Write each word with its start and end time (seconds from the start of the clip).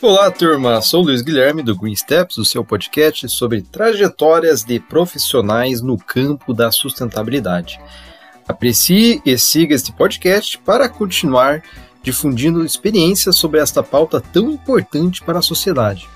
Olá, 0.00 0.30
turma. 0.30 0.80
Sou 0.80 1.02
Luiz 1.02 1.20
Guilherme 1.20 1.62
do 1.62 1.76
Green 1.76 1.94
Steps, 1.94 2.38
o 2.38 2.44
seu 2.44 2.64
podcast 2.64 3.28
sobre 3.28 3.60
trajetórias 3.60 4.64
de 4.64 4.80
profissionais 4.80 5.82
no 5.82 5.98
campo 5.98 6.54
da 6.54 6.72
sustentabilidade. 6.72 7.78
Aprecie 8.48 9.20
e 9.26 9.36
siga 9.36 9.74
este 9.74 9.92
podcast 9.92 10.56
para 10.58 10.88
continuar 10.88 11.62
difundindo 12.02 12.64
experiências 12.64 13.36
sobre 13.36 13.60
esta 13.60 13.82
pauta 13.82 14.22
tão 14.22 14.50
importante 14.50 15.22
para 15.22 15.40
a 15.40 15.42
sociedade. 15.42 16.08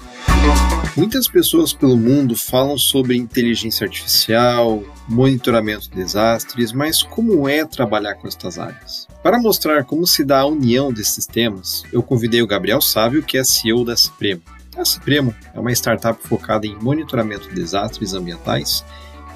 Muitas 0.96 1.26
pessoas 1.26 1.72
pelo 1.72 1.96
mundo 1.96 2.36
falam 2.36 2.78
sobre 2.78 3.16
inteligência 3.16 3.84
artificial, 3.84 4.80
monitoramento 5.08 5.90
de 5.90 5.96
desastres, 5.96 6.72
mas 6.72 7.02
como 7.02 7.48
é 7.48 7.64
trabalhar 7.64 8.14
com 8.14 8.28
estas 8.28 8.60
áreas? 8.60 9.08
Para 9.20 9.40
mostrar 9.40 9.82
como 9.84 10.06
se 10.06 10.24
dá 10.24 10.40
a 10.40 10.46
união 10.46 10.92
desses 10.92 11.26
temas, 11.26 11.82
eu 11.92 12.00
convidei 12.00 12.42
o 12.42 12.46
Gabriel 12.46 12.80
Sávio, 12.80 13.24
que 13.24 13.36
é 13.36 13.42
CEO 13.42 13.84
da 13.84 13.96
Cipremo. 13.96 14.42
A 14.76 14.84
Cipremo 14.84 15.34
é 15.52 15.58
uma 15.58 15.72
startup 15.72 16.16
focada 16.28 16.64
em 16.64 16.76
monitoramento 16.76 17.48
de 17.48 17.56
desastres 17.56 18.14
ambientais 18.14 18.84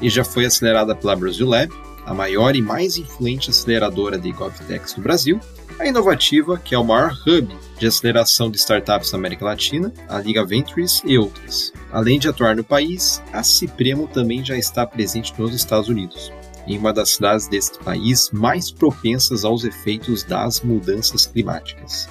e 0.01 0.09
já 0.09 0.23
foi 0.23 0.45
acelerada 0.45 0.95
pela 0.95 1.16
Brasil 1.16 1.49
Lab, 1.49 1.73
a 2.07 2.15
maior 2.15 2.55
e 2.55 2.63
mais 2.63 2.97
influente 2.97 3.51
aceleradora 3.51 4.16
de 4.16 4.30
GovTechs 4.30 4.95
do 4.95 5.02
Brasil, 5.02 5.41
a 5.78 5.87
Inovativa, 5.87 6.59
que 6.59 6.74
é 6.74 6.78
o 6.78 6.84
maior 6.84 7.12
hub 7.27 7.56
de 7.78 7.87
aceleração 7.87 8.50
de 8.50 8.59
startups 8.59 9.12
na 9.12 9.18
América 9.18 9.45
Latina, 9.45 9.92
a 10.09 10.18
Liga 10.18 10.45
Ventures 10.45 11.01
e 11.04 11.16
outras. 11.16 11.73
Além 11.92 12.18
de 12.18 12.28
atuar 12.28 12.56
no 12.56 12.64
país, 12.64 13.23
a 13.32 13.42
Cipremo 13.42 14.09
também 14.09 14.45
já 14.45 14.56
está 14.56 14.87
presente 14.87 15.32
nos 15.38 15.54
Estados 15.54 15.88
Unidos, 15.88 16.32
em 16.66 16.77
uma 16.77 16.92
das 16.92 17.10
cidades 17.10 17.46
deste 17.46 17.78
país 17.78 18.30
mais 18.32 18.70
propensas 18.70 19.45
aos 19.45 19.64
efeitos 19.64 20.24
das 20.24 20.60
mudanças 20.60 21.27
climáticas. 21.27 22.09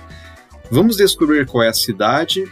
Vamos 0.71 0.97
descobrir 0.97 1.45
qual 1.45 1.63
é 1.63 1.67
a 1.69 1.73
cidade 1.73 2.49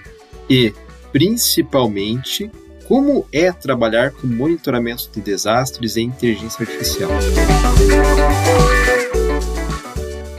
e, 0.49 0.73
principalmente, 1.11 2.51
como 2.87 3.25
é 3.31 3.51
trabalhar 3.51 4.11
com 4.11 4.27
monitoramento 4.27 5.09
de 5.11 5.21
desastres 5.21 5.95
e 5.95 6.01
inteligência 6.01 6.61
artificial. 6.61 7.11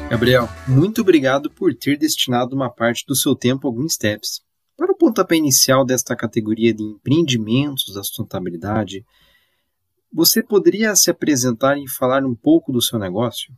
Gabriel, 0.08 0.48
muito 0.68 1.00
obrigado 1.00 1.50
por 1.50 1.74
ter 1.74 1.98
destinado 1.98 2.54
uma 2.54 2.70
parte 2.70 3.04
do 3.06 3.14
seu 3.16 3.34
tempo 3.34 3.66
a 3.66 3.70
alguns 3.70 3.94
steps. 3.94 4.40
Para 4.76 4.92
o 4.92 4.96
pontapé 4.96 5.34
inicial 5.36 5.84
desta 5.84 6.14
categoria 6.14 6.72
de 6.72 6.82
empreendimentos 6.82 7.92
da 7.92 8.04
sustentabilidade, 8.04 9.04
você 10.12 10.42
poderia 10.42 10.94
se 10.94 11.10
apresentar 11.10 11.76
e 11.76 11.88
falar 11.88 12.24
um 12.24 12.36
pouco 12.36 12.72
do 12.72 12.80
seu 12.80 12.98
negócio? 13.00 13.52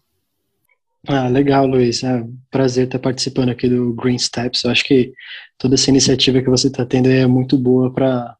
Ah, 1.07 1.29
legal, 1.29 1.67
Luiz. 1.67 2.03
É 2.03 2.17
um 2.17 2.37
prazer 2.51 2.87
estar 2.87 2.99
participando 2.99 3.51
aqui 3.51 3.69
do 3.69 3.93
Green 3.95 4.19
Steps. 4.19 4.65
Eu 4.65 4.71
acho 4.71 4.85
que 4.85 5.13
toda 5.59 5.75
essa 5.75 5.91
iniciativa 5.91 6.41
que 6.41 6.49
você 6.49 6.69
está 6.69 6.85
tendo 6.85 7.09
é 7.09 7.27
muito 7.27 7.59
boa 7.59 7.93
para 7.93 8.37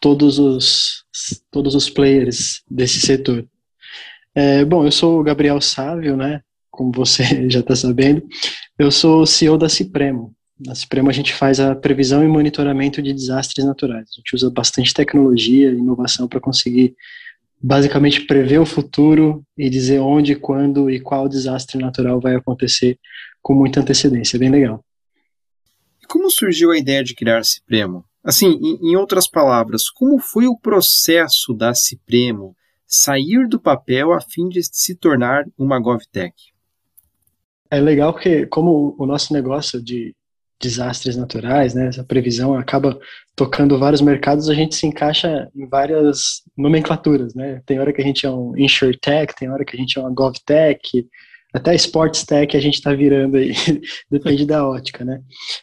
todos 0.00 0.38
os, 0.38 1.04
todos 1.52 1.74
os 1.74 1.88
players 1.88 2.62
desse 2.68 3.00
setor. 3.00 3.46
É, 4.34 4.64
bom, 4.64 4.84
eu 4.84 4.90
sou 4.90 5.20
o 5.20 5.22
Gabriel 5.22 5.60
Sávio, 5.60 6.16
né? 6.16 6.42
Como 6.74 6.92
você 6.92 7.24
já 7.48 7.60
está 7.60 7.74
sabendo, 7.74 8.22
eu 8.78 8.90
sou 8.90 9.26
CEO 9.26 9.56
da 9.56 9.68
Cipremo. 9.68 10.34
Na 10.58 10.74
Cipremo 10.74 11.10
a 11.10 11.12
gente 11.12 11.32
faz 11.32 11.58
a 11.58 11.74
previsão 11.74 12.24
e 12.24 12.28
monitoramento 12.28 13.02
de 13.02 13.12
desastres 13.12 13.64
naturais. 13.64 14.08
A 14.12 14.20
gente 14.20 14.34
usa 14.34 14.50
bastante 14.50 14.94
tecnologia 14.94 15.70
e 15.70 15.78
inovação 15.78 16.28
para 16.28 16.40
conseguir 16.40 16.94
basicamente 17.60 18.20
prever 18.26 18.58
o 18.58 18.66
futuro 18.66 19.42
e 19.56 19.70
dizer 19.70 19.98
onde, 19.98 20.36
quando 20.36 20.90
e 20.90 21.00
qual 21.00 21.28
desastre 21.28 21.78
natural 21.78 22.20
vai 22.20 22.34
acontecer 22.34 22.98
com 23.40 23.54
muita 23.54 23.80
antecedência. 23.80 24.36
É 24.36 24.38
bem 24.38 24.50
legal. 24.50 24.84
E 26.02 26.06
como 26.06 26.30
surgiu 26.30 26.70
a 26.70 26.78
ideia 26.78 27.02
de 27.02 27.14
criar 27.14 27.38
a 27.38 27.44
Cipremo? 27.44 28.04
Assim, 28.22 28.58
em, 28.82 28.96
outras 28.96 29.28
palavras, 29.28 29.90
como 29.90 30.18
foi 30.18 30.46
o 30.46 30.58
processo 30.58 31.52
da 31.52 31.74
Cipremo 31.74 32.54
sair 32.86 33.48
do 33.48 33.60
papel 33.60 34.12
a 34.12 34.20
fim 34.20 34.48
de 34.48 34.62
se 34.62 34.94
tornar 34.94 35.44
uma 35.58 35.80
GovTech? 35.80 36.34
É 37.70 37.80
legal 37.80 38.12
porque, 38.12 38.46
como 38.46 38.94
o 38.98 39.06
nosso 39.06 39.32
negócio 39.32 39.82
de 39.82 40.14
desastres 40.60 41.16
naturais, 41.16 41.74
né, 41.74 41.88
essa 41.88 42.04
previsão 42.04 42.54
acaba 42.54 42.98
tocando 43.36 43.78
vários 43.78 44.00
mercados, 44.00 44.48
a 44.48 44.54
gente 44.54 44.74
se 44.74 44.86
encaixa 44.86 45.50
em 45.54 45.66
várias 45.66 46.42
nomenclaturas, 46.56 47.34
né? 47.34 47.60
Tem 47.66 47.78
hora 47.80 47.92
que 47.92 48.00
a 48.00 48.04
gente 48.04 48.24
é 48.24 48.30
um 48.30 48.56
InsurTech, 48.56 49.34
tem 49.34 49.50
hora 49.50 49.64
que 49.64 49.76
a 49.76 49.78
gente 49.78 49.98
é 49.98 50.00
uma 50.00 50.14
GovTech, 50.14 51.06
até 51.52 51.74
SportsTech 51.74 52.56
a 52.56 52.60
gente 52.60 52.74
está 52.74 52.92
virando 52.92 53.36
aí, 53.36 53.52
depende 54.10 54.46
da 54.46 54.66
ótica, 54.66 55.04
né? 55.04 55.20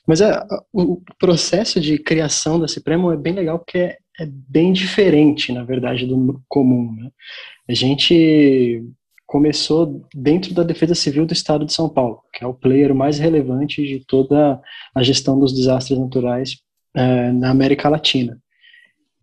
Mas 0.07 0.21
é, 0.21 0.41
o 0.71 1.01
processo 1.19 1.81
de 1.81 1.97
criação 1.97 2.59
da 2.59 2.67
Cipremo 2.67 3.11
é 3.11 3.17
bem 3.17 3.33
legal 3.33 3.59
porque 3.59 3.77
é, 3.77 3.97
é 4.19 4.25
bem 4.25 4.71
diferente, 4.71 5.51
na 5.51 5.63
verdade, 5.63 6.05
do 6.05 6.41
comum, 6.47 6.95
né? 6.95 7.09
A 7.69 7.73
gente 7.73 8.83
começou 9.31 10.05
dentro 10.13 10.53
da 10.53 10.61
Defesa 10.61 10.93
Civil 10.93 11.25
do 11.25 11.31
Estado 11.31 11.63
de 11.63 11.71
São 11.71 11.87
Paulo, 11.87 12.21
que 12.33 12.43
é 12.43 12.47
o 12.47 12.53
player 12.53 12.93
mais 12.93 13.17
relevante 13.17 13.81
de 13.81 14.05
toda 14.05 14.61
a 14.93 15.01
gestão 15.01 15.39
dos 15.39 15.53
desastres 15.53 15.97
naturais 15.97 16.57
é, 16.93 17.31
na 17.31 17.49
América 17.49 17.87
Latina. 17.87 18.37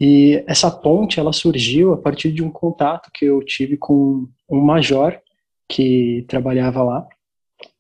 E 0.01 0.43
essa 0.47 0.71
ponte 0.71 1.21
ela 1.21 1.31
surgiu 1.31 1.93
a 1.93 1.99
partir 1.99 2.33
de 2.33 2.43
um 2.43 2.51
contato 2.51 3.11
que 3.13 3.27
eu 3.27 3.45
tive 3.45 3.77
com 3.77 4.27
um 4.51 4.61
major 4.63 5.21
que 5.69 6.25
trabalhava 6.27 6.83
lá 6.83 7.07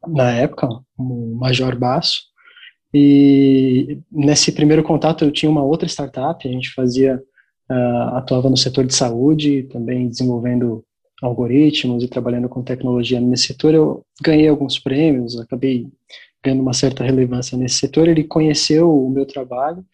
na 0.07 0.31
época, 0.31 0.69
o 0.99 1.35
Major 1.35 1.79
Basso. 1.79 2.25
E 2.93 4.01
nesse 4.13 4.53
primeiro 4.53 4.83
contato 4.83 5.25
eu 5.25 5.33
tinha 5.33 5.51
uma 5.51 5.63
outra 5.63 5.89
startup, 5.89 6.47
a 6.47 6.53
gente 6.53 6.75
fazia 6.75 7.23
uh, 7.71 8.17
atuava 8.17 8.51
no 8.51 8.57
setor 8.57 8.85
de 8.85 8.95
saúde, 8.95 9.63
também 9.63 10.11
desenvolvendo 10.11 10.85
algoritmos 11.23 12.03
e 12.03 12.09
trabalhando 12.09 12.49
com 12.49 12.63
tecnologia 12.63 13.21
nesse 13.21 13.49
setor, 13.49 13.75
eu 13.75 14.05
ganhei 14.23 14.49
alguns 14.49 14.79
prêmios, 14.79 15.39
acabei 15.39 15.89
ganhando 16.43 16.63
uma 16.63 16.73
certa 16.73 17.05
relevância 17.05 17.59
nesse 17.59 17.77
setor. 17.77 18.09
Ele 18.09 18.25
conheceu 18.25 18.91
o 18.91 19.11
meu 19.11 19.27
trabalho 19.27 19.85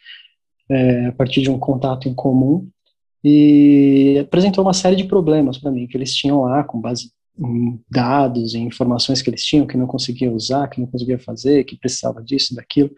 é, 0.71 1.07
a 1.07 1.13
partir 1.13 1.43
de 1.43 1.51
um 1.51 1.59
contato 1.59 2.09
em 2.09 2.15
comum 2.15 2.69
e 3.23 4.19
apresentou 4.21 4.63
uma 4.63 4.75
série 4.75 4.97
de 4.97 5.05
problemas 5.05 5.57
para 5.57 5.71
mim 5.71 5.87
que 5.87 5.97
eles 5.97 6.15
tinham 6.15 6.43
lá 6.43 6.63
com 6.63 6.81
base 6.81 7.11
em 7.39 7.81
dados, 7.91 8.55
em 8.55 8.67
informações 8.67 9.21
que 9.21 9.29
eles 9.29 9.45
tinham 9.45 9.67
que 9.67 9.77
não 9.77 9.87
conseguia 9.87 10.31
usar, 10.31 10.69
que 10.69 10.81
não 10.81 10.87
conseguia 10.87 11.19
fazer, 11.19 11.65
que 11.65 11.77
precisava 11.77 12.23
disso, 12.23 12.55
daquilo. 12.55 12.91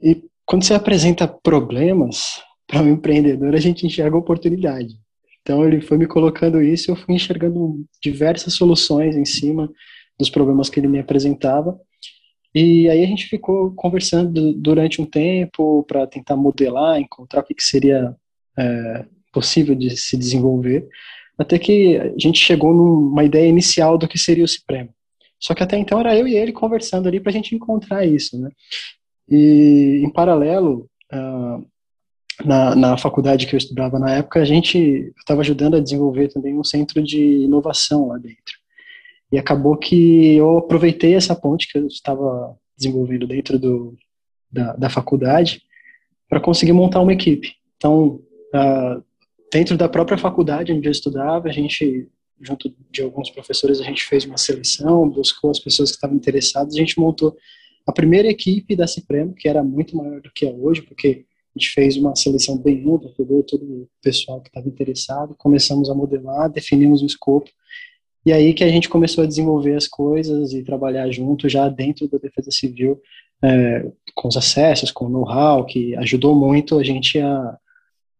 E 0.00 0.24
quando 0.44 0.64
você 0.64 0.74
apresenta 0.74 1.28
problemas 1.28 2.42
para 2.66 2.82
um 2.82 2.88
empreendedor, 2.88 3.54
a 3.54 3.60
gente 3.60 3.86
enxerga 3.86 4.16
oportunidade. 4.16 4.98
Então 5.42 5.66
ele 5.66 5.80
foi 5.80 5.96
me 5.96 6.06
colocando 6.06 6.62
isso, 6.62 6.90
eu 6.90 6.96
fui 6.96 7.14
enxergando 7.14 7.84
diversas 8.02 8.54
soluções 8.54 9.16
em 9.16 9.24
cima 9.24 9.70
dos 10.18 10.30
problemas 10.30 10.68
que 10.68 10.78
ele 10.78 10.88
me 10.88 10.98
apresentava. 10.98 11.78
E 12.54 12.88
aí 12.88 13.02
a 13.04 13.06
gente 13.06 13.26
ficou 13.26 13.72
conversando 13.74 14.52
durante 14.54 15.00
um 15.00 15.06
tempo 15.06 15.84
para 15.84 16.06
tentar 16.06 16.36
modelar, 16.36 17.00
encontrar 17.00 17.40
o 17.40 17.44
que, 17.44 17.54
seria 17.60 18.14
é, 18.58 19.04
possível 19.32 19.74
de 19.74 19.96
se 19.96 20.16
desenvolver, 20.16 20.86
até 21.38 21.58
que 21.58 21.96
a 21.96 22.12
gente 22.18 22.38
chegou 22.38 22.74
numa 22.74 23.24
ideia 23.24 23.48
inicial 23.48 23.96
do 23.96 24.08
que 24.08 24.18
seria 24.18 24.44
o 24.44 24.48
Cipremo. 24.48 24.90
Só 25.38 25.54
que 25.54 25.62
até 25.62 25.78
então 25.78 25.98
era 26.00 26.14
eu 26.14 26.28
e 26.28 26.36
ele 26.36 26.52
conversando 26.52 27.08
ali 27.08 27.18
para 27.18 27.30
a 27.30 27.32
gente 27.32 27.54
encontrar 27.54 28.04
isso, 28.04 28.38
né? 28.38 28.50
E 29.28 30.02
em 30.04 30.10
paralelo, 30.10 30.90
uh, 31.12 31.64
na, 32.44 32.74
na 32.74 32.96
faculdade 32.96 33.46
que 33.46 33.54
eu 33.54 33.58
estudava 33.58 33.98
na 33.98 34.14
época, 34.14 34.40
a 34.40 34.44
gente 34.44 35.12
estava 35.18 35.40
ajudando 35.40 35.76
a 35.76 35.80
desenvolver 35.80 36.28
também 36.28 36.58
um 36.58 36.64
centro 36.64 37.02
de 37.02 37.20
inovação 37.20 38.08
lá 38.08 38.18
dentro. 38.18 38.58
E 39.32 39.38
acabou 39.38 39.76
que 39.76 40.34
eu 40.34 40.58
aproveitei 40.58 41.14
essa 41.14 41.34
ponte 41.34 41.70
que 41.70 41.78
eu 41.78 41.86
estava 41.86 42.56
desenvolvendo 42.76 43.26
dentro 43.26 43.58
do, 43.58 43.96
da, 44.50 44.74
da 44.74 44.90
faculdade 44.90 45.62
para 46.28 46.40
conseguir 46.40 46.72
montar 46.72 47.00
uma 47.00 47.12
equipe. 47.12 47.54
Então, 47.76 48.20
uh, 48.54 49.02
dentro 49.52 49.76
da 49.76 49.88
própria 49.88 50.18
faculdade 50.18 50.72
onde 50.72 50.88
eu 50.88 50.92
estudava, 50.92 51.48
a 51.48 51.52
gente, 51.52 52.08
junto 52.40 52.74
de 52.90 53.02
alguns 53.02 53.30
professores, 53.30 53.80
a 53.80 53.84
gente 53.84 54.04
fez 54.04 54.24
uma 54.24 54.36
seleção, 54.36 55.08
buscou 55.08 55.50
as 55.50 55.58
pessoas 55.58 55.90
que 55.90 55.96
estavam 55.96 56.16
interessadas, 56.16 56.74
a 56.74 56.78
gente 56.78 56.98
montou 56.98 57.36
a 57.86 57.92
primeira 57.92 58.28
equipe 58.28 58.76
da 58.76 58.86
Cipremo, 58.86 59.34
que 59.34 59.48
era 59.48 59.62
muito 59.62 59.96
maior 59.96 60.20
do 60.20 60.30
que 60.32 60.46
é 60.46 60.52
hoje, 60.52 60.82
porque 60.82 61.24
a 61.54 61.58
gente 61.58 61.72
fez 61.72 61.96
uma 61.96 62.14
seleção 62.14 62.56
bem 62.56 62.80
ampla, 62.88 63.12
pegou 63.16 63.42
todo 63.42 63.62
o 63.62 63.88
pessoal 64.02 64.40
que 64.40 64.48
estava 64.48 64.68
interessado, 64.68 65.34
começamos 65.36 65.90
a 65.90 65.94
modelar, 65.94 66.50
definimos 66.50 67.02
o 67.02 67.06
escopo, 67.06 67.50
e 68.24 68.32
aí 68.32 68.52
que 68.52 68.62
a 68.62 68.68
gente 68.68 68.88
começou 68.88 69.24
a 69.24 69.26
desenvolver 69.26 69.74
as 69.74 69.88
coisas 69.88 70.52
e 70.52 70.62
trabalhar 70.62 71.10
junto 71.10 71.48
já 71.48 71.68
dentro 71.68 72.08
da 72.08 72.18
Defesa 72.18 72.50
Civil, 72.50 73.00
é, 73.42 73.90
com 74.14 74.28
os 74.28 74.36
acessos, 74.36 74.90
com 74.90 75.06
o 75.06 75.08
know-how, 75.08 75.64
que 75.64 75.96
ajudou 75.96 76.34
muito 76.34 76.78
a 76.78 76.84
gente 76.84 77.18
a, 77.18 77.58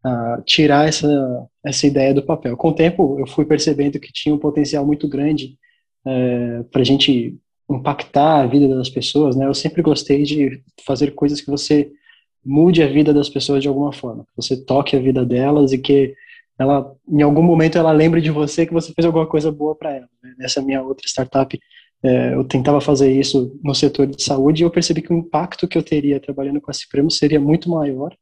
a, 0.03 0.41
tirar 0.43 0.87
essa, 0.87 1.47
essa 1.63 1.85
ideia 1.85 2.13
do 2.13 2.23
papel. 2.23 2.57
Com 2.57 2.69
o 2.69 2.75
tempo, 2.75 3.19
eu 3.19 3.27
fui 3.27 3.45
percebendo 3.45 3.99
que 3.99 4.11
tinha 4.11 4.33
um 4.33 4.39
potencial 4.39 4.85
muito 4.85 5.07
grande 5.07 5.57
é, 6.05 6.63
para 6.71 6.81
a 6.81 6.85
gente 6.85 7.37
impactar 7.69 8.41
a 8.41 8.47
vida 8.47 8.67
das 8.67 8.89
pessoas, 8.89 9.35
né? 9.35 9.45
Eu 9.45 9.53
sempre 9.53 9.81
gostei 9.81 10.23
de 10.23 10.61
fazer 10.83 11.11
coisas 11.11 11.39
que 11.39 11.49
você 11.49 11.91
mude 12.43 12.81
a 12.81 12.87
vida 12.87 13.13
das 13.13 13.29
pessoas 13.29 13.61
de 13.61 13.67
alguma 13.67 13.93
forma, 13.93 14.23
que 14.23 14.35
você 14.35 14.57
toque 14.57 14.95
a 14.95 14.99
vida 14.99 15.25
delas 15.25 15.71
e 15.71 15.77
que 15.77 16.13
ela, 16.57 16.93
em 17.09 17.21
algum 17.21 17.41
momento, 17.41 17.77
ela 17.77 17.91
lembre 17.91 18.21
de 18.21 18.29
você 18.29 18.65
que 18.65 18.73
você 18.73 18.93
fez 18.93 19.05
alguma 19.05 19.25
coisa 19.25 19.51
boa 19.51 19.75
para 19.75 19.95
ela. 19.95 20.07
Né? 20.21 20.35
Nessa 20.37 20.61
minha 20.61 20.81
outra 20.81 21.07
startup, 21.07 21.59
é, 22.03 22.33
eu 22.33 22.43
tentava 22.43 22.81
fazer 22.81 23.11
isso 23.11 23.59
no 23.63 23.73
setor 23.73 24.07
de 24.07 24.21
saúde 24.21 24.61
e 24.61 24.65
eu 24.65 24.71
percebi 24.71 25.01
que 25.01 25.13
o 25.13 25.17
impacto 25.17 25.67
que 25.67 25.77
eu 25.77 25.83
teria 25.83 26.19
trabalhando 26.19 26.61
com 26.61 26.71
a 26.71 26.73
Cipremo 26.73 27.09
seria 27.11 27.39
muito 27.39 27.69
maior 27.69 28.15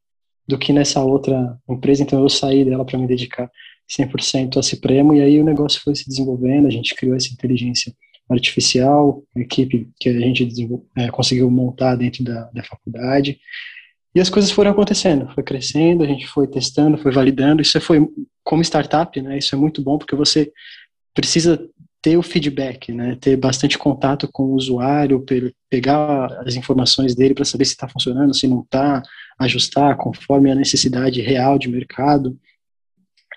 do 0.47 0.57
que 0.57 0.73
nessa 0.73 1.01
outra 1.01 1.57
empresa, 1.69 2.01
então 2.01 2.21
eu 2.21 2.29
saí 2.29 2.65
dela 2.65 2.83
para 2.83 2.97
me 2.97 3.07
dedicar 3.07 3.49
100% 3.89 4.57
a 4.57 4.63
Cipremo 4.63 5.13
e 5.13 5.21
aí 5.21 5.39
o 5.39 5.45
negócio 5.45 5.81
foi 5.81 5.95
se 5.95 6.07
desenvolvendo, 6.07 6.67
a 6.67 6.71
gente 6.71 6.95
criou 6.95 7.15
essa 7.15 7.31
inteligência 7.31 7.93
artificial, 8.29 9.23
a 9.35 9.39
equipe 9.39 9.89
que 9.99 10.09
a 10.09 10.19
gente 10.19 10.47
é, 10.97 11.09
conseguiu 11.09 11.49
montar 11.49 11.95
dentro 11.95 12.23
da, 12.23 12.49
da 12.53 12.63
faculdade, 12.63 13.39
e 14.19 14.21
as 14.21 14.29
coisas 14.29 14.51
foram 14.51 14.71
acontecendo, 14.71 15.33
foi 15.33 15.41
crescendo, 15.41 16.03
a 16.03 16.05
gente 16.05 16.27
foi 16.27 16.45
testando, 16.45 16.97
foi 16.97 17.09
validando. 17.09 17.61
Isso 17.61 17.79
foi 17.79 18.05
como 18.43 18.61
startup, 18.61 19.21
né? 19.21 19.37
Isso 19.37 19.55
é 19.55 19.57
muito 19.57 19.81
bom 19.81 19.97
porque 19.97 20.13
você 20.13 20.51
precisa 21.13 21.57
ter 22.01 22.17
o 22.17 22.21
feedback, 22.21 22.91
né? 22.91 23.15
Ter 23.15 23.37
bastante 23.37 23.77
contato 23.77 24.27
com 24.29 24.43
o 24.43 24.55
usuário, 24.55 25.23
pegar 25.69 26.25
as 26.45 26.55
informações 26.55 27.15
dele 27.15 27.33
para 27.33 27.45
saber 27.45 27.63
se 27.63 27.71
está 27.71 27.87
funcionando, 27.87 28.35
se 28.35 28.45
não 28.45 28.59
está, 28.59 29.01
ajustar 29.39 29.95
conforme 29.95 30.51
a 30.51 30.55
necessidade 30.55 31.21
real 31.21 31.57
de 31.57 31.69
mercado. 31.69 32.37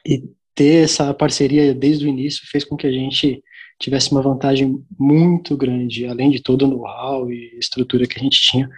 E 0.04 0.24
ter 0.52 0.82
essa 0.82 1.14
parceria 1.14 1.72
desde 1.72 2.06
o 2.06 2.08
início 2.08 2.42
fez 2.50 2.64
com 2.64 2.76
que 2.76 2.88
a 2.88 2.92
gente 2.92 3.40
tivesse 3.80 4.10
uma 4.10 4.20
vantagem 4.20 4.84
muito 4.98 5.56
grande, 5.56 6.06
além 6.06 6.28
de 6.28 6.42
todo 6.42 6.62
o 6.62 6.68
know-how 6.68 7.30
e 7.30 7.56
estrutura 7.56 8.04
que 8.04 8.18
a 8.18 8.22
gente 8.22 8.40
tinha 8.40 8.68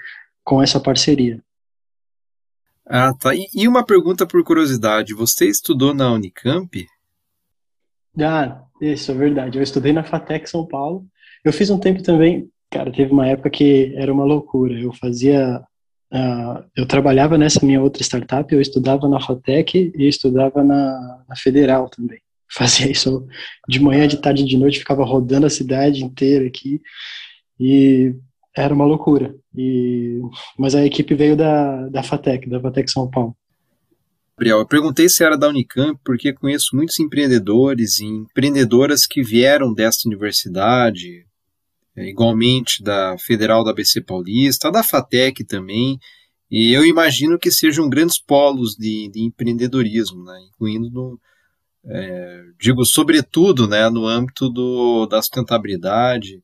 com 0.45 0.63
essa 0.63 0.79
parceria. 0.79 1.43
Ah, 2.87 3.15
tá. 3.15 3.35
E, 3.35 3.47
e 3.55 3.67
uma 3.67 3.85
pergunta 3.85 4.27
por 4.27 4.43
curiosidade: 4.45 5.15
você 5.15 5.47
estudou 5.47 5.95
na 5.95 6.13
Unicamp? 6.13 6.87
Ah, 8.21 8.63
isso 8.81 9.11
é 9.11 9.15
verdade. 9.15 9.59
Eu 9.59 9.63
estudei 9.63 9.93
na 9.93 10.05
FATEC 10.05 10.49
São 10.49 10.67
Paulo. 10.67 11.07
Eu 11.45 11.53
fiz 11.53 11.71
um 11.71 11.79
tempo 11.79 12.03
também, 12.03 12.49
cara, 12.71 12.93
teve 12.93 13.13
uma 13.13 13.27
época 13.27 13.51
que 13.51 13.93
era 13.97 14.13
uma 14.13 14.25
loucura. 14.25 14.79
Eu 14.79 14.93
fazia. 14.93 15.63
Uh, 16.13 16.63
eu 16.77 16.87
trabalhava 16.87 17.37
nessa 17.37 17.65
minha 17.67 17.83
outra 17.83 18.03
startup, 18.03 18.53
eu 18.55 18.61
estudava 18.61 19.09
na 19.09 19.21
FATEC 19.21 19.93
e 19.97 20.07
estudava 20.07 20.63
na, 20.63 21.25
na 21.29 21.37
Federal 21.37 21.89
também. 21.89 22.21
Fazia 22.49 22.89
isso 22.89 23.27
de 23.69 23.81
manhã, 23.81 24.07
de 24.07 24.19
tarde, 24.19 24.45
de 24.45 24.57
noite, 24.57 24.79
ficava 24.79 25.03
rodando 25.03 25.47
a 25.47 25.51
cidade 25.51 26.05
inteira 26.05 26.47
aqui. 26.47 26.81
E 27.59 28.15
era 28.57 28.75
uma 28.75 28.85
loucura. 28.85 29.35
E, 29.57 30.21
mas 30.59 30.75
a 30.75 30.85
equipe 30.85 31.15
veio 31.15 31.37
da, 31.37 31.89
da 31.89 32.03
FATEC, 32.03 32.49
da 32.49 32.61
FATEC 32.61 32.91
São 32.91 33.11
Paulo. 33.11 33.37
Gabriel, 34.37 34.59
eu 34.59 34.67
perguntei 34.67 35.09
se 35.09 35.23
era 35.23 35.39
da 35.39 35.49
Unicamp 35.49 35.99
porque 36.05 36.33
conheço 36.33 36.75
muitos 36.75 36.99
empreendedores 36.99 37.99
e 38.01 38.05
empreendedoras 38.05 39.07
que 39.07 39.23
vieram 39.23 39.73
desta 39.73 40.09
universidade, 40.09 41.25
é, 41.97 42.09
igualmente 42.09 42.83
da 42.83 43.17
Federal 43.19 43.63
da 43.63 43.73
BC 43.73 44.01
Paulista, 44.01 44.73
da 44.73 44.83
FATEC 44.83 45.45
também, 45.45 45.99
e 46.51 46.73
eu 46.73 46.85
imagino 46.85 47.39
que 47.39 47.51
sejam 47.51 47.89
grandes 47.89 48.21
polos 48.21 48.75
de, 48.77 49.09
de 49.09 49.23
empreendedorismo, 49.23 50.25
né, 50.25 50.41
incluindo, 50.49 50.91
no, 50.91 51.21
é, 51.87 52.43
digo, 52.61 52.85
sobretudo 52.85 53.69
né, 53.69 53.89
no 53.89 54.07
âmbito 54.07 54.49
do, 54.49 55.07
da 55.07 55.23
sustentabilidade, 55.23 56.43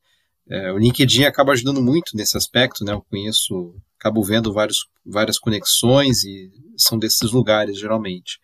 é, 0.49 0.71
o 0.71 0.77
LinkedIn 0.77 1.23
acaba 1.23 1.53
ajudando 1.53 1.81
muito 1.81 2.15
nesse 2.15 2.37
aspecto, 2.37 2.83
né? 2.83 2.93
Eu 2.93 3.01
conheço, 3.01 3.75
acabo 3.99 4.23
vendo 4.23 4.53
vários, 4.53 4.87
várias 5.05 5.37
conexões 5.39 6.23
e 6.23 6.51
são 6.77 6.97
desses 6.97 7.31
lugares 7.31 7.79
geralmente. 7.79 8.39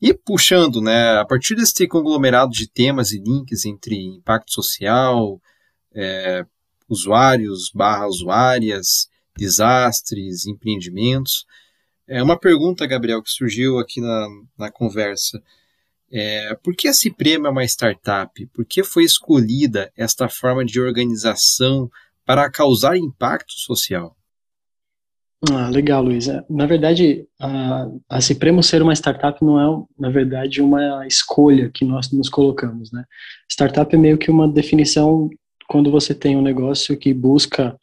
E 0.00 0.14
puxando, 0.14 0.80
né, 0.80 1.18
a 1.18 1.24
partir 1.24 1.56
desse 1.56 1.88
conglomerado 1.88 2.52
de 2.52 2.68
temas 2.68 3.10
e 3.10 3.18
links 3.18 3.64
entre 3.64 3.96
impacto 3.96 4.52
social, 4.52 5.40
é, 5.92 6.44
usuários 6.88 7.70
barra 7.74 8.06
usuárias, 8.06 9.08
desastres, 9.36 10.46
empreendimentos, 10.46 11.44
é 12.06 12.22
uma 12.22 12.38
pergunta, 12.38 12.86
Gabriel, 12.86 13.22
que 13.22 13.30
surgiu 13.30 13.78
aqui 13.78 14.00
na, 14.00 14.26
na 14.56 14.70
conversa. 14.70 15.42
É, 16.10 16.54
por 16.62 16.74
que 16.74 16.88
a 16.88 16.92
Ciprema 16.92 17.48
é 17.48 17.50
uma 17.50 17.64
startup? 17.64 18.46
Por 18.46 18.64
que 18.64 18.82
foi 18.82 19.04
escolhida 19.04 19.92
esta 19.96 20.28
forma 20.28 20.64
de 20.64 20.80
organização 20.80 21.90
para 22.24 22.50
causar 22.50 22.96
impacto 22.96 23.52
social? 23.52 24.16
Ah, 25.50 25.68
legal, 25.68 26.02
Luiz. 26.02 26.26
É, 26.28 26.44
na 26.50 26.66
verdade, 26.66 27.26
a, 27.40 27.86
a 28.08 28.20
Cipremo 28.20 28.62
ser 28.62 28.82
uma 28.82 28.94
startup 28.94 29.42
não 29.44 29.60
é, 29.60 29.84
na 29.98 30.10
verdade, 30.10 30.60
uma 30.60 31.06
escolha 31.06 31.70
que 31.72 31.84
nós 31.84 32.10
nos 32.10 32.28
colocamos, 32.28 32.90
né? 32.90 33.04
Startup 33.48 33.94
é 33.94 33.98
meio 33.98 34.18
que 34.18 34.30
uma 34.30 34.48
definição 34.48 35.30
quando 35.68 35.90
você 35.90 36.14
tem 36.14 36.36
um 36.36 36.42
negócio 36.42 36.96
que 36.96 37.14
busca 37.14 37.78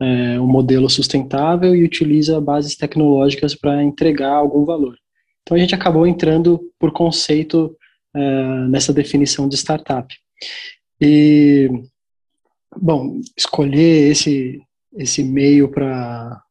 é, 0.00 0.38
um 0.38 0.46
modelo 0.46 0.90
sustentável 0.90 1.74
e 1.74 1.84
utiliza 1.84 2.40
bases 2.40 2.76
tecnológicas 2.76 3.54
para 3.54 3.82
entregar 3.82 4.32
algum 4.32 4.64
valor. 4.64 4.96
Então 5.48 5.56
a 5.56 5.60
gente 5.60 5.74
acabou 5.74 6.06
entrando 6.06 6.60
por 6.78 6.92
conceito 6.92 7.74
uh, 8.14 8.68
nessa 8.68 8.92
definição 8.92 9.48
de 9.48 9.56
startup. 9.56 10.14
E, 11.00 11.70
bom, 12.76 13.18
escolher 13.34 14.10
esse, 14.10 14.60
esse 14.94 15.24
meio 15.24 15.70
para 15.70 16.42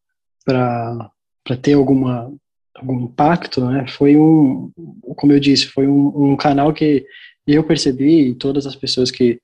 ter 1.62 1.74
alguma, 1.74 2.34
algum 2.74 3.02
impacto, 3.02 3.64
né, 3.66 3.86
foi 3.88 4.18
um, 4.18 4.72
como 5.16 5.32
eu 5.32 5.40
disse, 5.40 5.68
foi 5.68 5.88
um, 5.88 6.32
um 6.32 6.36
canal 6.36 6.74
que 6.74 7.06
eu 7.46 7.64
percebi 7.64 8.30
e 8.30 8.36
todas 8.36 8.66
as 8.66 8.76
pessoas 8.76 9.12
que 9.12 9.40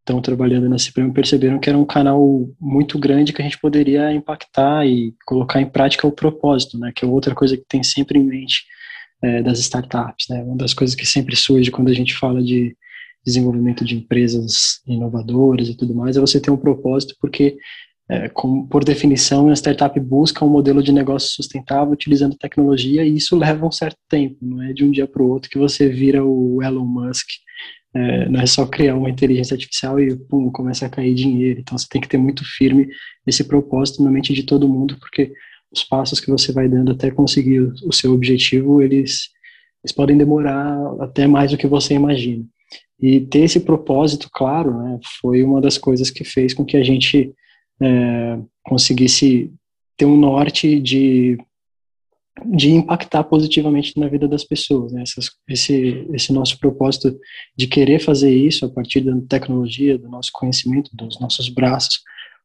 estão 0.00 0.20
trabalhando 0.20 0.68
na 0.68 0.78
Cipremo 0.78 1.14
perceberam 1.14 1.58
que 1.58 1.70
era 1.70 1.78
um 1.78 1.86
canal 1.86 2.20
muito 2.60 2.98
grande 2.98 3.32
que 3.32 3.40
a 3.40 3.44
gente 3.44 3.58
poderia 3.58 4.12
impactar 4.12 4.86
e 4.86 5.14
colocar 5.24 5.58
em 5.58 5.70
prática 5.70 6.06
o 6.06 6.12
propósito, 6.12 6.78
né, 6.78 6.92
que 6.94 7.02
é 7.02 7.08
outra 7.08 7.34
coisa 7.34 7.56
que 7.56 7.64
tem 7.66 7.82
sempre 7.82 8.18
em 8.18 8.24
mente 8.24 8.66
é, 9.22 9.42
das 9.42 9.58
startups. 9.58 10.26
Né? 10.28 10.42
Uma 10.42 10.56
das 10.56 10.74
coisas 10.74 10.94
que 10.94 11.06
sempre 11.06 11.36
surge 11.36 11.70
quando 11.70 11.88
a 11.88 11.94
gente 11.94 12.16
fala 12.16 12.42
de 12.42 12.76
desenvolvimento 13.24 13.84
de 13.84 13.96
empresas 13.96 14.80
inovadoras 14.86 15.68
e 15.68 15.76
tudo 15.76 15.94
mais 15.94 16.16
é 16.16 16.20
você 16.20 16.40
ter 16.40 16.50
um 16.50 16.56
propósito, 16.56 17.14
porque, 17.20 17.56
é, 18.08 18.28
com, 18.30 18.66
por 18.66 18.82
definição, 18.82 19.50
a 19.50 19.54
startup 19.54 19.98
busca 20.00 20.44
um 20.44 20.48
modelo 20.48 20.82
de 20.82 20.90
negócio 20.90 21.30
sustentável 21.30 21.92
utilizando 21.92 22.36
tecnologia 22.36 23.04
e 23.04 23.16
isso 23.16 23.36
leva 23.36 23.66
um 23.66 23.70
certo 23.70 23.98
tempo, 24.08 24.38
não 24.40 24.62
é 24.62 24.72
de 24.72 24.84
um 24.84 24.90
dia 24.90 25.06
para 25.06 25.22
o 25.22 25.28
outro 25.28 25.50
que 25.50 25.58
você 25.58 25.88
vira 25.88 26.24
o 26.24 26.62
Elon 26.62 26.86
Musk. 26.86 27.26
É, 27.92 28.28
não 28.28 28.40
é 28.40 28.46
só 28.46 28.64
criar 28.66 28.94
uma 28.94 29.10
inteligência 29.10 29.54
artificial 29.54 29.98
e 29.98 30.16
pum, 30.16 30.48
começa 30.52 30.86
a 30.86 30.88
cair 30.88 31.12
dinheiro. 31.12 31.58
Então 31.58 31.76
você 31.76 31.88
tem 31.90 32.00
que 32.00 32.08
ter 32.08 32.18
muito 32.18 32.44
firme 32.44 32.88
esse 33.26 33.42
propósito 33.42 34.02
na 34.02 34.10
mente 34.12 34.32
de 34.32 34.44
todo 34.44 34.68
mundo, 34.68 34.96
porque 35.00 35.32
os 35.72 35.84
passos 35.84 36.20
que 36.20 36.30
você 36.30 36.52
vai 36.52 36.68
dando 36.68 36.92
até 36.92 37.10
conseguir 37.10 37.60
o 37.60 37.92
seu 37.92 38.12
objetivo, 38.12 38.82
eles, 38.82 39.28
eles 39.84 39.92
podem 39.94 40.16
demorar 40.16 40.76
até 41.00 41.26
mais 41.26 41.50
do 41.50 41.56
que 41.56 41.66
você 41.66 41.94
imagina. 41.94 42.44
E 43.00 43.20
ter 43.20 43.40
esse 43.40 43.60
propósito 43.60 44.28
claro, 44.32 44.76
né, 44.82 44.98
foi 45.20 45.42
uma 45.42 45.60
das 45.60 45.78
coisas 45.78 46.10
que 46.10 46.24
fez 46.24 46.52
com 46.52 46.64
que 46.64 46.76
a 46.76 46.82
gente 46.82 47.32
é, 47.80 48.38
conseguisse 48.62 49.50
ter 49.96 50.04
um 50.04 50.16
norte 50.16 50.78
de, 50.80 51.38
de 52.46 52.70
impactar 52.70 53.24
positivamente 53.24 53.98
na 53.98 54.08
vida 54.08 54.28
das 54.28 54.44
pessoas. 54.44 54.92
Né? 54.92 55.02
Essas, 55.02 55.30
esse, 55.48 56.06
esse 56.12 56.32
nosso 56.32 56.58
propósito 56.58 57.18
de 57.56 57.66
querer 57.66 58.00
fazer 58.00 58.34
isso 58.34 58.66
a 58.66 58.68
partir 58.68 59.00
da 59.00 59.18
tecnologia, 59.28 59.96
do 59.96 60.08
nosso 60.08 60.30
conhecimento, 60.32 60.90
dos 60.94 61.18
nossos 61.20 61.48
braços, 61.48 62.00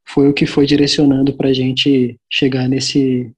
foi 0.07 0.29
o 0.29 0.33
que 0.33 0.45
foi 0.45 0.65
direcionando 0.65 1.33
para 1.33 1.49
a 1.49 1.53
gente 1.53 2.17
chegar 2.29 2.67
nesse, 2.67 3.31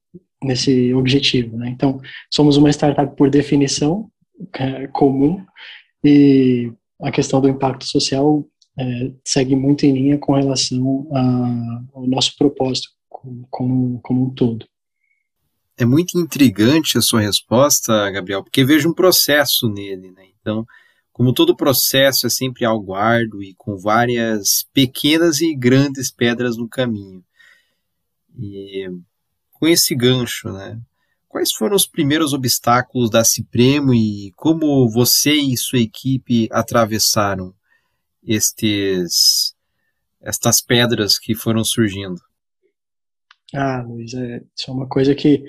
nesse 0.44 0.94
objetivo. 0.94 1.58
Né? 1.58 1.70
Então, 1.70 2.00
somos 2.32 2.58
uma 2.58 2.70
startup 2.70 3.16
por 3.16 3.30
definição 3.30 4.10
é, 4.54 4.88
comum 4.88 5.44
e 6.04 6.72
a 7.02 7.12
questão 7.12 7.42
do 7.42 7.50
impacto 7.50 7.86
social 7.86 8.46
é, 8.78 9.12
segue 9.26 9.56
muito 9.56 9.86
em 9.86 9.94
linha 9.94 10.18
com 10.18 10.34
relação 10.34 11.08
a, 11.12 11.84
ao 11.94 12.08
nosso 12.08 12.36
propósito 12.38 12.90
como, 13.50 14.00
como 14.02 14.26
um 14.26 14.30
todo. 14.30 14.66
É 15.78 15.86
muito 15.86 16.18
intrigante 16.20 16.98
a 16.98 17.02
sua 17.02 17.22
resposta, 17.22 18.10
Gabriel, 18.12 18.44
porque 18.44 18.66
vejo 18.66 18.90
um 18.90 18.94
processo 18.94 19.70
nele. 19.70 20.12
Né? 20.12 20.26
Então, 20.40 20.66
como 21.18 21.34
todo 21.34 21.56
processo 21.56 22.28
é 22.28 22.30
sempre 22.30 22.64
algo 22.64 22.94
árduo 22.94 23.44
e 23.44 23.54
com 23.56 23.76
várias 23.76 24.68
pequenas 24.72 25.42
e 25.42 25.56
grandes 25.56 26.12
pedras 26.12 26.56
no 26.56 26.70
caminho. 26.70 27.24
E 28.40 28.88
com 29.52 29.68
esse 29.68 29.96
gancho, 29.96 30.52
né? 30.52 30.80
Quais 31.28 31.52
foram 31.52 31.76
os 31.76 31.88
primeiros 31.88 32.32
obstáculos 32.34 33.10
da 33.10 33.24
Cipremo 33.24 33.94
e 33.94 34.32
como 34.36 34.90
você 34.90 35.34
e 35.34 35.58
sua 35.58 35.80
equipe 35.80 36.48
atravessaram? 36.52 37.54
estes 38.28 39.56
estas 40.22 40.62
pedras 40.62 41.18
que 41.18 41.34
foram 41.34 41.64
surgindo? 41.64 42.20
Ah, 43.54 43.82
Luiz, 43.82 44.14
é, 44.14 44.42
isso 44.56 44.70
é 44.70 44.74
uma 44.74 44.88
coisa 44.88 45.16
que 45.16 45.42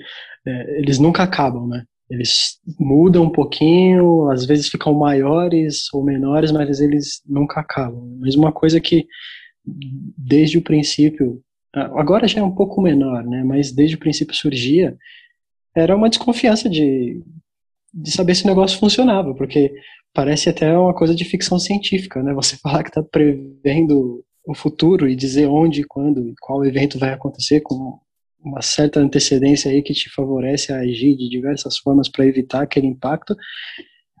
é, 0.45 0.79
eles 0.79 0.99
nunca 0.99 1.23
acabam, 1.23 1.67
né? 1.67 1.85
Eles 2.09 2.59
mudam 2.79 3.23
um 3.23 3.29
pouquinho, 3.29 4.29
às 4.31 4.45
vezes 4.45 4.67
ficam 4.67 4.93
maiores 4.93 5.93
ou 5.93 6.03
menores, 6.03 6.51
mas 6.51 6.79
eles 6.79 7.21
nunca 7.25 7.59
acabam. 7.59 8.17
Mas 8.19 8.35
uma 8.35 8.51
coisa 8.51 8.79
que 8.79 9.05
desde 10.17 10.57
o 10.57 10.63
princípio, 10.63 11.41
agora 11.73 12.27
já 12.27 12.39
é 12.39 12.43
um 12.43 12.55
pouco 12.55 12.81
menor, 12.81 13.23
né? 13.23 13.43
Mas 13.43 13.71
desde 13.71 13.95
o 13.95 13.99
princípio 13.99 14.35
surgia 14.35 14.97
era 15.75 15.95
uma 15.95 16.09
desconfiança 16.09 16.67
de, 16.67 17.21
de 17.93 18.11
saber 18.11 18.35
se 18.35 18.43
o 18.43 18.47
negócio 18.47 18.79
funcionava, 18.79 19.33
porque 19.35 19.71
parece 20.13 20.49
até 20.49 20.75
uma 20.75 20.93
coisa 20.93 21.13
de 21.13 21.23
ficção 21.23 21.59
científica, 21.59 22.23
né? 22.23 22.33
Você 22.33 22.57
falar 22.61 22.83
que 22.83 22.89
está 22.89 23.03
prevendo 23.03 24.23
o 24.45 24.55
futuro 24.55 25.07
e 25.07 25.15
dizer 25.15 25.47
onde, 25.47 25.83
quando 25.83 26.27
e 26.27 26.33
qual 26.41 26.65
evento 26.65 26.97
vai 26.97 27.13
acontecer 27.13 27.61
com 27.61 27.99
uma 28.43 28.61
certa 28.61 28.99
antecedência 28.99 29.71
aí 29.71 29.81
que 29.81 29.93
te 29.93 30.09
favorece 30.09 30.71
a 30.71 30.79
agir 30.79 31.15
de 31.15 31.29
diversas 31.29 31.77
formas 31.77 32.09
para 32.09 32.25
evitar 32.25 32.61
aquele 32.61 32.87
impacto, 32.87 33.35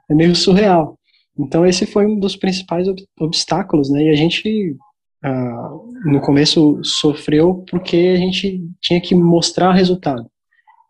é 0.09 0.13
meio 0.13 0.35
surreal. 0.35 0.97
Então 1.37 1.65
esse 1.65 1.85
foi 1.85 2.05
um 2.05 2.19
dos 2.19 2.35
principais 2.35 2.87
ob 2.87 3.01
obstáculos, 3.19 3.89
né? 3.89 4.03
E 4.03 4.09
a 4.09 4.15
gente 4.15 4.75
ah, 5.23 5.69
no 6.05 6.21
começo 6.21 6.79
sofreu 6.83 7.63
porque 7.69 8.13
a 8.15 8.17
gente 8.17 8.61
tinha 8.81 8.99
que 9.01 9.15
mostrar 9.15 9.73
resultado. 9.73 10.29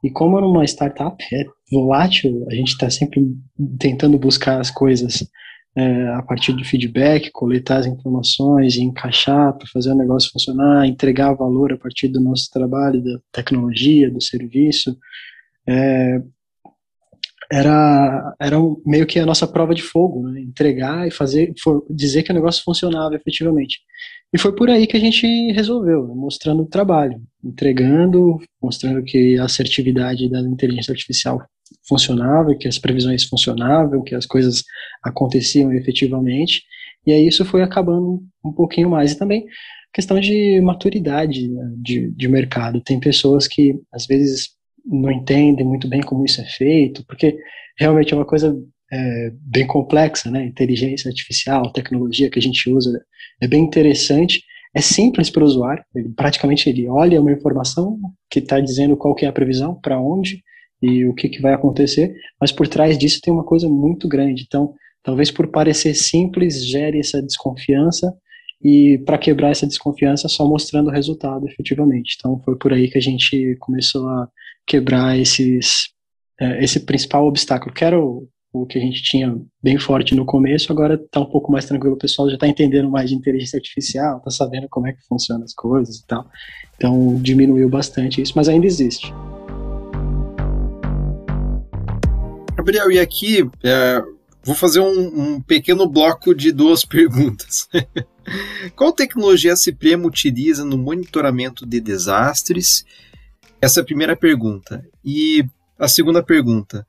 E 0.04 0.10
como 0.10 0.40
numa 0.40 0.64
startup 0.66 1.24
é 1.34 1.46
volátil, 1.72 2.46
a 2.50 2.56
gente 2.56 2.70
está 2.70 2.90
sempre 2.90 3.22
tentando 3.78 4.18
buscar 4.18 4.60
as 4.60 4.72
coisas 4.72 5.28
é, 5.80 6.10
a 6.10 6.22
partir 6.22 6.52
do 6.52 6.66
feedback, 6.66 7.32
coletar 7.32 7.78
as 7.78 7.86
informações, 7.86 8.76
encaixar 8.76 9.58
para 9.58 9.66
fazer 9.68 9.92
o 9.92 9.96
negócio 9.96 10.30
funcionar, 10.30 10.86
entregar 10.86 11.34
valor 11.34 11.72
a 11.72 11.78
partir 11.78 12.10
do 12.10 12.20
nosso 12.20 12.50
trabalho, 12.52 13.02
da 13.02 13.18
tecnologia, 13.32 14.12
do 14.12 14.22
serviço. 14.22 14.98
É, 15.66 16.22
era, 17.52 18.36
era 18.40 18.58
meio 18.86 19.08
que 19.08 19.20
a 19.20 19.26
nossa 19.26 19.48
prova 19.48 19.74
de 19.74 19.82
fogo, 19.82 20.28
né? 20.28 20.42
entregar 20.42 21.08
e 21.08 21.12
fazer, 21.12 21.54
for, 21.64 21.86
dizer 21.90 22.24
que 22.24 22.32
o 22.32 22.36
negócio 22.36 22.64
funcionava 22.64 23.16
efetivamente. 23.16 23.80
E 24.34 24.38
foi 24.38 24.54
por 24.54 24.70
aí 24.70 24.86
que 24.86 24.98
a 24.98 25.00
gente 25.00 25.26
resolveu, 25.54 26.08
né? 26.08 26.14
mostrando 26.14 26.64
o 26.64 26.68
trabalho, 26.68 27.22
entregando, 27.44 28.38
mostrando 28.62 29.02
que 29.04 29.38
a 29.38 29.46
assertividade 29.46 30.30
da 30.30 30.42
inteligência 30.42 30.92
artificial 30.92 31.42
funcionava, 31.88 32.56
que 32.56 32.68
as 32.68 32.78
previsões 32.78 33.24
funcionavam, 33.24 34.04
que 34.04 34.16
as 34.16 34.26
coisas 34.26 34.64
aconteciam 35.04 35.72
efetivamente, 35.74 36.64
e 37.06 37.12
aí 37.12 37.28
isso 37.28 37.46
foi 37.46 37.62
acabando 37.62 38.22
um 38.44 38.52
pouquinho 38.52 38.90
mais. 38.90 39.12
E 39.12 39.18
também 39.18 39.46
questão 39.94 40.20
de 40.20 40.62
maturidade 40.62 41.48
né, 41.48 41.74
de, 41.78 42.12
de 42.12 42.28
mercado. 42.28 42.82
Tem 42.82 43.00
pessoas 43.00 43.48
que 43.48 43.76
às 43.92 44.06
vezes 44.06 44.50
não 44.86 45.12
entendem 45.12 45.66
muito 45.66 45.88
bem 45.88 46.02
como 46.02 46.26
isso 46.26 46.42
é 46.42 46.46
feito, 46.46 47.04
porque 47.06 47.38
realmente 47.78 48.14
é 48.14 48.18
uma 48.18 48.26
coisa 48.26 48.56
é, 48.92 49.32
bem 49.34 49.68
complexa, 49.68 50.32
né? 50.32 50.46
Inteligência 50.46 51.10
artificial, 51.10 51.72
tecnologia 51.72 52.30
que 52.30 52.40
a 52.40 52.42
gente 52.42 52.70
usa 52.70 53.02
é 53.42 53.48
bem 53.48 53.64
interessante. 53.64 54.44
É 54.74 54.82
simples 54.82 55.30
para 55.30 55.44
o 55.44 55.48
usuário. 55.48 55.84
Ele, 55.96 56.10
praticamente 56.10 56.70
ele 56.70 56.88
olha 56.88 57.22
uma 57.22 57.32
informação 57.32 58.00
que 58.30 58.40
está 58.40 58.60
dizendo 58.60 58.96
qual 58.96 59.16
que 59.16 59.26
é 59.26 59.28
a 59.28 59.34
previsão, 59.34 59.74
para 59.76 60.00
onde 60.00 60.44
e 60.82 61.06
o 61.06 61.14
que, 61.14 61.30
que 61.30 61.42
vai 61.42 61.54
acontecer, 61.54 62.16
mas 62.40 62.52
por 62.52 62.68
trás 62.68 62.98
disso 62.98 63.20
tem 63.22 63.34
uma 63.34 63.44
coisa 63.44 63.68
muito 63.68 64.08
grande. 64.08 64.44
Então, 64.48 64.74
talvez 65.04 65.32
por 65.32 65.48
parecer 65.48 65.94
simples 65.94 66.66
gere 66.66 67.00
essa 67.00 67.22
desconfiança 67.22 68.14
e 68.62 69.02
para 69.06 69.18
quebrar 69.18 69.52
essa 69.52 69.66
desconfiança 69.66 70.28
só 70.28 70.46
mostrando 70.48 70.88
o 70.88 70.94
resultado 70.94 71.48
efetivamente. 71.48 72.16
Então 72.18 72.42
foi 72.44 72.58
por 72.58 72.74
aí 72.74 72.90
que 72.90 72.98
a 72.98 73.02
gente 73.02 73.56
começou 73.60 74.08
a 74.08 74.28
quebrar 74.68 75.18
esses 75.18 75.90
é, 76.40 76.64
esse 76.64 76.82
principal 76.82 77.26
obstáculo, 77.26 77.74
que 77.74 77.84
era 77.84 78.00
o, 78.00 78.28
o 78.54 78.66
que 78.66 78.78
a 78.78 78.82
gente 78.82 79.04
tinha 79.04 79.38
bem 79.62 79.78
forte 79.78 80.16
no 80.16 80.26
começo, 80.26 80.72
agora 80.72 80.96
está 80.96 81.20
um 81.20 81.26
pouco 81.26 81.52
mais 81.52 81.66
tranquilo, 81.66 81.96
o 81.96 82.00
pessoal 82.00 82.30
já 82.30 82.36
está 82.36 82.48
entendendo 82.48 82.90
mais 82.90 83.10
de 83.10 83.16
inteligência 83.16 83.58
artificial, 83.58 84.18
está 84.18 84.32
sabendo 84.32 84.68
como 84.70 84.88
é 84.88 84.94
que 84.94 85.06
funcionam 85.06 85.44
as 85.44 85.54
coisas 85.54 85.98
e 85.98 86.08
tal. 86.08 86.26
Então 86.76 87.16
diminuiu 87.22 87.70
bastante 87.70 88.22
isso, 88.22 88.34
mas 88.36 88.48
ainda 88.48 88.66
existe. 88.66 89.14
Gabriel, 92.70 92.92
e 92.92 93.00
aqui 93.00 93.50
é, 93.64 94.00
vou 94.44 94.54
fazer 94.54 94.80
um, 94.80 95.22
um, 95.36 95.42
pequeno 95.42 95.90
bloco 95.90 96.36
de 96.36 96.52
duas 96.52 96.86
perguntas. 96.86 97.68
Qual 98.76 98.94
tecnologia 98.94 99.54
a 99.54 99.56
Cipremo 99.56 100.08
utiliza 100.08 100.64
no 100.64 100.78
monitoramento 100.78 101.66
de 101.66 101.82
desastres? 101.82 102.86
Essa 103.60 103.80
é 103.80 103.82
a 103.82 103.86
primeira 103.86 104.16
pergunta. 104.16 104.86
E 105.04 105.44
a 105.80 105.88
segunda 105.88 106.22
pergunta. 106.22 106.86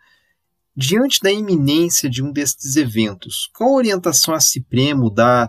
Diante 0.76 1.18
da 1.22 1.32
iminência 1.32 2.10
de 2.10 2.22
um 2.22 2.30
destes 2.30 2.76
eventos, 2.76 3.48
qual 3.54 3.72
orientação 3.72 4.34
a 4.34 4.40
Cipremo 4.40 5.08
dá 5.08 5.48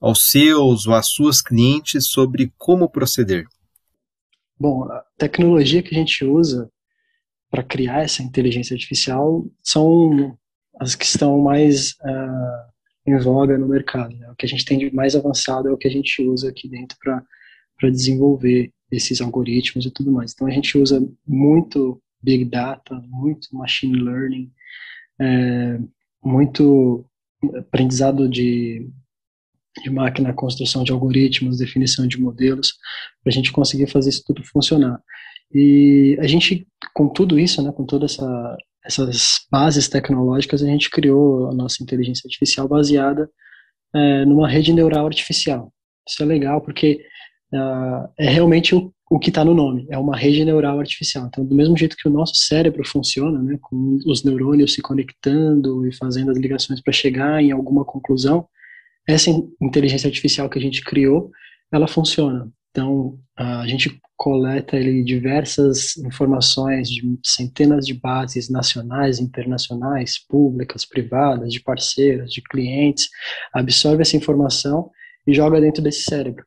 aos 0.00 0.30
seus 0.30 0.86
ou 0.86 0.94
às 0.94 1.08
suas 1.08 1.42
clientes 1.42 2.06
sobre 2.06 2.52
como 2.56 2.88
proceder? 2.88 3.46
Bom, 4.56 4.84
a 4.84 5.02
tecnologia 5.18 5.82
que 5.82 5.92
a 5.92 5.98
gente 5.98 6.24
usa 6.24 6.70
para 7.52 7.62
criar 7.62 8.02
essa 8.02 8.22
inteligência 8.22 8.72
artificial 8.72 9.46
são 9.62 10.36
as 10.80 10.94
que 10.94 11.04
estão 11.04 11.38
mais 11.38 11.90
uh, 12.00 12.72
em 13.06 13.18
voga 13.18 13.58
no 13.58 13.68
mercado. 13.68 14.16
Né? 14.16 14.30
O 14.30 14.34
que 14.34 14.46
a 14.46 14.48
gente 14.48 14.64
tem 14.64 14.78
de 14.78 14.92
mais 14.94 15.14
avançado 15.14 15.68
é 15.68 15.70
o 15.70 15.76
que 15.76 15.86
a 15.86 15.90
gente 15.90 16.22
usa 16.22 16.48
aqui 16.48 16.66
dentro 16.66 16.96
para 16.98 17.90
desenvolver 17.90 18.72
esses 18.90 19.20
algoritmos 19.20 19.84
e 19.84 19.90
tudo 19.90 20.10
mais. 20.10 20.32
Então 20.32 20.46
a 20.46 20.50
gente 20.50 20.78
usa 20.78 21.06
muito 21.28 22.02
Big 22.22 22.46
Data, 22.46 22.94
muito 23.06 23.54
Machine 23.54 24.00
Learning, 24.00 24.50
é, 25.20 25.78
muito 26.24 27.04
aprendizado 27.58 28.30
de, 28.30 28.88
de 29.82 29.90
máquina, 29.90 30.32
construção 30.32 30.84
de 30.84 30.92
algoritmos, 30.92 31.58
definição 31.58 32.06
de 32.06 32.18
modelos, 32.18 32.78
para 33.22 33.30
a 33.30 33.34
gente 33.34 33.52
conseguir 33.52 33.88
fazer 33.88 34.08
isso 34.08 34.24
tudo 34.24 34.42
funcionar. 34.42 35.02
E 35.54 36.16
a 36.20 36.26
gente, 36.26 36.66
com 36.94 37.08
tudo 37.08 37.38
isso, 37.38 37.62
né, 37.62 37.72
com 37.72 37.84
todas 37.84 38.12
essa, 38.12 38.56
essas 38.84 39.46
bases 39.50 39.88
tecnológicas, 39.88 40.62
a 40.62 40.66
gente 40.66 40.90
criou 40.90 41.48
a 41.50 41.54
nossa 41.54 41.82
inteligência 41.82 42.26
artificial 42.26 42.66
baseada 42.66 43.30
é, 43.94 44.24
numa 44.24 44.48
rede 44.48 44.72
neural 44.72 45.06
artificial. 45.06 45.72
Isso 46.08 46.22
é 46.22 46.26
legal 46.26 46.60
porque 46.60 47.04
uh, 47.52 48.08
é 48.18 48.28
realmente 48.28 48.74
o, 48.74 48.92
o 49.10 49.18
que 49.18 49.28
está 49.28 49.44
no 49.44 49.54
nome, 49.54 49.86
é 49.90 49.98
uma 49.98 50.16
rede 50.16 50.44
neural 50.44 50.80
artificial. 50.80 51.26
Então, 51.26 51.44
do 51.44 51.54
mesmo 51.54 51.76
jeito 51.76 51.96
que 51.96 52.08
o 52.08 52.10
nosso 52.10 52.34
cérebro 52.34 52.82
funciona, 52.86 53.40
né, 53.42 53.58
com 53.60 53.98
os 54.06 54.24
neurônios 54.24 54.72
se 54.72 54.82
conectando 54.82 55.86
e 55.86 55.94
fazendo 55.94 56.30
as 56.30 56.38
ligações 56.38 56.80
para 56.80 56.92
chegar 56.92 57.42
em 57.42 57.52
alguma 57.52 57.84
conclusão, 57.84 58.48
essa 59.06 59.30
inteligência 59.60 60.08
artificial 60.08 60.48
que 60.48 60.58
a 60.58 60.62
gente 60.62 60.82
criou, 60.82 61.30
ela 61.70 61.86
funciona. 61.86 62.50
Então, 62.72 63.18
a 63.36 63.66
gente 63.66 64.00
coleta 64.16 64.76
ele 64.76 65.04
diversas 65.04 65.96
informações 65.98 66.88
de 66.88 67.02
centenas 67.22 67.84
de 67.84 67.92
bases 67.92 68.48
nacionais, 68.48 69.18
internacionais, 69.18 70.18
públicas, 70.26 70.86
privadas, 70.86 71.52
de 71.52 71.60
parceiros, 71.60 72.32
de 72.32 72.40
clientes, 72.40 73.08
absorve 73.52 74.00
essa 74.00 74.16
informação 74.16 74.90
e 75.26 75.34
joga 75.34 75.60
dentro 75.60 75.82
desse 75.82 76.04
cérebro. 76.04 76.44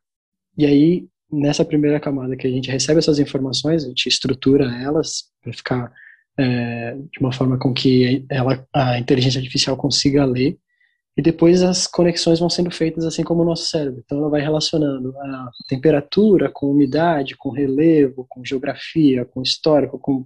E 0.57 0.65
aí, 0.65 1.07
nessa 1.31 1.63
primeira 1.63 1.99
camada 1.99 2.35
que 2.35 2.47
a 2.47 2.51
gente 2.51 2.71
recebe 2.71 2.99
essas 2.99 3.19
informações, 3.19 3.83
a 3.83 3.89
gente 3.89 4.07
estrutura 4.07 4.65
elas 4.81 5.25
para 5.43 5.53
ficar 5.53 5.91
é, 6.39 6.95
de 6.95 7.19
uma 7.19 7.31
forma 7.31 7.59
com 7.59 7.73
que 7.73 8.25
ela, 8.29 8.65
a 8.73 8.97
inteligência 8.97 9.39
artificial 9.39 9.77
consiga 9.77 10.25
ler 10.25 10.57
e 11.17 11.21
depois 11.21 11.63
as 11.63 11.87
conexões 11.87 12.39
vão 12.39 12.49
sendo 12.49 12.69
feitas 12.69 13.05
assim 13.05 13.23
como 13.23 13.41
o 13.41 13.45
nosso 13.45 13.65
cérebro. 13.65 14.01
Então 14.03 14.17
ela 14.17 14.29
vai 14.29 14.41
relacionando 14.41 15.17
a 15.17 15.49
temperatura 15.67 16.49
com 16.51 16.71
umidade, 16.71 17.37
com 17.37 17.49
relevo, 17.49 18.25
com 18.29 18.43
geografia, 18.43 19.23
com 19.25 19.41
histórico, 19.41 19.97
com 19.97 20.25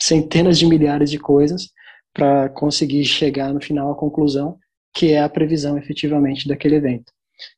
centenas 0.00 0.58
de 0.58 0.66
milhares 0.66 1.10
de 1.10 1.18
coisas 1.18 1.70
para 2.12 2.48
conseguir 2.50 3.04
chegar 3.04 3.52
no 3.52 3.60
final 3.60 3.90
à 3.90 3.94
conclusão 3.94 4.58
que 4.94 5.10
é 5.10 5.20
a 5.20 5.28
previsão 5.28 5.76
efetivamente 5.76 6.46
daquele 6.46 6.76
evento. 6.76 7.12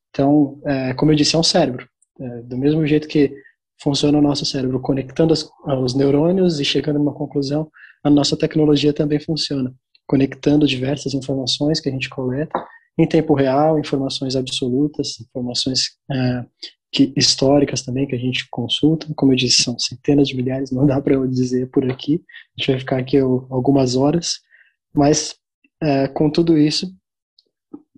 Então, 0.08 0.58
é, 0.64 0.94
como 0.94 1.12
eu 1.12 1.16
disse, 1.16 1.36
é 1.36 1.38
um 1.38 1.42
cérebro. 1.42 1.86
É, 2.18 2.42
do 2.42 2.56
mesmo 2.56 2.86
jeito 2.86 3.06
que 3.06 3.30
funciona 3.82 4.16
o 4.16 4.22
nosso 4.22 4.46
cérebro, 4.46 4.80
conectando 4.80 5.34
os 5.34 5.94
neurônios 5.94 6.58
e 6.58 6.64
chegando 6.64 6.96
a 6.96 7.02
uma 7.02 7.12
conclusão, 7.12 7.70
a 8.02 8.08
nossa 8.08 8.34
tecnologia 8.34 8.94
também 8.94 9.20
funciona 9.20 9.74
conectando 10.06 10.66
diversas 10.66 11.14
informações 11.14 11.80
que 11.80 11.88
a 11.88 11.92
gente 11.92 12.08
coleta 12.08 12.52
em 12.98 13.06
tempo 13.06 13.34
real, 13.34 13.78
informações 13.78 14.36
absolutas, 14.36 15.20
informações 15.20 15.90
é, 16.10 16.44
que, 16.90 17.12
históricas 17.16 17.82
também 17.82 18.06
que 18.06 18.14
a 18.14 18.18
gente 18.18 18.46
consulta. 18.50 19.06
Como 19.14 19.32
eu 19.32 19.36
disse, 19.36 19.62
são 19.62 19.78
centenas 19.78 20.28
de 20.28 20.36
milhares, 20.36 20.70
não 20.72 20.86
dá 20.86 21.00
para 21.00 21.14
eu 21.14 21.26
dizer 21.26 21.70
por 21.70 21.88
aqui. 21.90 22.22
A 22.56 22.60
gente 22.60 22.70
vai 22.70 22.78
ficar 22.80 22.98
aqui 22.98 23.18
algumas 23.18 23.96
horas, 23.96 24.40
mas 24.94 25.34
é, 25.82 26.08
com 26.08 26.30
tudo 26.30 26.56
isso, 26.56 26.86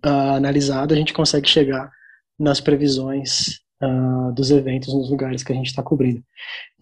uh, 0.04 0.34
analisado, 0.34 0.92
a 0.92 0.96
gente 0.96 1.12
consegue 1.12 1.48
chegar 1.48 1.90
nas 2.38 2.60
previsões 2.60 3.60
uh, 3.82 4.32
dos 4.32 4.50
eventos 4.50 4.92
nos 4.92 5.10
lugares 5.10 5.42
que 5.42 5.52
a 5.52 5.54
gente 5.54 5.66
está 5.66 5.82
cobrindo. 5.82 6.22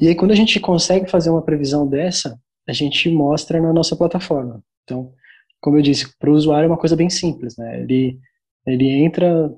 E 0.01 0.09
aí, 0.09 0.15
quando 0.15 0.31
a 0.31 0.35
gente 0.35 0.59
consegue 0.61 1.11
fazer 1.11 1.31
uma 1.31 1.43
previsão 1.43 1.87
dessa, 1.87 2.39
a 2.69 2.73
gente 2.73 3.11
mostra 3.11 3.61
na 3.61 3.73
nossa 3.73 3.95
plataforma. 3.95 4.63
Então, 4.87 5.13
como 5.61 5.77
eu 5.77 5.83
disse, 5.83 6.17
para 6.19 6.31
o 6.31 6.35
usuário 6.35 6.67
é 6.67 6.69
uma 6.69 6.79
coisa 6.79 6.95
bem 6.95 7.11
simples, 7.11 7.57
né? 7.57 7.83
Ele, 7.83 8.19
ele 8.65 8.89
entra 8.89 9.53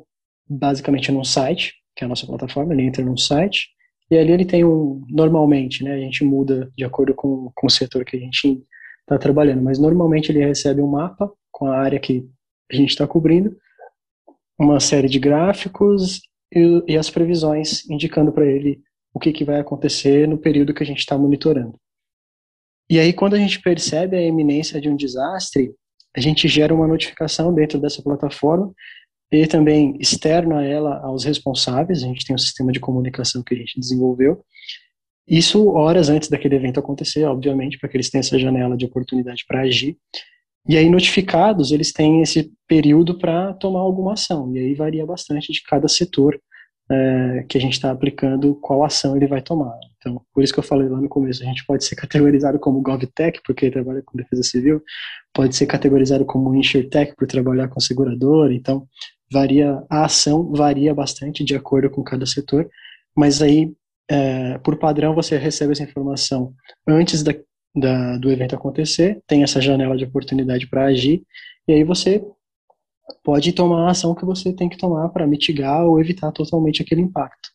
basicamente 0.49 1.13
num 1.13 1.23
site, 1.23 1.75
que 1.95 2.03
é 2.03 2.07
a 2.07 2.09
nossa 2.09 2.27
plataforma, 2.27 2.73
ele 2.73 2.85
entra 2.85 3.05
num 3.05 3.17
site, 3.17 3.69
e 4.11 4.17
ali 4.17 4.33
ele 4.33 4.47
tem 4.47 4.65
um, 4.65 5.05
normalmente, 5.11 5.85
né, 5.85 5.93
a 5.93 5.99
gente 5.99 6.25
muda 6.25 6.73
de 6.75 6.85
acordo 6.85 7.15
com, 7.15 7.53
com 7.55 7.67
o 7.67 7.71
setor 7.71 8.05
que 8.05 8.17
a 8.17 8.21
gente 8.21 8.63
está 9.01 9.19
trabalhando, 9.19 9.63
mas 9.63 9.79
normalmente 9.79 10.33
ele 10.33 10.45
recebe 10.45 10.81
um 10.81 10.87
mapa 10.87 11.31
com 11.51 11.67
a 11.67 11.77
área 11.79 12.01
que 12.01 12.27
a 12.73 12.77
gente 12.77 12.91
está 12.91 13.07
cobrindo, 13.07 13.55
uma 14.59 14.81
série 14.81 15.09
de 15.09 15.19
gráficos 15.19 16.23
e, 16.55 16.85
e 16.89 16.97
as 16.97 17.11
previsões 17.11 17.89
indicando 17.91 18.33
para 18.33 18.47
ele 18.47 18.81
o 19.13 19.19
que, 19.19 19.33
que 19.33 19.45
vai 19.45 19.61
acontecer 19.61 20.27
no 20.27 20.39
período 20.39 20.73
que 20.73 20.83
a 20.83 20.87
gente 20.87 21.01
está 21.01 21.19
monitorando. 21.19 21.79
E 22.91 22.99
aí, 22.99 23.13
quando 23.13 23.35
a 23.35 23.39
gente 23.39 23.61
percebe 23.61 24.17
a 24.17 24.23
iminência 24.23 24.81
de 24.81 24.89
um 24.89 24.97
desastre, 24.97 25.73
a 26.17 26.21
gente 26.21 26.49
gera 26.49 26.75
uma 26.75 26.87
notificação 26.87 27.55
dentro 27.55 27.79
dessa 27.79 28.03
plataforma 28.03 28.73
e 29.31 29.47
também 29.47 29.97
externo 30.01 30.57
a 30.57 30.65
ela 30.65 30.99
aos 31.01 31.25
responsáveis. 31.25 32.03
A 32.03 32.07
gente 32.07 32.25
tem 32.27 32.35
um 32.35 32.39
sistema 32.39 32.73
de 32.73 32.81
comunicação 32.81 33.43
que 33.43 33.55
a 33.55 33.59
gente 33.59 33.79
desenvolveu. 33.79 34.43
Isso 35.27 35.69
horas 35.69 36.09
antes 36.09 36.31
daquele 36.31 36.57
evento 36.57 36.81
acontecer, 36.81 37.25
obviamente, 37.25 37.79
para 37.79 37.89
que 37.89 37.97
eles 37.97 38.09
tenham 38.09 38.21
essa 38.21 38.39
janela 38.39 38.77
de 38.77 38.87
oportunidade 38.87 39.45
para 39.47 39.61
agir. 39.61 39.99
E 40.67 40.77
aí, 40.77 40.89
notificados, 40.89 41.71
eles 41.71 41.93
têm 41.93 42.23
esse 42.23 42.51
período 42.67 43.19
para 43.19 43.53
tomar 43.55 43.81
alguma 43.81 44.15
ação. 44.15 44.55
E 44.55 44.59
aí 44.59 44.75
varia 44.75 45.05
bastante 45.05 45.53
de 45.53 45.63
cada 45.63 45.89
setor 45.89 46.41
é, 46.91 47.45
que 47.49 47.59
a 47.59 47.61
gente 47.61 47.75
está 47.75 47.91
aplicando, 47.91 48.55
qual 48.55 48.83
ação 48.83 49.15
ele 49.15 49.27
vai 49.27 49.43
tomar. 49.43 49.79
Então, 49.99 50.23
por 50.33 50.43
isso 50.43 50.53
que 50.53 50.61
eu 50.61 50.65
falei 50.65 50.89
lá 50.89 51.01
no 51.01 51.09
começo, 51.09 51.43
a 51.43 51.47
gente 51.47 51.67
pode 51.67 51.85
ser 51.85 51.97
categorizado 51.97 52.59
como 52.59 52.81
GovTech, 52.81 53.41
porque 53.45 53.71
trabalha 53.71 54.03
com 54.05 54.17
defesa 54.17 54.43
civil, 54.45 54.81
pode 55.35 55.57
ser 55.57 55.67
categorizado 55.67 56.25
como 56.25 56.55
InsurTech, 56.55 57.15
por 57.17 57.27
trabalhar 57.27 57.69
com 57.69 57.81
segurador, 57.81 58.53
então 58.53 58.87
varia, 59.31 59.83
a 59.91 60.05
ação 60.05 60.53
varia 60.53 60.95
bastante 60.95 61.45
de 61.45 61.55
acordo 61.57 61.91
com 61.91 62.03
cada 62.03 62.25
setor, 62.25 62.69
mas 63.17 63.43
aí, 63.43 63.73
é, 64.09 64.59
por 64.59 64.79
padrão, 64.79 65.15
você 65.15 65.37
recebe 65.37 65.73
essa 65.73 65.83
informação 65.83 66.55
antes 66.87 67.23
da, 67.25 67.35
da, 67.75 68.17
do 68.19 68.31
evento 68.31 68.55
acontecer, 68.55 69.21
tem 69.27 69.43
essa 69.43 69.61
janela 69.61 69.97
de 69.97 70.05
oportunidade 70.05 70.69
para 70.69 70.85
agir, 70.85 71.25
e 71.67 71.73
aí 71.73 71.83
você 71.83 72.25
pode 73.25 73.53
tomar 73.53 73.89
a 73.89 73.91
ação 73.91 74.15
que 74.15 74.25
você 74.25 74.53
tem 74.53 74.69
que 74.69 74.79
tomar 74.79 75.09
para 75.09 75.27
mitigar 75.27 75.85
ou 75.85 76.01
evitar 76.01 76.31
totalmente 76.31 76.83
aquele 76.83 77.01
impacto. 77.01 77.49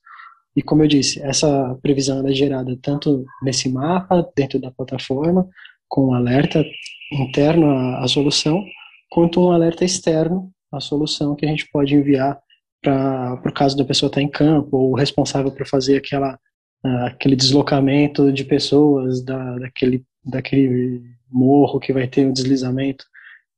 E 0.56 0.62
como 0.62 0.84
eu 0.84 0.88
disse, 0.88 1.22
essa 1.22 1.76
previsão 1.82 2.28
é 2.28 2.34
gerada 2.34 2.78
tanto 2.82 3.26
nesse 3.42 3.70
mapa, 3.70 4.28
dentro 4.36 4.60
da 4.60 4.72
plataforma, 4.72 5.48
com 5.88 6.10
um 6.10 6.14
alerta 6.14 6.64
interno 7.12 7.70
à, 7.70 8.04
à 8.04 8.08
solução, 8.08 8.64
quanto 9.10 9.42
um 9.42 9.52
alerta 9.52 9.84
externo 9.84 10.52
à 10.72 10.80
solução 10.80 11.36
que 11.36 11.46
a 11.46 11.50
gente 11.50 11.68
pode 11.72 11.96
enviar 11.96 12.40
para 12.82 13.40
o 13.46 13.54
caso 13.54 13.78
da 13.78 13.86
pessoa 13.86 14.08
estar 14.08 14.20
tá 14.20 14.24
em 14.24 14.30
campo, 14.30 14.76
ou 14.76 14.94
responsável 14.94 15.52
por 15.52 15.66
fazer 15.66 15.98
aquela, 15.98 16.38
uh, 16.86 17.06
aquele 17.06 17.36
deslocamento 17.36 18.32
de 18.32 18.44
pessoas 18.44 19.24
da, 19.24 19.58
daquele, 19.58 20.04
daquele 20.24 21.02
morro 21.32 21.80
que 21.80 21.94
vai 21.94 22.08
ter 22.08 22.26
o 22.26 22.30
um 22.30 22.34
deslizamento. 22.34 23.06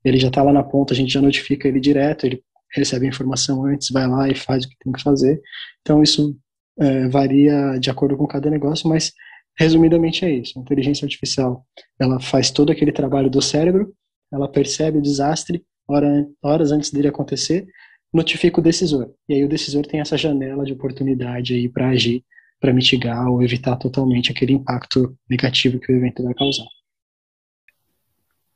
Ele 0.04 0.20
já 0.20 0.28
está 0.28 0.44
lá 0.44 0.54
na 0.54 0.64
ponta, 0.64 0.94
a 0.94 0.96
gente 0.96 1.12
já 1.12 1.22
notifica 1.22 1.68
ele 1.68 1.80
direto, 1.80 2.26
ele 2.26 2.44
recebe 2.72 3.06
a 3.06 3.10
informação 3.10 3.66
antes, 3.66 3.90
vai 3.90 4.08
lá 4.08 4.30
e 4.30 4.36
faz 4.36 4.66
o 4.66 4.70
que 4.70 4.76
tem 4.84 4.94
que 4.94 5.02
fazer. 5.02 5.42
Então, 5.82 6.04
isso 6.04 6.38
é, 6.80 7.08
varia 7.08 7.78
de 7.80 7.90
acordo 7.90 8.18
com 8.18 8.28
cada 8.28 8.50
negócio, 8.50 8.88
mas 8.90 9.14
resumidamente 9.58 10.26
é 10.26 10.32
isso. 10.32 10.58
A 10.58 10.62
inteligência 10.62 11.06
artificial, 11.06 11.66
ela 12.00 12.20
faz 12.20 12.52
todo 12.52 12.72
aquele 12.72 12.92
trabalho 12.92 13.30
do 13.30 13.42
cérebro, 13.42 13.94
ela 14.32 14.48
percebe 14.48 14.98
o 14.98 15.02
desastre 15.02 15.64
hora, 15.88 16.28
horas 16.42 16.72
antes 16.72 16.92
dele 16.92 17.08
acontecer, 17.08 17.68
notifica 18.14 18.60
o 18.60 18.64
decisor. 18.64 19.12
E 19.28 19.36
aí 19.36 19.44
o 19.44 19.50
decisor 19.50 19.86
tem 19.86 20.00
essa 20.00 20.18
janela 20.18 20.64
de 20.64 20.74
oportunidade 20.74 21.54
aí 21.54 21.70
para 21.70 21.90
agir, 21.90 22.24
para 22.60 22.74
mitigar 22.74 23.28
ou 23.28 23.44
evitar 23.44 23.76
totalmente 23.78 24.32
aquele 24.32 24.54
impacto 24.54 25.16
negativo 25.30 25.80
que 25.80 25.92
o 25.92 25.96
evento 25.96 26.24
vai 26.24 26.34
causar. 26.34 26.66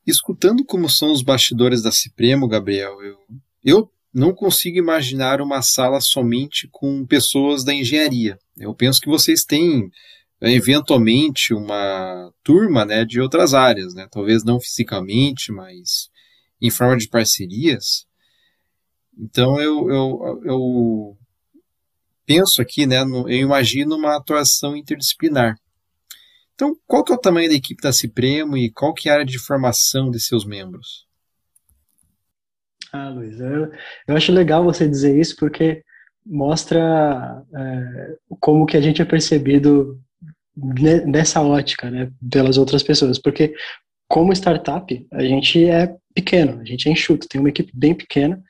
Escutando 0.06 0.66
como 0.66 0.90
são 0.90 1.12
os 1.12 1.22
bastidores 1.22 1.84
da 1.84 1.92
Cipremo, 1.92 2.48
Gabriel, 2.48 3.02
eu, 3.04 3.18
eu 3.64 3.92
não 4.20 4.34
consigo 4.34 4.78
imaginar 4.78 5.42
uma 5.42 5.62
sala 5.62 6.02
somente 6.02 6.68
com 6.72 7.06
pessoas 7.06 7.64
da 7.64 7.74
engenharia. 7.74 8.38
Eu 8.58 8.76
penso 8.76 9.00
que 9.00 9.10
vocês 9.10 9.46
têm 9.46 9.90
eventualmente 10.42 11.54
uma 11.54 12.32
turma 12.44 12.86
né, 12.86 13.06
de 13.06 13.20
outras 13.20 13.54
áreas, 13.54 13.94
né? 13.94 14.08
talvez 14.12 14.44
não 14.44 14.60
fisicamente, 14.60 15.52
mas 15.52 16.10
em 16.62 16.70
forma 16.70 16.98
de 16.98 17.08
parcerias. 17.08 18.06
Então 19.18 19.60
eu, 19.60 19.90
eu, 19.90 20.42
eu 20.44 21.18
penso 22.26 22.62
aqui, 22.62 22.86
né, 22.86 23.04
no, 23.04 23.30
eu 23.30 23.38
imagino 23.38 23.96
uma 23.96 24.18
atuação 24.18 24.76
interdisciplinar. 24.76 25.56
Então, 26.54 26.76
qual 26.86 27.06
que 27.06 27.14
é 27.14 27.16
o 27.16 27.20
tamanho 27.20 27.50
da 27.50 27.56
equipe 27.56 27.82
da 27.82 27.94
Cipremo 27.94 28.58
e 28.58 28.70
qual 28.70 28.94
que 28.94 29.08
é 29.08 29.12
a 29.12 29.16
área 29.16 29.26
de 29.26 29.40
formação 29.40 30.12
de 30.12 30.20
seus 30.20 30.46
membros? 30.46 31.09
Ah, 32.92 33.10
Luiz, 33.10 33.40
eu, 33.40 33.72
eu 34.08 34.16
acho 34.16 34.32
legal 34.32 34.64
você 34.64 34.88
dizer 34.88 35.20
isso 35.20 35.36
porque 35.36 35.84
mostra 36.26 37.44
é, 37.56 38.16
como 38.40 38.66
que 38.66 38.78
a 38.78 38.82
gente 38.82 39.02
é 39.02 39.06
percebido 39.06 40.00
nessa 41.06 41.42
ótica, 41.42 41.90
né, 41.90 42.12
pelas 42.30 42.58
outras 42.58 42.84
pessoas, 42.84 43.18
porque 43.18 43.54
como 44.08 44.34
startup 44.34 45.08
a 45.14 45.24
gente 45.24 45.66
é 45.66 45.96
pequeno, 46.14 46.60
a 46.60 46.66
gente 46.66 46.90
é 46.90 46.92
enxuto, 46.92 47.28
tem 47.28 47.40
uma 47.40 47.50
equipe 47.50 47.72
bem 47.74 47.94
pequena, 47.94 48.42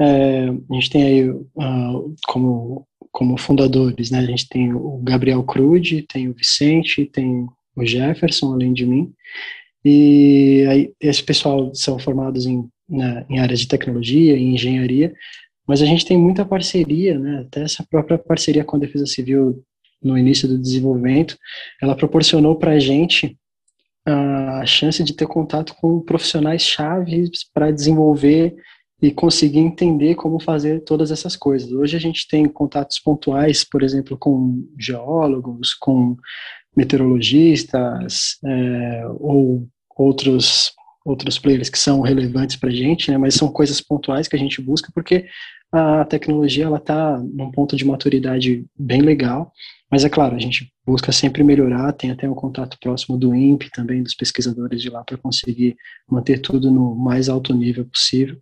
é, 0.00 0.48
a 0.48 0.74
gente 0.74 0.90
tem 0.90 1.02
aí 1.02 1.30
uh, 1.30 2.14
como 2.26 2.86
como 3.10 3.38
fundadores, 3.38 4.10
né, 4.10 4.18
a 4.18 4.26
gente 4.26 4.46
tem 4.46 4.74
o 4.74 4.98
Gabriel 5.02 5.42
Crude, 5.42 6.02
tem 6.02 6.28
o 6.28 6.34
Vicente, 6.34 7.06
tem 7.06 7.46
o 7.74 7.86
Jefferson, 7.86 8.52
além 8.52 8.74
de 8.74 8.84
mim, 8.84 9.10
e 9.82 10.66
aí 10.68 10.92
esse 11.00 11.22
pessoal 11.22 11.74
são 11.74 11.98
formados 11.98 12.44
em 12.44 12.68
na, 12.88 13.24
em 13.28 13.38
áreas 13.38 13.60
de 13.60 13.68
tecnologia, 13.68 14.36
em 14.36 14.54
engenharia, 14.54 15.12
mas 15.66 15.82
a 15.82 15.86
gente 15.86 16.04
tem 16.04 16.16
muita 16.16 16.44
parceria, 16.44 17.18
né, 17.18 17.40
até 17.40 17.62
essa 17.62 17.84
própria 17.88 18.16
parceria 18.16 18.64
com 18.64 18.76
a 18.76 18.80
Defesa 18.80 19.06
Civil 19.06 19.64
no 20.02 20.16
início 20.16 20.46
do 20.46 20.58
desenvolvimento, 20.58 21.36
ela 21.82 21.96
proporcionou 21.96 22.56
para 22.56 22.72
a 22.72 22.78
gente 22.78 23.36
a 24.06 24.64
chance 24.64 25.02
de 25.02 25.14
ter 25.14 25.26
contato 25.26 25.74
com 25.80 26.00
profissionais 26.00 26.62
chaves 26.62 27.30
para 27.52 27.72
desenvolver 27.72 28.54
e 29.02 29.10
conseguir 29.10 29.58
entender 29.58 30.14
como 30.14 30.40
fazer 30.40 30.80
todas 30.84 31.10
essas 31.10 31.34
coisas. 31.34 31.72
Hoje 31.72 31.96
a 31.96 32.00
gente 32.00 32.26
tem 32.28 32.46
contatos 32.46 33.00
pontuais, 33.00 33.64
por 33.64 33.82
exemplo, 33.82 34.16
com 34.16 34.64
geólogos, 34.78 35.74
com 35.74 36.16
meteorologistas 36.74 38.38
é, 38.44 39.02
ou 39.18 39.66
outros 39.96 40.72
outros 41.06 41.38
players 41.38 41.70
que 41.70 41.78
são 41.78 42.00
relevantes 42.00 42.56
para 42.56 42.68
a 42.68 42.72
gente, 42.72 43.10
né, 43.10 43.16
mas 43.16 43.34
são 43.34 43.48
coisas 43.48 43.80
pontuais 43.80 44.26
que 44.26 44.34
a 44.34 44.38
gente 44.38 44.60
busca 44.60 44.90
porque 44.92 45.26
a 45.72 46.04
tecnologia 46.04 46.64
ela 46.64 46.78
está 46.78 47.18
num 47.18 47.50
ponto 47.50 47.76
de 47.76 47.84
maturidade 47.84 48.64
bem 48.78 49.02
legal, 49.02 49.52
mas 49.90 50.04
é 50.04 50.08
claro, 50.08 50.34
a 50.34 50.38
gente 50.38 50.72
busca 50.84 51.12
sempre 51.12 51.44
melhorar, 51.44 51.92
tem 51.92 52.10
até 52.10 52.28
um 52.28 52.34
contato 52.34 52.76
próximo 52.80 53.16
do 53.16 53.34
INPE 53.34 53.70
também, 53.70 54.02
dos 54.02 54.14
pesquisadores 54.14 54.82
de 54.82 54.90
lá, 54.90 55.04
para 55.04 55.16
conseguir 55.16 55.76
manter 56.10 56.38
tudo 56.40 56.70
no 56.70 56.94
mais 56.94 57.28
alto 57.28 57.54
nível 57.54 57.84
possível. 57.84 58.36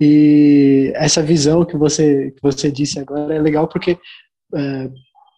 E 0.00 0.92
essa 0.96 1.22
visão 1.22 1.64
que 1.64 1.76
você, 1.76 2.32
que 2.32 2.42
você 2.42 2.70
disse 2.70 2.98
agora 2.98 3.34
é 3.34 3.40
legal 3.40 3.68
porque 3.68 3.96
é, 4.54 4.90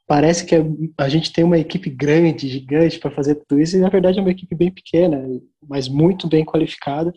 parece 0.06 0.46
que 0.46 0.54
a 0.96 1.08
gente 1.08 1.32
tem 1.32 1.44
uma 1.44 1.58
equipe 1.58 1.90
grande, 1.90 2.48
gigante 2.48 2.98
para 2.98 3.10
fazer 3.10 3.34
tudo 3.34 3.60
isso, 3.60 3.76
e 3.76 3.80
na 3.80 3.88
verdade 3.88 4.18
é 4.18 4.22
uma 4.22 4.30
equipe 4.30 4.54
bem 4.54 4.70
pequena, 4.70 5.22
mas 5.68 5.88
muito 5.88 6.28
bem 6.28 6.44
qualificada, 6.44 7.12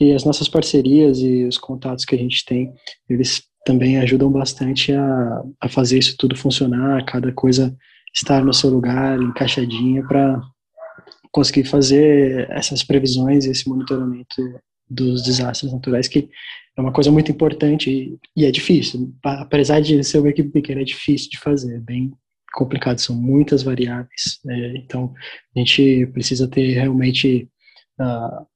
e 0.00 0.12
as 0.12 0.24
nossas 0.24 0.48
parcerias 0.48 1.18
e 1.18 1.44
os 1.44 1.56
contatos 1.56 2.04
que 2.04 2.14
a 2.14 2.18
gente 2.18 2.44
tem, 2.44 2.72
eles 3.08 3.42
também 3.64 3.98
ajudam 3.98 4.30
bastante 4.30 4.92
a, 4.92 5.42
a 5.60 5.68
fazer 5.68 5.98
isso 5.98 6.16
tudo 6.18 6.36
funcionar, 6.36 7.04
cada 7.06 7.32
coisa 7.32 7.74
estar 8.14 8.44
no 8.44 8.52
seu 8.52 8.68
lugar, 8.68 9.20
encaixadinha, 9.20 10.02
para 10.06 10.40
conseguir 11.32 11.64
fazer 11.64 12.48
essas 12.50 12.84
previsões 12.84 13.46
e 13.46 13.50
esse 13.50 13.68
monitoramento 13.68 14.36
dos 14.88 15.22
desastres 15.22 15.72
naturais, 15.72 16.06
que 16.06 16.28
é 16.76 16.80
uma 16.80 16.92
coisa 16.92 17.10
muito 17.10 17.30
importante 17.30 17.90
e, 17.90 18.18
e 18.36 18.44
é 18.44 18.50
difícil. 18.50 19.12
Apesar 19.22 19.80
de 19.80 20.04
ser 20.04 20.18
uma 20.18 20.28
equipe 20.28 20.50
pequena, 20.50 20.82
é 20.82 20.84
difícil 20.84 21.30
de 21.30 21.38
fazer, 21.38 21.76
é 21.76 21.80
bem 21.80 22.12
complicado, 22.54 22.98
são 22.98 23.16
muitas 23.16 23.62
variáveis. 23.62 24.38
Né? 24.44 24.76
Então, 24.76 25.12
a 25.54 25.58
gente 25.58 26.06
precisa 26.06 26.48
ter 26.48 26.72
realmente 26.72 27.48
uh, 28.00 28.46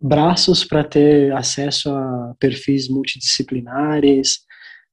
braços 0.00 0.64
para 0.64 0.82
ter 0.82 1.32
acesso 1.32 1.90
a 1.90 2.34
perfis 2.38 2.88
multidisciplinares. 2.88 4.40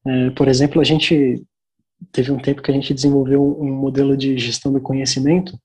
É, 0.05 0.29
por 0.31 0.47
exemplo, 0.47 0.81
a 0.81 0.83
gente 0.83 1.41
teve 2.11 2.31
um 2.31 2.37
tempo 2.37 2.61
que 2.61 2.69
a 2.69 2.73
gente 2.73 2.93
desenvolveu 2.93 3.41
um 3.59 3.73
modelo 3.73 4.17
de 4.17 4.37
gestão 4.37 4.71
do 4.71 4.81
conhecimento 4.81 5.57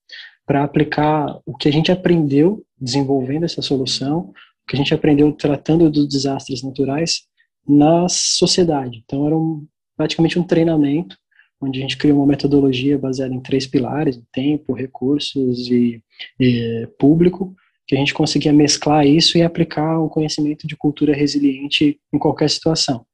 para 0.46 0.62
aplicar 0.62 1.38
o 1.44 1.56
que 1.56 1.68
a 1.68 1.72
gente 1.72 1.90
aprendeu 1.90 2.64
desenvolvendo 2.80 3.44
essa 3.44 3.62
solução, 3.62 4.30
o 4.30 4.66
que 4.68 4.76
a 4.76 4.78
gente 4.78 4.94
aprendeu 4.94 5.32
tratando 5.32 5.90
dos 5.90 6.08
desastres 6.08 6.62
naturais 6.62 7.22
na 7.66 8.08
sociedade. 8.08 9.02
Então, 9.04 9.26
era 9.26 9.36
um, 9.36 9.66
praticamente 9.96 10.38
um 10.38 10.42
treinamento 10.42 11.16
onde 11.62 11.78
a 11.78 11.82
gente 11.82 11.96
criou 11.96 12.18
uma 12.18 12.26
metodologia 12.26 12.98
baseada 12.98 13.34
em 13.34 13.40
três 13.40 13.66
pilares: 13.66 14.20
tempo, 14.32 14.72
recursos 14.72 15.68
e, 15.70 16.02
e 16.38 16.88
público, 16.98 17.54
que 17.86 17.94
a 17.94 17.98
gente 17.98 18.14
conseguia 18.14 18.52
mesclar 18.52 19.06
isso 19.06 19.38
e 19.38 19.42
aplicar 19.42 20.00
um 20.00 20.08
conhecimento 20.08 20.66
de 20.66 20.76
cultura 20.76 21.14
resiliente 21.14 21.98
em 22.12 22.18
qualquer 22.18 22.50
situação. 22.50 23.04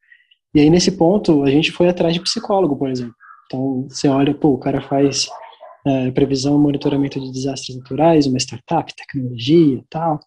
E 0.54 0.60
aí, 0.60 0.70
nesse 0.70 0.92
ponto, 0.92 1.44
a 1.44 1.50
gente 1.50 1.70
foi 1.70 1.88
atrás 1.88 2.14
de 2.14 2.20
psicólogo, 2.20 2.76
por 2.76 2.88
exemplo. 2.88 3.14
Então, 3.46 3.86
você 3.88 4.08
olha, 4.08 4.34
pô, 4.34 4.48
o 4.50 4.58
cara 4.58 4.80
faz 4.80 5.28
é, 5.86 6.10
previsão 6.10 6.58
monitoramento 6.58 7.20
de 7.20 7.30
desastres 7.30 7.76
naturais, 7.76 8.26
uma 8.26 8.38
startup, 8.38 8.94
tecnologia 8.94 9.76
e 9.76 9.84
tal. 9.88 10.20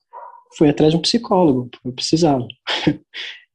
Foi 0.57 0.69
atrás 0.69 0.91
de 0.91 0.97
um 0.97 1.01
psicólogo, 1.01 1.69
eu 1.83 1.93
precisava. 1.93 2.45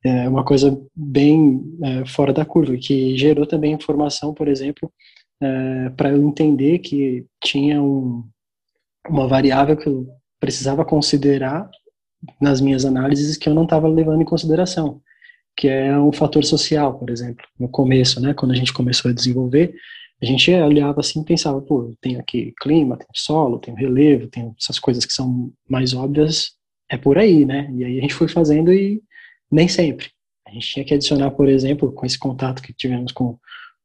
é 0.04 0.28
uma 0.28 0.44
coisa 0.44 0.78
bem 0.94 1.62
é, 1.82 2.06
fora 2.06 2.32
da 2.32 2.44
curva, 2.44 2.76
que 2.76 3.16
gerou 3.16 3.46
também 3.46 3.72
informação, 3.72 4.32
por 4.32 4.48
exemplo, 4.48 4.92
é, 5.40 5.90
para 5.90 6.10
eu 6.10 6.22
entender 6.26 6.78
que 6.78 7.26
tinha 7.42 7.82
um, 7.82 8.24
uma 9.08 9.26
variável 9.26 9.76
que 9.76 9.88
eu 9.88 10.06
precisava 10.40 10.84
considerar 10.84 11.68
nas 12.40 12.60
minhas 12.60 12.84
análises 12.84 13.36
que 13.36 13.48
eu 13.48 13.54
não 13.54 13.64
estava 13.64 13.88
levando 13.88 14.22
em 14.22 14.26
consideração, 14.26 15.00
que 15.56 15.68
é 15.68 15.98
um 15.98 16.12
fator 16.12 16.44
social, 16.44 16.98
por 16.98 17.10
exemplo. 17.10 17.44
No 17.58 17.68
começo, 17.68 18.20
né, 18.20 18.34
quando 18.34 18.52
a 18.52 18.56
gente 18.56 18.72
começou 18.72 19.10
a 19.10 19.14
desenvolver, 19.14 19.74
a 20.20 20.24
gente 20.24 20.50
olhava 20.50 21.00
assim 21.00 21.20
e 21.20 21.24
pensava, 21.24 21.60
pô, 21.60 21.94
tem 22.00 22.16
aqui 22.16 22.54
clima, 22.60 22.96
tem 22.96 23.06
solo, 23.14 23.58
tem 23.58 23.74
relevo, 23.74 24.28
tem 24.28 24.54
essas 24.58 24.78
coisas 24.78 25.04
que 25.04 25.12
são 25.12 25.52
mais 25.68 25.92
óbvias, 25.92 26.52
é 26.90 26.96
por 26.96 27.18
aí, 27.18 27.44
né? 27.44 27.70
E 27.74 27.84
aí 27.84 27.98
a 27.98 28.00
gente 28.00 28.14
foi 28.14 28.28
fazendo 28.28 28.72
e 28.72 29.02
nem 29.50 29.68
sempre. 29.68 30.10
A 30.46 30.52
gente 30.52 30.68
tinha 30.68 30.84
que 30.84 30.94
adicionar, 30.94 31.30
por 31.32 31.48
exemplo, 31.48 31.92
com 31.92 32.06
esse 32.06 32.18
contato 32.18 32.62
que 32.62 32.72
tivemos 32.72 33.12
com, 33.12 33.38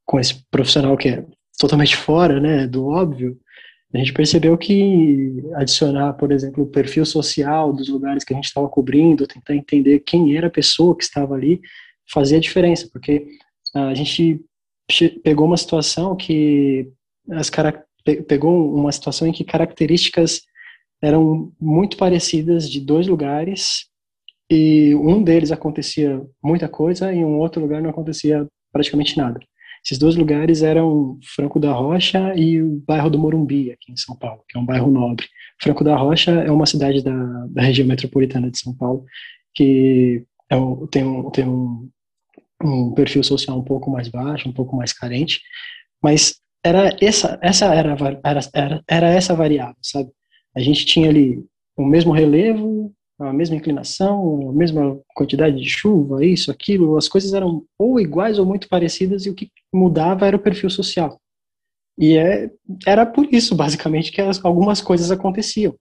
com 0.05 0.19
esse 0.19 0.43
profissional 0.49 0.95
que 0.95 1.09
é 1.09 1.25
totalmente 1.57 1.95
fora, 1.95 2.39
né, 2.39 2.67
do 2.67 2.87
óbvio, 2.87 3.39
a 3.93 3.97
gente 3.97 4.13
percebeu 4.13 4.57
que 4.57 5.43
adicionar, 5.55 6.13
por 6.13 6.31
exemplo, 6.31 6.63
o 6.63 6.67
perfil 6.67 7.05
social 7.05 7.73
dos 7.73 7.89
lugares 7.89 8.23
que 8.23 8.33
a 8.33 8.35
gente 8.35 8.45
estava 8.45 8.69
cobrindo, 8.69 9.27
tentar 9.27 9.53
entender 9.53 9.99
quem 9.99 10.35
era 10.35 10.47
a 10.47 10.51
pessoa 10.51 10.95
que 10.95 11.03
estava 11.03 11.35
ali, 11.35 11.59
fazia 12.09 12.39
diferença, 12.39 12.89
porque 12.91 13.27
a 13.73 13.93
gente 13.93 14.41
pegou 15.23 15.45
uma 15.45 15.57
situação 15.57 16.15
que 16.15 16.89
as 17.31 17.51
pegou 18.27 18.73
uma 18.73 18.91
situação 18.91 19.27
em 19.27 19.31
que 19.31 19.43
características 19.43 20.41
eram 21.01 21.51
muito 21.59 21.97
parecidas 21.97 22.69
de 22.69 22.79
dois 22.79 23.07
lugares 23.07 23.90
e 24.51 24.93
um 24.95 25.23
deles 25.23 25.51
acontecia 25.51 26.21
muita 26.43 26.67
coisa 26.67 27.13
e 27.13 27.23
um 27.23 27.39
outro 27.39 27.61
lugar 27.61 27.81
não 27.81 27.89
acontecia 27.89 28.45
praticamente 28.71 29.17
nada. 29.17 29.39
Esses 29.83 29.97
dois 29.97 30.15
lugares 30.15 30.61
eram 30.61 31.17
Franco 31.35 31.57
da 31.57 31.71
Rocha 31.71 32.35
e 32.35 32.61
o 32.61 32.83
bairro 32.85 33.09
do 33.09 33.17
Morumbi, 33.17 33.71
aqui 33.71 33.93
em 33.93 33.97
São 33.97 34.15
Paulo, 34.15 34.43
que 34.47 34.57
é 34.57 34.61
um 34.61 34.65
bairro 34.65 34.91
nobre. 34.91 35.25
Franco 35.61 35.83
da 35.85 35.95
Rocha 35.95 36.31
é 36.31 36.51
uma 36.51 36.65
cidade 36.65 37.01
da, 37.01 37.15
da 37.49 37.61
região 37.61 37.87
metropolitana 37.87 38.51
de 38.51 38.59
São 38.59 38.75
Paulo 38.75 39.05
que 39.53 40.25
é 40.49 40.55
um, 40.55 40.85
tem, 40.87 41.03
um, 41.03 41.29
tem 41.31 41.47
um, 41.47 41.89
um 42.61 42.93
perfil 42.93 43.23
social 43.23 43.57
um 43.57 43.63
pouco 43.63 43.89
mais 43.89 44.09
baixo, 44.09 44.49
um 44.49 44.53
pouco 44.53 44.75
mais 44.75 44.93
carente, 44.93 45.41
mas 46.03 46.35
era 46.63 46.95
essa, 47.01 47.39
essa 47.41 47.73
era, 47.73 47.95
era, 48.23 48.39
era, 48.53 48.83
era 48.87 49.09
essa 49.09 49.33
variável, 49.33 49.77
sabe? 49.81 50.09
A 50.55 50.59
gente 50.59 50.85
tinha 50.85 51.09
ali 51.09 51.43
o 51.75 51.85
mesmo 51.85 52.11
relevo, 52.11 52.93
a 53.21 53.33
mesma 53.33 53.55
inclinação, 53.55 54.49
a 54.49 54.53
mesma 54.53 54.99
quantidade 55.15 55.55
de 55.55 55.69
chuva, 55.69 56.25
isso, 56.25 56.51
aquilo, 56.51 56.97
as 56.97 57.07
coisas 57.07 57.33
eram 57.33 57.63
ou 57.77 57.99
iguais 57.99 58.39
ou 58.39 58.45
muito 58.45 58.67
parecidas 58.67 59.25
e 59.25 59.29
o 59.29 59.35
que 59.35 59.49
mudava 59.73 60.25
era 60.27 60.35
o 60.35 60.41
perfil 60.41 60.69
social. 60.69 61.19
E 61.97 62.17
é, 62.17 62.49
era 62.85 63.05
por 63.05 63.31
isso, 63.31 63.55
basicamente, 63.55 64.11
que 64.11 64.21
as, 64.21 64.43
algumas 64.43 64.81
coisas 64.81 65.11
aconteciam. 65.11 65.75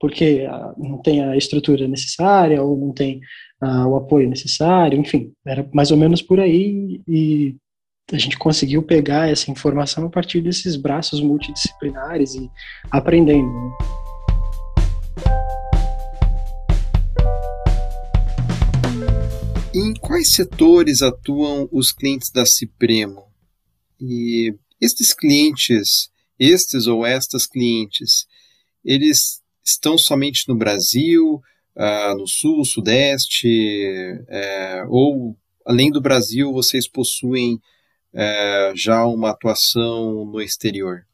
Porque 0.00 0.46
ah, 0.48 0.72
não 0.78 1.02
tem 1.02 1.22
a 1.22 1.36
estrutura 1.36 1.88
necessária, 1.88 2.62
ou 2.62 2.76
não 2.76 2.92
tem 2.92 3.20
ah, 3.60 3.86
o 3.86 3.96
apoio 3.96 4.28
necessário, 4.28 4.98
enfim, 4.98 5.32
era 5.46 5.68
mais 5.74 5.90
ou 5.90 5.96
menos 5.96 6.22
por 6.22 6.40
aí. 6.40 7.02
E 7.06 7.56
a 8.12 8.18
gente 8.18 8.38
conseguiu 8.38 8.82
pegar 8.82 9.28
essa 9.28 9.50
informação 9.50 10.06
a 10.06 10.10
partir 10.10 10.40
desses 10.40 10.76
braços 10.76 11.20
multidisciplinares 11.20 12.34
e 12.34 12.48
aprendendo. 12.90 13.76
Em 19.80 19.94
quais 19.94 20.32
setores 20.32 21.02
atuam 21.02 21.68
os 21.70 21.92
clientes 21.92 22.32
da 22.32 22.44
Cipremo? 22.44 23.28
E 24.00 24.52
estes 24.80 25.14
clientes, 25.14 26.10
estes 26.36 26.88
ou 26.88 27.06
estas 27.06 27.46
clientes, 27.46 28.26
eles 28.84 29.40
estão 29.64 29.96
somente 29.96 30.48
no 30.48 30.56
Brasil, 30.56 31.40
uh, 31.76 32.18
no 32.18 32.26
Sul, 32.26 32.64
Sudeste, 32.64 34.18
uh, 34.22 34.90
ou 34.90 35.36
além 35.64 35.92
do 35.92 36.00
Brasil 36.00 36.52
vocês 36.52 36.88
possuem 36.88 37.54
uh, 38.12 38.74
já 38.74 39.06
uma 39.06 39.30
atuação 39.30 40.24
no 40.24 40.40
exterior? 40.40 41.06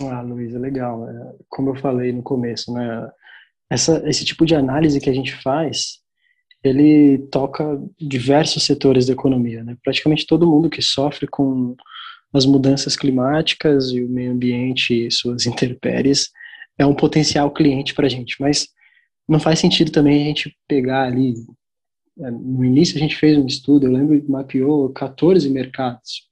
Ah, 0.00 0.22
é 0.24 0.58
legal. 0.58 1.08
É, 1.08 1.34
como 1.48 1.70
eu 1.70 1.74
falei 1.74 2.12
no 2.12 2.22
começo, 2.22 2.72
né? 2.72 3.10
Essa, 3.68 4.08
esse 4.08 4.24
tipo 4.24 4.46
de 4.46 4.54
análise 4.54 5.00
que 5.00 5.10
a 5.10 5.12
gente 5.12 5.34
faz, 5.42 6.05
ele 6.62 7.18
toca 7.30 7.80
diversos 8.00 8.64
setores 8.64 9.06
da 9.06 9.12
economia, 9.12 9.62
né? 9.62 9.76
Praticamente 9.82 10.26
todo 10.26 10.46
mundo 10.46 10.70
que 10.70 10.82
sofre 10.82 11.26
com 11.26 11.76
as 12.32 12.44
mudanças 12.44 12.96
climáticas 12.96 13.90
e 13.90 14.02
o 14.02 14.08
meio 14.08 14.32
ambiente 14.32 15.06
e 15.06 15.10
suas 15.10 15.46
intempéries 15.46 16.30
é 16.78 16.84
um 16.84 16.94
potencial 16.94 17.50
cliente 17.50 17.94
para 17.94 18.06
a 18.06 18.10
gente, 18.10 18.36
mas 18.40 18.68
não 19.28 19.40
faz 19.40 19.58
sentido 19.58 19.90
também 19.90 20.22
a 20.22 20.26
gente 20.26 20.56
pegar 20.68 21.04
ali. 21.04 21.34
É, 22.18 22.30
no 22.30 22.64
início 22.64 22.96
a 22.96 23.00
gente 23.00 23.16
fez 23.16 23.36
um 23.36 23.46
estudo, 23.46 23.86
eu 23.86 23.92
lembro 23.92 24.20
que 24.20 24.30
mapeou 24.30 24.90
14 24.90 25.48
mercados 25.50 26.26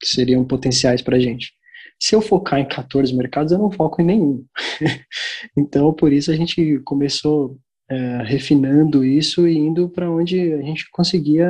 que 0.00 0.08
seriam 0.08 0.44
potenciais 0.44 1.02
para 1.02 1.16
a 1.16 1.20
gente. 1.20 1.52
Se 2.00 2.14
eu 2.14 2.22
focar 2.22 2.60
em 2.60 2.68
14 2.68 3.12
mercados, 3.14 3.52
eu 3.52 3.58
não 3.58 3.72
foco 3.72 4.00
em 4.00 4.04
nenhum. 4.04 4.44
então, 5.56 5.92
por 5.92 6.12
isso 6.12 6.30
a 6.30 6.36
gente 6.36 6.78
começou 6.84 7.58
é, 7.90 8.22
refinando 8.22 9.04
isso 9.04 9.48
e 9.48 9.56
indo 9.56 9.88
para 9.88 10.10
onde 10.10 10.52
a 10.52 10.62
gente 10.62 10.90
conseguia 10.90 11.48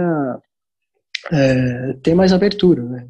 é, 1.33 1.93
ter 2.03 2.15
mais 2.15 2.33
abertura, 2.33 2.83
né? 2.83 3.09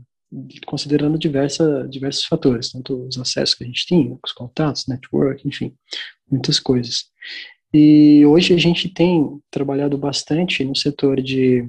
considerando 0.66 1.18
diversa, 1.18 1.86
diversos 1.88 2.24
fatores, 2.24 2.70
tanto 2.70 3.06
os 3.06 3.18
acessos 3.18 3.54
que 3.54 3.64
a 3.64 3.66
gente 3.66 3.86
tinha, 3.86 4.18
os 4.22 4.32
contatos, 4.32 4.86
network, 4.86 5.46
enfim, 5.46 5.74
muitas 6.30 6.60
coisas. 6.60 7.06
E 7.72 8.24
hoje 8.26 8.54
a 8.54 8.58
gente 8.58 8.88
tem 8.88 9.40
trabalhado 9.50 9.96
bastante 9.96 10.64
no 10.64 10.76
setor 10.76 11.20
de, 11.22 11.66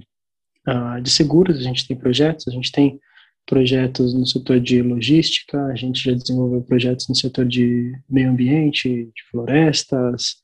uh, 0.68 1.02
de 1.02 1.10
seguros, 1.10 1.58
a 1.58 1.62
gente 1.62 1.88
tem 1.88 1.98
projetos, 1.98 2.48
a 2.48 2.52
gente 2.52 2.72
tem 2.72 3.00
projetos 3.46 4.14
no 4.14 4.26
setor 4.26 4.60
de 4.60 4.82
logística, 4.82 5.60
a 5.66 5.76
gente 5.76 6.04
já 6.04 6.14
desenvolveu 6.14 6.62
projetos 6.62 7.08
no 7.08 7.16
setor 7.16 7.46
de 7.46 7.92
meio 8.10 8.30
ambiente, 8.30 9.06
de 9.06 9.24
florestas, 9.32 10.36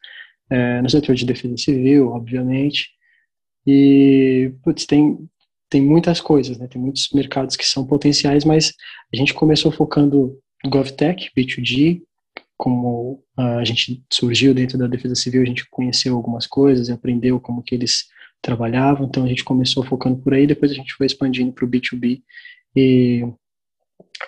é, 0.49 0.81
no 0.81 0.89
setor 0.89 1.15
de 1.15 1.25
defesa 1.25 1.57
civil, 1.57 2.09
obviamente. 2.09 2.89
E, 3.65 4.53
putz, 4.63 4.85
tem, 4.85 5.17
tem 5.69 5.81
muitas 5.81 6.21
coisas, 6.21 6.57
né? 6.57 6.67
Tem 6.67 6.81
muitos 6.81 7.09
mercados 7.13 7.55
que 7.55 7.65
são 7.65 7.85
potenciais, 7.85 8.45
mas 8.45 8.73
a 9.13 9.17
gente 9.17 9.33
começou 9.33 9.71
focando 9.71 10.37
GovTech, 10.65 11.31
B2G, 11.35 12.01
como 12.57 13.23
a 13.37 13.63
gente 13.65 14.03
surgiu 14.11 14.53
dentro 14.53 14.77
da 14.77 14.87
defesa 14.87 15.15
civil, 15.15 15.41
a 15.41 15.45
gente 15.45 15.67
conheceu 15.69 16.15
algumas 16.15 16.47
coisas, 16.47 16.89
aprendeu 16.89 17.39
como 17.39 17.61
que 17.61 17.75
eles 17.75 18.05
trabalhavam, 18.41 19.07
então 19.07 19.23
a 19.23 19.27
gente 19.27 19.43
começou 19.43 19.83
focando 19.83 20.17
por 20.21 20.33
aí, 20.33 20.47
depois 20.47 20.71
a 20.71 20.75
gente 20.75 20.93
foi 20.93 21.05
expandindo 21.05 21.51
para 21.51 21.65
o 21.65 21.67
B2B 21.67 22.21
e 22.75 23.25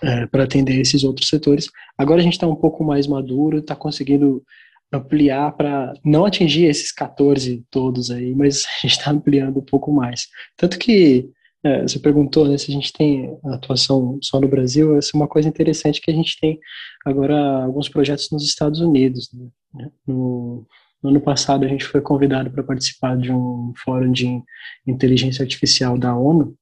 é, 0.04 0.26
para 0.28 0.44
atender 0.44 0.80
esses 0.80 1.04
outros 1.04 1.30
setores. 1.30 1.70
Agora 1.98 2.20
a 2.20 2.24
gente 2.24 2.34
está 2.34 2.48
um 2.48 2.56
pouco 2.56 2.84
mais 2.84 3.08
maduro, 3.08 3.60
está 3.60 3.76
conseguindo 3.76 4.44
ampliar 4.92 5.52
para 5.52 5.94
não 6.04 6.26
atingir 6.26 6.66
esses 6.66 6.92
14 6.92 7.66
todos 7.70 8.10
aí, 8.10 8.34
mas 8.34 8.66
a 8.66 8.82
gente 8.82 8.98
está 8.98 9.12
ampliando 9.12 9.60
um 9.60 9.66
pouco 9.66 9.92
mais. 9.92 10.28
Tanto 10.56 10.80
que 10.80 11.30
é, 11.64 11.82
você 11.82 12.00
perguntou 12.00 12.48
né, 12.48 12.58
se 12.58 12.72
a 12.72 12.74
gente 12.74 12.94
tem 12.94 13.38
atuação 13.46 14.18
só 14.22 14.40
no 14.40 14.48
Brasil, 14.48 14.98
essa 14.98 15.12
é 15.14 15.18
uma 15.18 15.28
coisa 15.28 15.50
interessante 15.50 16.00
que 16.00 16.12
a 16.12 16.14
gente 16.14 16.40
tem 16.40 16.60
agora 17.06 17.64
alguns 17.64 17.90
projetos 17.90 18.30
nos 18.32 18.44
Estados 18.44 18.80
Unidos, 18.80 19.30
né, 19.74 19.90
no, 20.08 20.66
no 21.02 21.10
ano 21.10 21.22
passado 21.22 21.66
a 21.66 21.68
gente 21.68 21.86
foi 21.86 22.02
convidado 22.02 22.52
para 22.52 22.64
participar 22.64 23.18
de 23.18 23.32
um 23.32 23.74
fórum 23.84 24.12
de 24.12 24.42
inteligência 24.86 25.44
artificial 25.44 25.98
da 25.98 26.16
ONU, 26.16 26.56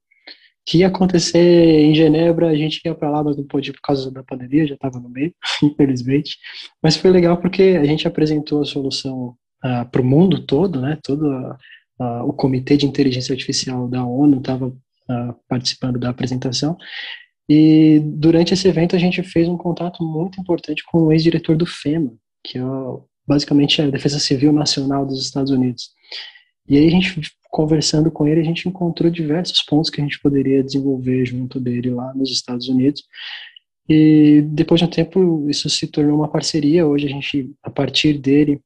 que 0.65 0.80
ia 0.80 0.88
acontecer 0.88 1.39
em 1.39 1.93
Genebra, 1.93 2.49
a 2.49 2.56
gente 2.56 2.82
ia 2.84 2.95
para 2.95 3.10
lá, 3.10 3.23
mas 3.23 3.38
não 3.38 3.43
pôde 3.45 3.71
por 3.71 3.82
causa 3.82 4.10
da 4.10 4.23
pandemia, 4.23 4.65
já 4.65 4.73
estava 4.73 4.99
no 4.99 5.10
meio, 5.10 5.34
infelizmente. 5.62 6.38
Mas 6.82 6.97
foi 6.97 7.12
legal 7.12 7.38
porque 7.38 7.78
a 7.80 7.86
gente 7.86 8.08
apresentou 8.08 8.62
a 8.62 8.65
solução 8.65 9.28
uh, 9.28 9.36
ah, 9.63 9.86
para 9.86 10.01
o 10.01 10.06
mundo 10.06 10.43
todo, 10.45 10.82
né? 10.82 10.97
Todo 11.04 11.23
uh, 11.28 12.23
o 12.23 12.34
Comitê 12.34 12.78
de 12.78 12.86
Inteligência 12.86 13.34
Artificial 13.34 13.88
da 13.88 14.04
ONU 14.04 14.39
estava 14.39 14.67
uh, 14.67 15.36
participando 15.47 15.99
da 15.99 16.10
apresentação. 16.10 16.75
E 17.47 18.01
durante 18.04 18.54
esse 18.56 18.67
evento 18.67 18.95
a 18.95 18.99
gente 18.99 19.21
fez 19.21 19.47
um 19.47 19.58
contato 19.58 20.04
muito 20.04 20.41
importante 20.41 20.84
com 20.84 21.04
o 21.04 21.12
ex-diretor 21.12 21.56
do 21.56 21.67
FEMA, 21.67 22.12
que 22.43 22.58
é 22.58 22.62
basicamente 23.28 23.84
a 23.84 23.89
Defesa 23.89 24.17
Civil 24.17 24.51
Nacional 24.51 25.06
dos 25.06 25.23
Estados 25.23 25.51
Unidos. 25.51 25.89
E 26.67 26.75
aí 26.75 26.88
a 26.88 26.91
gente 26.91 27.19
conversando 27.55 28.11
com 28.11 28.27
ele, 28.27 28.41
a 28.41 28.43
gente 28.43 28.67
encontrou 28.67 29.09
diversos 29.09 29.61
pontos 29.61 29.89
que 29.89 30.01
a 30.01 30.03
gente 30.03 30.19
poderia 30.19 30.61
desenvolver 30.61 31.25
junto 31.25 31.57
dele 31.57 31.89
lá 31.89 32.13
nos 32.13 32.29
Estados 32.29 32.67
Unidos. 32.67 33.01
E 33.87 34.41
depois 34.49 34.79
de 34.79 34.85
um 34.85 34.89
tempo, 34.89 35.49
isso 35.49 35.69
se 35.69 35.87
tornou 35.87 36.17
uma 36.17 36.27
parceria. 36.27 36.85
Hoje 36.85 37.05
a 37.05 37.09
gente, 37.09 37.55
a 37.63 37.69
partir 37.69 38.17
dele, 38.17 38.59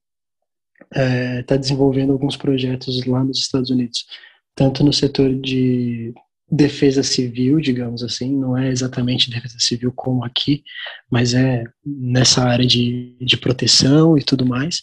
está 0.90 1.02
é, 1.04 1.44
tá 1.44 1.56
desenvolvendo 1.56 2.14
alguns 2.14 2.36
projetos 2.36 3.06
lá 3.06 3.24
nos 3.24 3.38
Estados 3.38 3.70
Unidos, 3.70 4.08
tanto 4.56 4.84
no 4.84 4.92
setor 4.92 5.36
de 5.36 6.12
defesa 6.52 7.04
civil, 7.04 7.60
digamos 7.60 8.02
assim, 8.02 8.36
não 8.36 8.58
é 8.58 8.70
exatamente 8.70 9.30
defesa 9.30 9.60
civil 9.60 9.94
como 9.96 10.26
aqui, 10.26 10.64
mas 11.12 11.36
é 11.36 11.64
nessa 11.86 12.44
área 12.44 12.66
de, 12.66 13.16
de 13.22 13.38
proteção 13.38 14.18
e 14.18 14.24
tudo 14.24 14.48
mais, 14.48 14.82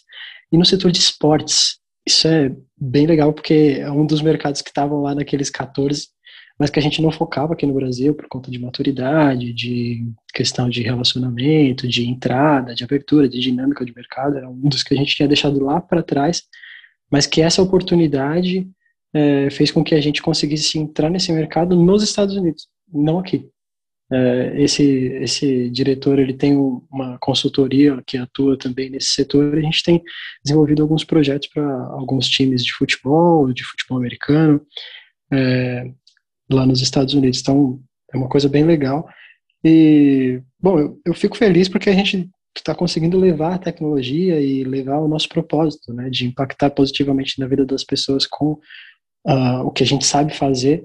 e 0.49 0.57
no 0.57 0.63
setor 0.63 0.93
de 0.93 0.99
esportes. 0.99 1.85
Isso 2.07 2.25
é 2.25 2.55
bem 2.79 3.05
legal 3.05 3.33
porque 3.33 3.79
é 3.81 3.91
um 3.91 4.05
dos 4.05 4.21
mercados 4.21 4.61
que 4.61 4.69
estavam 4.69 5.01
lá 5.01 5.13
naqueles 5.13 5.49
14, 5.49 6.07
mas 6.57 6.69
que 6.69 6.79
a 6.79 6.81
gente 6.81 7.01
não 7.01 7.11
focava 7.11 7.51
aqui 7.51 7.65
no 7.65 7.73
Brasil 7.73 8.15
por 8.15 8.29
conta 8.29 8.49
de 8.49 8.57
maturidade, 8.57 9.51
de 9.51 10.09
questão 10.33 10.69
de 10.69 10.81
relacionamento, 10.81 11.85
de 11.85 12.07
entrada, 12.07 12.73
de 12.73 12.81
abertura, 12.81 13.27
de 13.27 13.41
dinâmica 13.41 13.83
de 13.83 13.93
mercado, 13.93 14.37
era 14.37 14.49
um 14.49 14.69
dos 14.69 14.83
que 14.83 14.93
a 14.93 14.97
gente 14.97 15.13
tinha 15.13 15.27
deixado 15.27 15.59
lá 15.59 15.81
para 15.81 16.01
trás, 16.01 16.43
mas 17.11 17.27
que 17.27 17.41
essa 17.41 17.61
oportunidade 17.61 18.65
é, 19.13 19.49
fez 19.49 19.69
com 19.69 19.83
que 19.83 19.93
a 19.93 19.99
gente 19.99 20.21
conseguisse 20.21 20.79
entrar 20.79 21.09
nesse 21.09 21.33
mercado 21.33 21.75
nos 21.75 22.03
Estados 22.03 22.37
Unidos, 22.37 22.69
não 22.87 23.19
aqui. 23.19 23.49
É, 24.11 24.53
esse 24.61 24.83
esse 25.21 25.69
diretor 25.69 26.17
ele 26.17 26.33
tem 26.33 26.55
uma 26.55 27.17
consultoria 27.19 28.01
que 28.05 28.17
atua 28.17 28.57
também 28.57 28.89
nesse 28.89 29.09
setor. 29.09 29.57
A 29.57 29.61
gente 29.61 29.83
tem 29.83 30.01
desenvolvido 30.43 30.81
alguns 30.81 31.03
projetos 31.03 31.49
para 31.49 31.63
alguns 31.91 32.27
times 32.27 32.63
de 32.63 32.71
futebol, 32.73 33.51
de 33.51 33.63
futebol 33.63 33.97
americano, 33.97 34.61
é, 35.31 35.91
lá 36.49 36.65
nos 36.65 36.81
Estados 36.81 37.13
Unidos. 37.13 37.41
Então 37.41 37.79
é 38.13 38.17
uma 38.17 38.29
coisa 38.29 38.47
bem 38.47 38.63
legal. 38.63 39.07
E 39.63 40.41
bom, 40.59 40.79
eu, 40.79 41.01
eu 41.05 41.13
fico 41.13 41.37
feliz 41.37 41.67
porque 41.67 41.89
a 41.89 41.93
gente 41.93 42.29
está 42.55 42.73
conseguindo 42.73 43.19
levar 43.19 43.55
a 43.55 43.59
tecnologia 43.59 44.39
e 44.41 44.63
levar 44.63 44.99
o 44.99 45.07
nosso 45.07 45.29
propósito, 45.29 45.93
né, 45.93 46.09
de 46.09 46.25
impactar 46.25 46.71
positivamente 46.71 47.39
na 47.39 47.47
vida 47.47 47.65
das 47.65 47.83
pessoas 47.83 48.25
com 48.25 48.53
uh, 49.27 49.61
o 49.63 49.71
que 49.71 49.83
a 49.83 49.85
gente 49.85 50.05
sabe 50.05 50.33
fazer. 50.33 50.83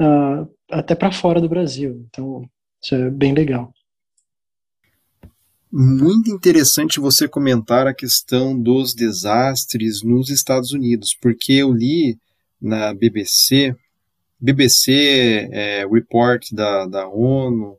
Uh, 0.00 0.48
até 0.78 0.94
para 0.94 1.12
fora 1.12 1.40
do 1.40 1.48
Brasil. 1.48 2.04
Então, 2.08 2.48
isso 2.82 2.94
é 2.94 3.10
bem 3.10 3.32
legal. 3.32 3.72
Muito 5.72 6.30
interessante 6.30 7.00
você 7.00 7.26
comentar 7.26 7.86
a 7.86 7.94
questão 7.94 8.58
dos 8.58 8.94
desastres 8.94 10.02
nos 10.02 10.30
Estados 10.30 10.72
Unidos, 10.72 11.16
porque 11.20 11.52
eu 11.54 11.72
li 11.72 12.16
na 12.60 12.94
BBC, 12.94 13.74
BBC 14.38 15.48
é, 15.52 15.86
Report 15.86 16.44
da, 16.52 16.86
da 16.86 17.08
ONU, 17.08 17.76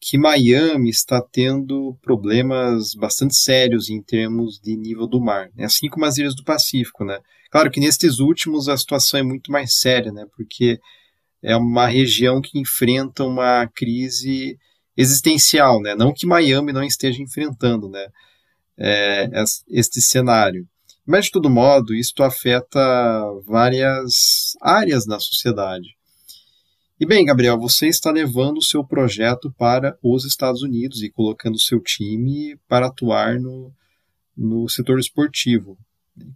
que 0.00 0.18
Miami 0.18 0.90
está 0.90 1.20
tendo 1.20 1.96
problemas 2.02 2.94
bastante 2.94 3.36
sérios 3.36 3.88
em 3.88 4.02
termos 4.02 4.60
de 4.60 4.76
nível 4.76 5.06
do 5.06 5.20
mar, 5.20 5.48
né? 5.54 5.64
assim 5.64 5.88
como 5.88 6.04
as 6.04 6.18
ilhas 6.18 6.34
do 6.34 6.44
Pacífico, 6.44 7.04
né? 7.04 7.18
Claro 7.50 7.70
que 7.70 7.80
nestes 7.80 8.18
últimos 8.18 8.68
a 8.68 8.76
situação 8.76 9.20
é 9.20 9.22
muito 9.22 9.52
mais 9.52 9.78
séria, 9.78 10.10
né? 10.10 10.26
Porque 10.36 10.80
é 11.42 11.56
uma 11.56 11.86
região 11.86 12.40
que 12.40 12.58
enfrenta 12.58 13.24
uma 13.24 13.66
crise 13.66 14.58
existencial, 14.96 15.80
né? 15.80 15.94
Não 15.94 16.12
que 16.12 16.26
Miami 16.26 16.72
não 16.72 16.84
esteja 16.84 17.22
enfrentando, 17.22 17.88
né? 17.88 18.06
É, 18.78 19.28
este 19.68 20.00
cenário. 20.00 20.66
Mas, 21.04 21.26
de 21.26 21.32
todo 21.32 21.50
modo, 21.50 21.94
isto 21.94 22.22
afeta 22.22 22.78
várias 23.44 24.52
áreas 24.60 25.04
da 25.04 25.18
sociedade. 25.18 25.96
E 26.98 27.04
bem, 27.04 27.24
Gabriel, 27.24 27.58
você 27.58 27.88
está 27.88 28.12
levando 28.12 28.58
o 28.58 28.62
seu 28.62 28.84
projeto 28.84 29.52
para 29.58 29.98
os 30.00 30.24
Estados 30.24 30.62
Unidos 30.62 31.02
e 31.02 31.10
colocando 31.10 31.56
o 31.56 31.60
seu 31.60 31.80
time 31.80 32.56
para 32.68 32.86
atuar 32.86 33.40
no, 33.40 33.72
no 34.36 34.68
setor 34.68 35.00
esportivo. 35.00 35.76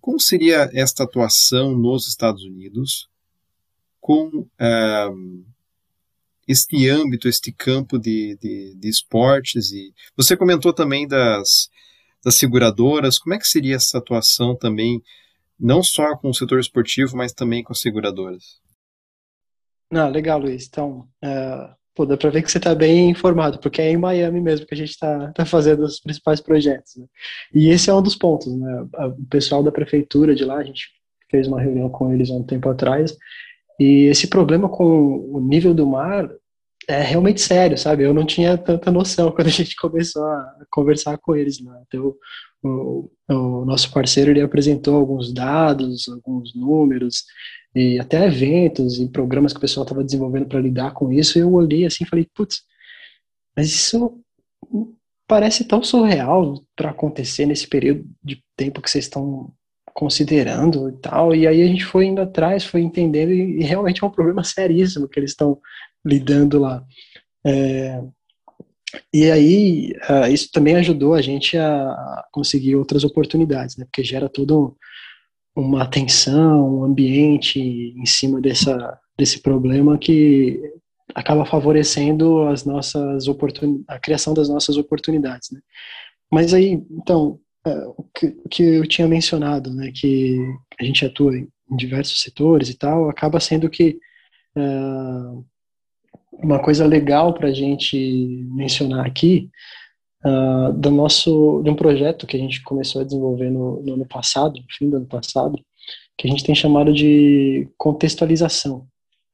Como 0.00 0.18
seria 0.18 0.68
esta 0.72 1.04
atuação 1.04 1.76
nos 1.78 2.08
Estados 2.08 2.42
Unidos? 2.42 3.08
Com 4.06 4.46
é, 4.56 5.08
este 6.46 6.88
âmbito, 6.88 7.28
este 7.28 7.50
campo 7.50 7.98
de, 7.98 8.38
de, 8.40 8.76
de, 8.76 8.88
esportes. 8.88 9.72
E 9.72 9.92
você 10.16 10.36
comentou 10.36 10.72
também 10.72 11.08
das, 11.08 11.68
das 12.24 12.36
seguradoras. 12.36 13.18
Como 13.18 13.34
é 13.34 13.38
que 13.38 13.48
seria 13.48 13.74
essa 13.74 13.98
atuação 13.98 14.54
também, 14.54 15.02
não 15.58 15.82
só 15.82 16.16
com 16.16 16.30
o 16.30 16.34
setor 16.34 16.60
esportivo, 16.60 17.16
mas 17.16 17.32
também 17.32 17.64
com 17.64 17.72
as 17.72 17.80
seguradoras? 17.80 18.60
Não, 19.90 20.08
legal, 20.08 20.38
Luiz. 20.38 20.68
Então, 20.68 21.08
uh, 21.24 21.74
pô, 21.92 22.06
dá 22.06 22.16
para 22.16 22.30
ver 22.30 22.44
que 22.44 22.50
você 22.52 22.58
está 22.58 22.76
bem 22.76 23.10
informado, 23.10 23.58
porque 23.58 23.82
é 23.82 23.90
em 23.90 23.96
Miami 23.96 24.40
mesmo 24.40 24.66
que 24.66 24.74
a 24.74 24.76
gente 24.76 24.90
está 24.90 25.32
tá 25.32 25.44
fazendo 25.44 25.82
os 25.82 25.98
principais 25.98 26.40
projetos. 26.40 26.94
Né? 26.94 27.06
E 27.52 27.70
esse 27.70 27.90
é 27.90 27.94
um 27.94 28.02
dos 28.02 28.14
pontos. 28.14 28.56
Né? 28.56 28.82
O 28.82 29.26
pessoal 29.28 29.64
da 29.64 29.72
prefeitura 29.72 30.32
de 30.32 30.44
lá, 30.44 30.58
a 30.58 30.64
gente 30.64 30.94
fez 31.28 31.48
uma 31.48 31.60
reunião 31.60 31.88
com 31.88 32.12
eles 32.12 32.30
há 32.30 32.34
um 32.34 32.44
tempo 32.44 32.68
atrás, 32.68 33.16
e 33.78 34.06
esse 34.06 34.28
problema 34.28 34.68
com 34.68 35.18
o 35.32 35.40
nível 35.40 35.74
do 35.74 35.86
mar 35.86 36.28
é 36.88 37.02
realmente 37.02 37.40
sério, 37.40 37.76
sabe? 37.76 38.04
Eu 38.04 38.14
não 38.14 38.24
tinha 38.24 38.56
tanta 38.56 38.90
noção 38.90 39.30
quando 39.32 39.48
a 39.48 39.50
gente 39.50 39.74
começou 39.76 40.24
a 40.24 40.56
conversar 40.70 41.18
com 41.18 41.34
eles. 41.34 41.60
Né? 41.60 41.82
Então, 41.86 42.14
o, 42.62 43.10
o, 43.28 43.64
nosso 43.64 43.92
parceiro 43.92 44.30
ele 44.30 44.40
apresentou 44.40 44.94
alguns 44.94 45.32
dados, 45.32 46.08
alguns 46.08 46.54
números, 46.54 47.24
e 47.74 47.98
até 47.98 48.26
eventos 48.26 48.98
e 48.98 49.08
programas 49.08 49.52
que 49.52 49.58
o 49.58 49.60
pessoal 49.60 49.84
estava 49.84 50.04
desenvolvendo 50.04 50.46
para 50.46 50.60
lidar 50.60 50.92
com 50.92 51.12
isso. 51.12 51.38
E 51.38 51.42
eu 51.42 51.52
olhei 51.52 51.84
assim 51.84 52.04
e 52.04 52.08
falei, 52.08 52.26
putz, 52.34 52.62
mas 53.56 53.68
isso 53.68 54.20
parece 55.26 55.64
tão 55.64 55.82
surreal 55.82 56.62
para 56.76 56.90
acontecer 56.90 57.46
nesse 57.46 57.66
período 57.66 58.06
de 58.22 58.42
tempo 58.56 58.80
que 58.80 58.90
vocês 58.90 59.04
estão 59.04 59.52
considerando 59.96 60.90
e 60.90 60.92
tal. 61.00 61.34
E 61.34 61.46
aí 61.46 61.62
a 61.62 61.66
gente 61.66 61.84
foi 61.84 62.04
indo 62.04 62.20
atrás, 62.20 62.64
foi 62.64 62.82
entendendo, 62.82 63.32
e, 63.32 63.60
e 63.60 63.64
realmente 63.64 64.04
é 64.04 64.06
um 64.06 64.10
problema 64.10 64.44
seríssimo 64.44 65.08
que 65.08 65.18
eles 65.18 65.30
estão 65.30 65.58
lidando 66.04 66.58
lá. 66.60 66.84
É, 67.44 68.02
e 69.12 69.30
aí 69.30 69.92
uh, 70.08 70.30
isso 70.30 70.50
também 70.52 70.76
ajudou 70.76 71.14
a 71.14 71.22
gente 71.22 71.56
a 71.56 72.24
conseguir 72.30 72.76
outras 72.76 73.04
oportunidades, 73.04 73.76
né? 73.76 73.84
Porque 73.86 74.04
gera 74.04 74.28
todo 74.28 74.76
uma 75.56 75.82
atenção, 75.82 76.78
um 76.78 76.84
ambiente 76.84 77.58
em 77.58 78.04
cima 78.04 78.40
dessa, 78.40 78.98
desse 79.18 79.40
problema 79.40 79.96
que 79.96 80.60
acaba 81.14 81.46
favorecendo 81.46 82.42
as 82.42 82.64
nossas 82.64 83.26
oportun... 83.26 83.82
a 83.88 83.98
criação 83.98 84.34
das 84.34 84.48
nossas 84.48 84.76
oportunidades, 84.76 85.50
né? 85.50 85.60
Mas 86.30 86.52
aí, 86.52 86.82
então, 86.90 87.40
o 87.96 88.04
que, 88.14 88.30
que 88.50 88.62
eu 88.62 88.86
tinha 88.86 89.08
mencionado, 89.08 89.72
né, 89.72 89.90
que 89.92 90.38
a 90.78 90.84
gente 90.84 91.04
atua 91.04 91.36
em 91.36 91.48
diversos 91.76 92.20
setores 92.20 92.68
e 92.68 92.78
tal, 92.78 93.08
acaba 93.08 93.40
sendo 93.40 93.68
que 93.68 93.98
uh, 94.56 95.44
uma 96.32 96.60
coisa 96.60 96.86
legal 96.86 97.34
para 97.34 97.48
a 97.48 97.52
gente 97.52 98.46
mencionar 98.50 99.04
aqui 99.04 99.50
uh, 100.24 100.72
do 100.72 100.90
nosso 100.90 101.62
de 101.62 101.70
um 101.70 101.74
projeto 101.74 102.26
que 102.26 102.36
a 102.36 102.40
gente 102.40 102.62
começou 102.62 103.00
a 103.00 103.04
desenvolver 103.04 103.50
no, 103.50 103.82
no, 103.82 103.94
ano 103.94 104.06
passado, 104.06 104.60
no 104.60 104.66
fim 104.70 104.88
do 104.88 104.96
ano 104.96 105.06
passado, 105.06 105.58
que 106.16 106.26
a 106.28 106.30
gente 106.30 106.44
tem 106.44 106.54
chamado 106.54 106.92
de 106.92 107.68
contextualização. 107.76 108.86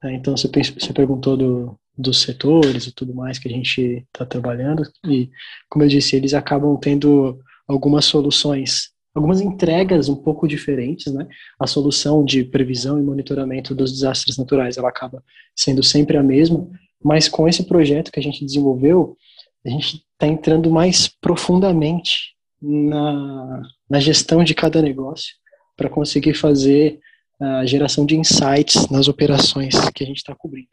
Né? 0.02 0.14
Então 0.14 0.36
você, 0.36 0.48
você 0.48 0.92
perguntou 0.92 1.36
do, 1.36 1.78
dos 1.96 2.22
setores 2.22 2.86
e 2.86 2.92
tudo 2.94 3.14
mais 3.14 3.38
que 3.38 3.48
a 3.48 3.50
gente 3.50 4.06
está 4.12 4.24
trabalhando 4.24 4.82
e 5.06 5.30
como 5.68 5.84
eu 5.84 5.88
disse 5.88 6.16
eles 6.16 6.34
acabam 6.34 6.76
tendo 6.78 7.38
algumas 7.72 8.04
soluções, 8.04 8.90
algumas 9.14 9.40
entregas 9.40 10.08
um 10.08 10.16
pouco 10.16 10.46
diferentes, 10.46 11.12
né? 11.12 11.26
A 11.58 11.66
solução 11.66 12.24
de 12.24 12.44
previsão 12.44 12.98
e 12.98 13.02
monitoramento 13.02 13.74
dos 13.74 13.92
desastres 13.92 14.36
naturais, 14.36 14.76
ela 14.76 14.88
acaba 14.88 15.22
sendo 15.54 15.82
sempre 15.82 16.16
a 16.16 16.22
mesma, 16.22 16.68
mas 17.02 17.28
com 17.28 17.48
esse 17.48 17.64
projeto 17.64 18.12
que 18.12 18.20
a 18.20 18.22
gente 18.22 18.44
desenvolveu, 18.44 19.16
a 19.64 19.70
gente 19.70 20.04
está 20.12 20.26
entrando 20.26 20.70
mais 20.70 21.08
profundamente 21.08 22.34
na, 22.60 23.62
na 23.88 24.00
gestão 24.00 24.44
de 24.44 24.54
cada 24.54 24.80
negócio 24.80 25.34
para 25.76 25.88
conseguir 25.88 26.34
fazer 26.34 27.00
a 27.40 27.66
geração 27.66 28.06
de 28.06 28.16
insights 28.16 28.88
nas 28.88 29.08
operações 29.08 29.74
que 29.90 30.04
a 30.04 30.06
gente 30.06 30.18
está 30.18 30.34
cobrindo. 30.34 30.68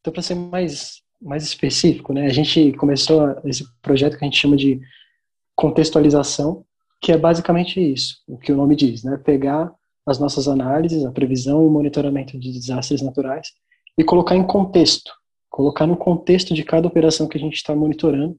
Então, 0.00 0.12
para 0.12 0.22
ser 0.22 0.34
mais, 0.34 1.00
mais 1.20 1.42
específico, 1.42 2.12
né, 2.12 2.26
a 2.26 2.32
gente 2.32 2.72
começou 2.72 3.36
esse 3.44 3.64
projeto 3.80 4.18
que 4.18 4.24
a 4.24 4.28
gente 4.28 4.38
chama 4.38 4.56
de 4.56 4.78
contextualização, 5.56 6.64
que 7.00 7.10
é 7.10 7.16
basicamente 7.16 7.80
isso, 7.80 8.18
o 8.28 8.38
que 8.38 8.52
o 8.52 8.56
nome 8.56 8.76
diz, 8.76 9.02
né, 9.02 9.16
pegar 9.16 9.72
as 10.06 10.18
nossas 10.18 10.46
análises, 10.46 11.04
a 11.04 11.10
previsão 11.10 11.66
e 11.66 11.70
monitoramento 11.70 12.38
de 12.38 12.52
desastres 12.52 13.02
naturais 13.02 13.48
e 13.98 14.04
colocar 14.04 14.36
em 14.36 14.46
contexto, 14.46 15.10
colocar 15.50 15.86
no 15.86 15.96
contexto 15.96 16.54
de 16.54 16.62
cada 16.62 16.86
operação 16.86 17.26
que 17.26 17.36
a 17.36 17.40
gente 17.40 17.54
está 17.54 17.74
monitorando 17.74 18.38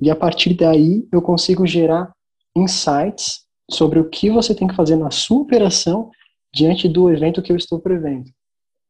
e 0.00 0.10
a 0.10 0.16
partir 0.16 0.52
daí 0.52 1.08
eu 1.10 1.22
consigo 1.22 1.66
gerar 1.66 2.12
insights 2.54 3.46
sobre 3.70 3.98
o 3.98 4.08
que 4.08 4.30
você 4.30 4.54
tem 4.54 4.68
que 4.68 4.74
fazer 4.74 4.96
na 4.96 5.10
sua 5.10 5.38
operação 5.38 6.10
diante 6.52 6.88
do 6.88 7.10
evento 7.10 7.42
que 7.42 7.52
eu 7.52 7.56
estou 7.56 7.80
prevendo. 7.80 8.30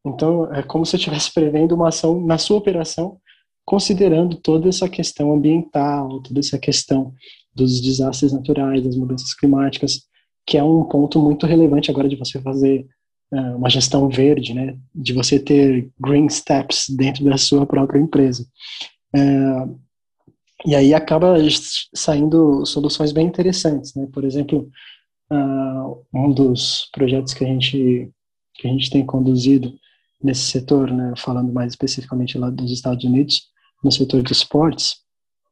Então, 0.05 0.53
é 0.53 0.63
como 0.63 0.85
se 0.85 0.95
eu 0.95 0.99
estivesse 0.99 1.33
prevendo 1.33 1.75
uma 1.75 1.89
ação 1.89 2.21
na 2.21 2.37
sua 2.37 2.57
operação, 2.57 3.19
considerando 3.65 4.37
toda 4.37 4.69
essa 4.69 4.87
questão 4.87 5.33
ambiental, 5.33 6.21
toda 6.21 6.39
essa 6.39 6.57
questão 6.57 7.13
dos 7.57 7.81
desastres 7.81 8.31
naturais, 8.31 8.83
das 8.83 8.95
mudanças 8.95 9.33
climáticas, 9.33 10.01
que 10.45 10.57
é 10.57 10.63
um 10.63 10.83
ponto 10.83 11.19
muito 11.19 11.45
relevante 11.45 11.89
agora 11.89 12.07
de 12.07 12.15
você 12.15 12.39
fazer 12.39 12.87
uh, 13.33 13.57
uma 13.57 13.69
gestão 13.69 14.07
verde, 14.07 14.53
né? 14.53 14.77
De 14.93 15.11
você 15.11 15.39
ter 15.39 15.89
green 15.99 16.29
steps 16.29 16.85
dentro 16.89 17.25
da 17.25 17.37
sua 17.37 17.65
própria 17.65 17.99
empresa. 17.99 18.45
Uh, 19.15 19.77
e 20.65 20.75
aí 20.75 20.93
acaba 20.93 21.35
saindo 21.93 22.65
soluções 22.65 23.11
bem 23.11 23.27
interessantes, 23.27 23.93
né? 23.95 24.07
Por 24.13 24.23
exemplo, 24.23 24.69
uh, 25.31 26.05
um 26.13 26.31
dos 26.31 26.89
projetos 26.93 27.33
que 27.33 27.43
a 27.43 27.47
gente 27.47 28.11
que 28.55 28.67
a 28.67 28.71
gente 28.71 28.89
tem 28.89 29.05
conduzido 29.05 29.71
nesse 30.23 30.41
setor, 30.41 30.91
né? 30.91 31.13
Falando 31.17 31.51
mais 31.51 31.73
especificamente 31.73 32.37
lá 32.37 32.49
dos 32.49 32.71
Estados 32.71 33.03
Unidos, 33.03 33.41
no 33.83 33.91
setor 33.91 34.23
de 34.23 34.31
esportes, 34.31 35.06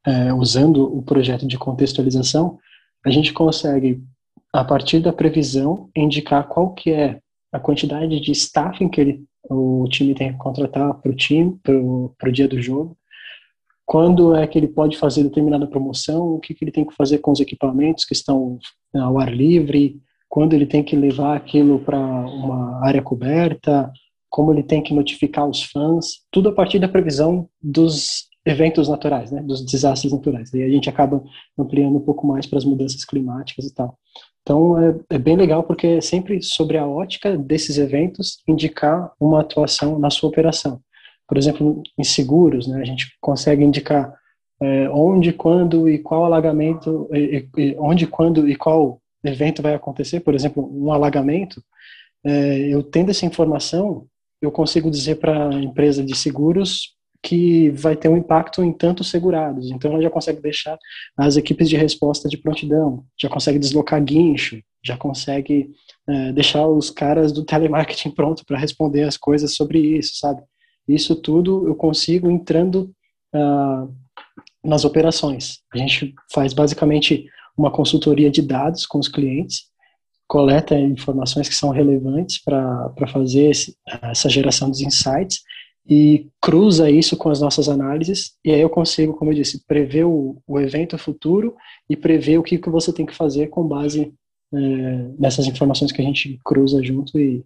uh, 0.05 0.35
usando 0.35 0.83
o 0.83 1.01
projeto 1.01 1.47
de 1.47 1.57
contextualização, 1.57 2.57
a 3.05 3.09
gente 3.09 3.33
consegue 3.33 4.01
a 4.53 4.63
partir 4.63 4.99
da 4.99 5.11
previsão 5.11 5.89
indicar 5.95 6.47
qual 6.47 6.73
que 6.73 6.91
é 6.91 7.19
a 7.51 7.59
quantidade 7.59 8.19
de 8.19 8.31
staffing 8.31 8.89
que 8.89 9.01
ele, 9.01 9.23
o 9.49 9.85
time 9.89 10.15
tem 10.15 10.31
que 10.31 10.37
contratar 10.37 10.93
para 10.95 11.11
o 11.11 11.15
time, 11.15 11.57
para 11.63 11.75
o 11.75 12.31
dia 12.31 12.47
do 12.47 12.61
jogo, 12.61 12.97
quando 13.85 14.33
é 14.35 14.47
que 14.47 14.57
ele 14.57 14.67
pode 14.67 14.97
fazer 14.97 15.23
determinada 15.23 15.67
promoção, 15.67 16.35
o 16.35 16.39
que, 16.39 16.53
que 16.53 16.63
ele 16.63 16.71
tem 16.71 16.85
que 16.85 16.95
fazer 16.95 17.19
com 17.19 17.31
os 17.31 17.39
equipamentos 17.39 18.03
que 18.03 18.13
estão 18.13 18.57
ao 18.93 19.19
ar 19.19 19.33
livre, 19.33 20.01
quando 20.27 20.53
ele 20.53 20.65
tem 20.65 20.83
que 20.83 20.95
levar 20.95 21.35
aquilo 21.37 21.79
para 21.79 21.97
uma 21.97 22.83
área 22.83 23.01
coberta, 23.01 23.91
como 24.29 24.51
ele 24.51 24.63
tem 24.63 24.81
que 24.81 24.93
notificar 24.93 25.47
os 25.47 25.63
fãs, 25.63 26.25
tudo 26.31 26.49
a 26.49 26.51
partir 26.51 26.79
da 26.79 26.89
previsão 26.89 27.47
dos 27.61 28.27
eventos 28.45 28.87
naturais, 28.87 29.31
né, 29.31 29.41
dos 29.41 29.65
desastres 29.65 30.13
naturais. 30.13 30.53
E 30.53 30.61
a 30.61 30.69
gente 30.69 30.89
acaba 30.89 31.23
ampliando 31.57 31.97
um 31.97 32.01
pouco 32.01 32.27
mais 32.27 32.45
para 32.45 32.59
as 32.59 32.65
mudanças 32.65 33.03
climáticas 33.03 33.65
e 33.65 33.73
tal. 33.73 33.97
Então 34.41 34.79
é, 34.79 34.95
é, 35.11 35.17
bem 35.17 35.35
legal 35.35 35.63
porque 35.63 35.87
é 35.87 36.01
sempre 36.01 36.41
sobre 36.41 36.77
a 36.77 36.85
ótica 36.85 37.35
desses 37.37 37.77
eventos 37.77 38.43
indicar 38.47 39.11
uma 39.19 39.41
atuação 39.41 39.97
na 39.97 40.09
sua 40.09 40.29
operação 40.29 40.79
por 41.27 41.37
exemplo, 41.37 41.81
em 41.97 42.03
seguros, 42.03 42.67
né, 42.67 42.81
a 42.81 42.85
gente 42.85 43.15
consegue 43.19 43.63
indicar 43.63 44.13
é, 44.61 44.89
onde, 44.89 45.33
quando 45.33 45.89
e 45.89 45.99
qual 45.99 46.25
alagamento, 46.25 47.09
e, 47.11 47.47
e, 47.57 47.75
onde, 47.77 48.07
quando 48.07 48.47
e 48.47 48.55
qual 48.55 49.01
evento 49.23 49.61
vai 49.61 49.73
acontecer. 49.73 50.19
Por 50.19 50.35
exemplo, 50.35 50.69
um 50.71 50.91
alagamento, 50.91 51.61
é, 52.23 52.73
eu 52.73 52.83
tendo 52.83 53.11
essa 53.11 53.25
informação, 53.25 54.07
eu 54.41 54.51
consigo 54.51 54.89
dizer 54.91 55.15
para 55.15 55.49
a 55.49 55.61
empresa 55.61 56.03
de 56.03 56.15
seguros 56.15 56.95
que 57.25 57.71
vai 57.71 57.95
ter 57.95 58.07
um 58.07 58.17
impacto 58.17 58.63
em 58.63 58.71
tantos 58.71 59.09
segurados. 59.09 59.71
Então, 59.71 59.91
ela 59.91 60.01
já 60.03 60.11
consegue 60.11 60.39
deixar 60.39 60.77
as 61.17 61.35
equipes 61.35 61.67
de 61.67 61.75
resposta 61.75 62.29
de 62.29 62.37
prontidão, 62.37 63.03
já 63.19 63.27
consegue 63.27 63.57
deslocar 63.57 63.99
guincho, 64.03 64.61
já 64.85 64.95
consegue 64.95 65.71
é, 66.07 66.31
deixar 66.31 66.67
os 66.67 66.91
caras 66.91 67.31
do 67.31 67.43
telemarketing 67.43 68.11
pronto 68.13 68.45
para 68.45 68.59
responder 68.59 69.01
as 69.01 69.17
coisas 69.17 69.55
sobre 69.55 69.79
isso, 69.79 70.19
sabe? 70.19 70.43
Isso 70.87 71.15
tudo 71.15 71.67
eu 71.67 71.73
consigo 71.73 72.29
entrando 72.29 72.91
uh, 73.33 73.91
nas 74.63 74.85
operações. 74.85 75.61
A 75.73 75.79
gente 75.79 76.13
faz 76.31 76.53
basicamente 76.53 77.25
uma 77.57 77.71
consultoria 77.71 78.29
de 78.29 78.43
dados 78.43 78.85
com 78.85 78.99
os 78.99 79.07
clientes, 79.07 79.63
coleta 80.27 80.77
informações 80.77 81.49
que 81.49 81.55
são 81.55 81.71
relevantes 81.71 82.37
para 82.37 83.07
fazer 83.11 83.49
esse, 83.49 83.75
essa 84.03 84.29
geração 84.29 84.69
dos 84.69 84.81
insights 84.81 85.41
e 85.87 86.27
cruza 86.41 86.89
isso 86.89 87.15
com 87.15 87.29
as 87.29 87.39
nossas 87.39 87.69
análises 87.69 88.35
e 88.43 88.51
aí 88.51 88.61
eu 88.61 88.69
consigo, 88.69 89.13
como 89.13 89.31
eu 89.31 89.35
disse, 89.35 89.63
prever 89.67 90.05
o, 90.05 90.41
o 90.47 90.59
evento 90.59 90.97
futuro 90.97 91.55
e 91.89 91.95
prever 91.95 92.39
o 92.39 92.43
que, 92.43 92.57
que 92.57 92.69
você 92.69 92.91
tem 92.91 93.05
que 93.05 93.15
fazer 93.15 93.47
com 93.47 93.67
base 93.67 94.13
é, 94.53 94.57
nessas 95.19 95.45
informações 95.45 95.91
que 95.91 96.01
a 96.01 96.05
gente 96.05 96.39
cruza 96.43 96.83
junto 96.83 97.19
e, 97.19 97.43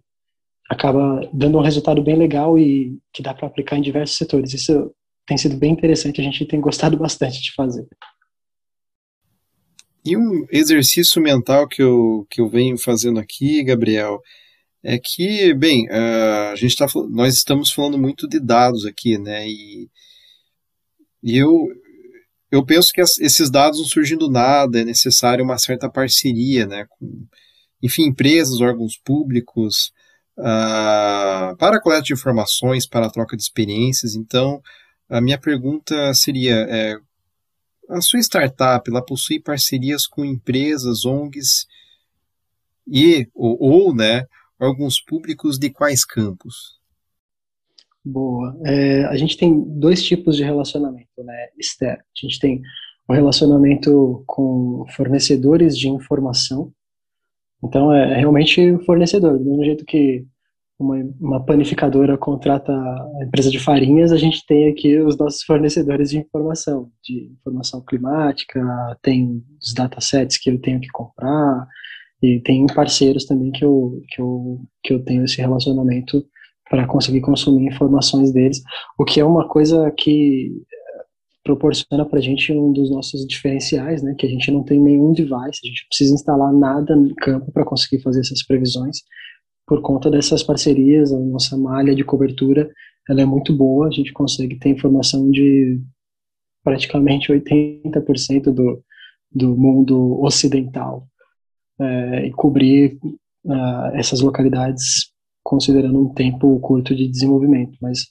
acaba 0.70 1.28
dando 1.32 1.58
um 1.58 1.62
resultado 1.62 2.00
bem 2.00 2.16
legal 2.16 2.56
e 2.56 2.96
que 3.12 3.20
dá 3.20 3.34
para 3.34 3.48
aplicar 3.48 3.76
em 3.76 3.82
diversos 3.82 4.16
setores. 4.16 4.54
Isso 4.54 4.94
tem 5.26 5.36
sido 5.36 5.56
bem 5.56 5.72
interessante, 5.72 6.20
a 6.20 6.24
gente 6.24 6.46
tem 6.46 6.60
gostado 6.60 6.96
bastante 6.96 7.42
de 7.42 7.52
fazer. 7.52 7.88
E 10.04 10.16
um 10.16 10.46
exercício 10.50 11.20
mental 11.20 11.68
que 11.68 11.82
eu, 11.82 12.24
que 12.30 12.40
eu 12.40 12.48
venho 12.48 12.78
fazendo 12.78 13.18
aqui, 13.18 13.64
Gabriel, 13.64 14.20
é 14.82 14.98
que, 14.98 15.52
bem, 15.54 15.88
a 15.90 16.54
gente 16.56 16.76
tá, 16.76 16.86
nós 17.10 17.34
estamos 17.34 17.70
falando 17.70 17.98
muito 17.98 18.26
de 18.28 18.40
dados 18.40 18.86
aqui, 18.86 19.18
né? 19.18 19.46
E, 19.48 19.90
e 21.22 21.36
eu, 21.36 21.68
eu 22.50 22.64
penso 22.64 22.92
que 22.92 23.00
esses 23.00 23.50
dados 23.50 23.78
não 23.78 23.86
surgem 23.86 24.16
do 24.16 24.30
nada, 24.30 24.80
é 24.80 24.84
necessário 24.84 25.44
uma 25.44 25.58
certa 25.58 25.90
parceria, 25.90 26.66
né? 26.66 26.86
Com, 26.88 27.26
enfim, 27.82 28.04
empresas, 28.04 28.60
órgãos 28.60 28.96
públicos, 28.96 29.92
uh, 30.38 31.56
para 31.56 31.76
a 31.76 31.80
coleta 31.80 32.02
de 32.02 32.14
informações, 32.14 32.86
para 32.86 33.06
a 33.06 33.10
troca 33.10 33.36
de 33.36 33.42
experiências. 33.42 34.14
Então, 34.14 34.62
a 35.08 35.20
minha 35.20 35.38
pergunta 35.38 36.14
seria: 36.14 36.54
é, 36.68 36.96
a 37.90 38.00
sua 38.00 38.20
startup 38.20 38.88
ela 38.88 39.04
possui 39.04 39.40
parcerias 39.40 40.06
com 40.06 40.24
empresas, 40.24 41.04
ONGs 41.04 41.66
e 42.86 43.28
ou, 43.34 43.56
ou 43.60 43.94
né, 43.94 44.24
órgãos 44.60 45.00
públicos 45.00 45.58
de 45.58 45.70
quais 45.70 46.04
campos? 46.04 46.78
Boa. 48.04 48.56
É, 48.64 49.04
a 49.04 49.16
gente 49.16 49.36
tem 49.36 49.60
dois 49.78 50.02
tipos 50.02 50.36
de 50.36 50.42
relacionamento 50.42 51.22
né, 51.22 51.48
externo. 51.58 52.02
A 52.02 52.26
gente 52.26 52.38
tem 52.38 52.62
o 53.08 53.12
um 53.12 53.14
relacionamento 53.14 54.22
com 54.26 54.84
fornecedores 54.94 55.76
de 55.76 55.88
informação, 55.88 56.72
então 57.62 57.92
é, 57.92 58.12
é 58.12 58.16
realmente 58.16 58.78
fornecedor, 58.86 59.38
do 59.38 59.44
mesmo 59.44 59.64
jeito 59.64 59.84
que 59.84 60.24
uma, 60.78 60.96
uma, 61.20 61.44
panificadora 61.44 62.16
contrata 62.16 62.72
a 62.72 63.24
empresa 63.24 63.50
de 63.50 63.58
farinhas, 63.58 64.12
a 64.12 64.16
gente 64.16 64.46
tem 64.46 64.68
aqui 64.68 64.98
os 64.98 65.18
nossos 65.18 65.42
fornecedores 65.42 66.10
de 66.10 66.18
informação, 66.18 66.90
de 67.04 67.30
informação 67.38 67.84
climática, 67.84 68.60
tem 69.02 69.44
os 69.60 69.74
datasets 69.74 70.38
que 70.38 70.48
eu 70.48 70.58
tenho 70.58 70.80
que 70.80 70.88
comprar, 70.88 71.68
e 72.22 72.40
tem 72.40 72.66
parceiros 72.66 73.24
também 73.24 73.50
que 73.50 73.64
eu, 73.64 74.02
que 74.08 74.20
eu, 74.20 74.60
que 74.82 74.92
eu 74.92 75.04
tenho 75.04 75.24
esse 75.24 75.40
relacionamento 75.40 76.24
para 76.68 76.86
conseguir 76.86 77.20
consumir 77.20 77.66
informações 77.66 78.32
deles, 78.32 78.62
o 78.98 79.04
que 79.04 79.20
é 79.20 79.24
uma 79.24 79.48
coisa 79.48 79.90
que 79.90 80.52
proporciona 81.42 82.04
para 82.04 82.18
a 82.18 82.22
gente 82.22 82.52
um 82.52 82.72
dos 82.72 82.90
nossos 82.90 83.26
diferenciais, 83.26 84.02
né, 84.02 84.14
que 84.16 84.26
a 84.26 84.28
gente 84.28 84.50
não 84.50 84.62
tem 84.62 84.80
nenhum 84.80 85.12
device, 85.12 85.60
a 85.64 85.66
gente 85.66 85.86
precisa 85.88 86.14
instalar 86.14 86.52
nada 86.52 86.94
no 86.94 87.14
campo 87.16 87.50
para 87.50 87.64
conseguir 87.64 88.02
fazer 88.02 88.20
essas 88.20 88.44
previsões. 88.44 88.98
Por 89.66 89.80
conta 89.82 90.10
dessas 90.10 90.42
parcerias, 90.42 91.12
a 91.12 91.18
nossa 91.18 91.56
malha 91.56 91.94
de 91.94 92.04
cobertura 92.04 92.70
ela 93.08 93.22
é 93.22 93.24
muito 93.24 93.52
boa, 93.52 93.88
a 93.88 93.90
gente 93.90 94.12
consegue 94.12 94.56
ter 94.58 94.68
informação 94.68 95.30
de 95.30 95.80
praticamente 96.62 97.32
80% 97.32 98.52
do, 98.52 98.84
do 99.32 99.56
mundo 99.56 100.22
ocidental 100.22 101.08
é, 101.80 102.26
e 102.26 102.30
cobrir 102.32 102.98
uh, 103.44 103.94
essas 103.94 104.20
localidades 104.20 105.10
considerando 105.42 106.00
um 106.00 106.12
tempo 106.12 106.60
curto 106.60 106.94
de 106.94 107.08
desenvolvimento. 107.08 107.78
Mas 107.80 108.06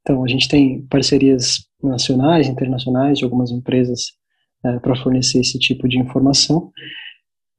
então 0.00 0.22
a 0.22 0.28
gente 0.28 0.48
tem 0.48 0.82
parcerias 0.86 1.64
nacionais, 1.82 2.46
internacionais, 2.46 3.18
de 3.18 3.24
algumas 3.24 3.50
empresas 3.50 4.12
é, 4.64 4.78
para 4.78 4.96
fornecer 4.96 5.40
esse 5.40 5.58
tipo 5.58 5.88
de 5.88 5.98
informação. 5.98 6.70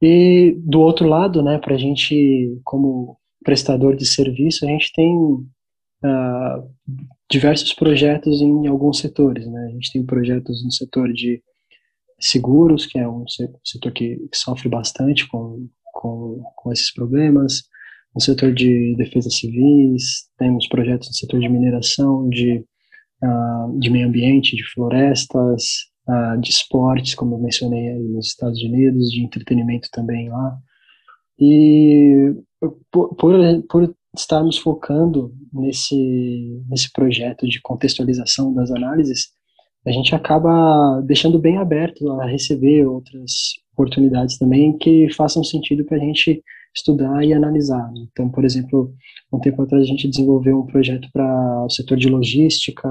E 0.02 0.56
do 0.60 0.82
outro 0.82 1.08
lado, 1.08 1.42
né, 1.42 1.58
para 1.58 1.76
a 1.76 1.78
gente, 1.78 2.60
como 2.64 3.18
prestador 3.44 3.96
de 3.96 4.06
serviço, 4.06 4.66
a 4.66 4.68
gente 4.68 4.92
tem 4.94 5.16
uh, 5.16 6.70
diversos 7.30 7.74
projetos 7.74 8.42
em 8.42 8.68
alguns 8.68 9.00
setores. 9.00 9.48
Né? 9.48 9.66
A 9.66 9.70
gente 9.70 9.92
tem 9.92 10.06
projetos 10.06 10.64
no 10.64 10.72
setor 10.72 11.12
de 11.14 11.42
seguros, 12.20 12.86
que 12.86 12.98
é 12.98 13.08
um 13.08 13.26
setor 13.28 13.92
que, 13.92 14.18
que 14.32 14.38
sofre 14.38 14.70
bastante 14.70 15.28
com, 15.28 15.68
com, 15.94 16.44
com 16.56 16.72
esses 16.72 16.92
problemas. 16.94 17.64
No 18.14 18.22
setor 18.22 18.54
de 18.54 18.96
defesa 18.98 19.30
civis, 19.30 20.30
temos 20.38 20.68
projetos 20.68 21.10
no 21.10 21.14
setor 21.14 21.40
de 21.40 21.50
mineração, 21.50 22.30
de, 22.30 22.64
uh, 23.24 23.80
de 23.80 23.90
meio 23.90 24.08
ambiente, 24.08 24.56
de 24.56 24.64
florestas, 24.74 25.64
uh, 26.08 26.40
de 26.40 26.50
esportes, 26.50 27.14
como 27.14 27.36
eu 27.36 27.40
mencionei 27.40 27.90
aí 27.90 28.04
nos 28.08 28.28
Estados 28.28 28.62
Unidos, 28.64 29.10
de 29.10 29.22
entretenimento 29.22 29.90
também 29.92 30.30
lá. 30.30 30.58
E 31.38 32.34
por, 32.90 33.14
por, 33.16 33.64
por 33.70 33.96
estarmos 34.16 34.58
focando 34.58 35.34
nesse, 35.54 36.64
nesse 36.70 36.92
projeto 36.92 37.46
de 37.46 37.62
contextualização 37.62 38.54
das 38.54 38.72
análises, 38.72 39.35
a 39.86 39.92
gente 39.92 40.16
acaba 40.16 41.02
deixando 41.02 41.38
bem 41.38 41.58
aberto 41.58 42.10
a 42.20 42.26
receber 42.26 42.86
outras 42.86 43.32
oportunidades 43.74 44.38
também 44.38 44.78
que 44.78 45.08
façam 45.14 45.44
sentido 45.44 45.86
para 45.86 45.98
a 45.98 46.00
gente 46.00 46.42
estudar 46.76 47.24
e 47.24 47.34
analisar. 47.34 47.90
Então, 48.12 48.30
por 48.30 48.44
exemplo, 48.44 48.94
um 49.32 49.40
tempo 49.40 49.62
atrás 49.62 49.84
a 49.84 49.88
gente 49.88 50.08
desenvolveu 50.08 50.60
um 50.60 50.66
projeto 50.66 51.08
para 51.14 51.64
o 51.64 51.70
setor 51.70 51.98
de 51.98 52.10
logística, 52.10 52.90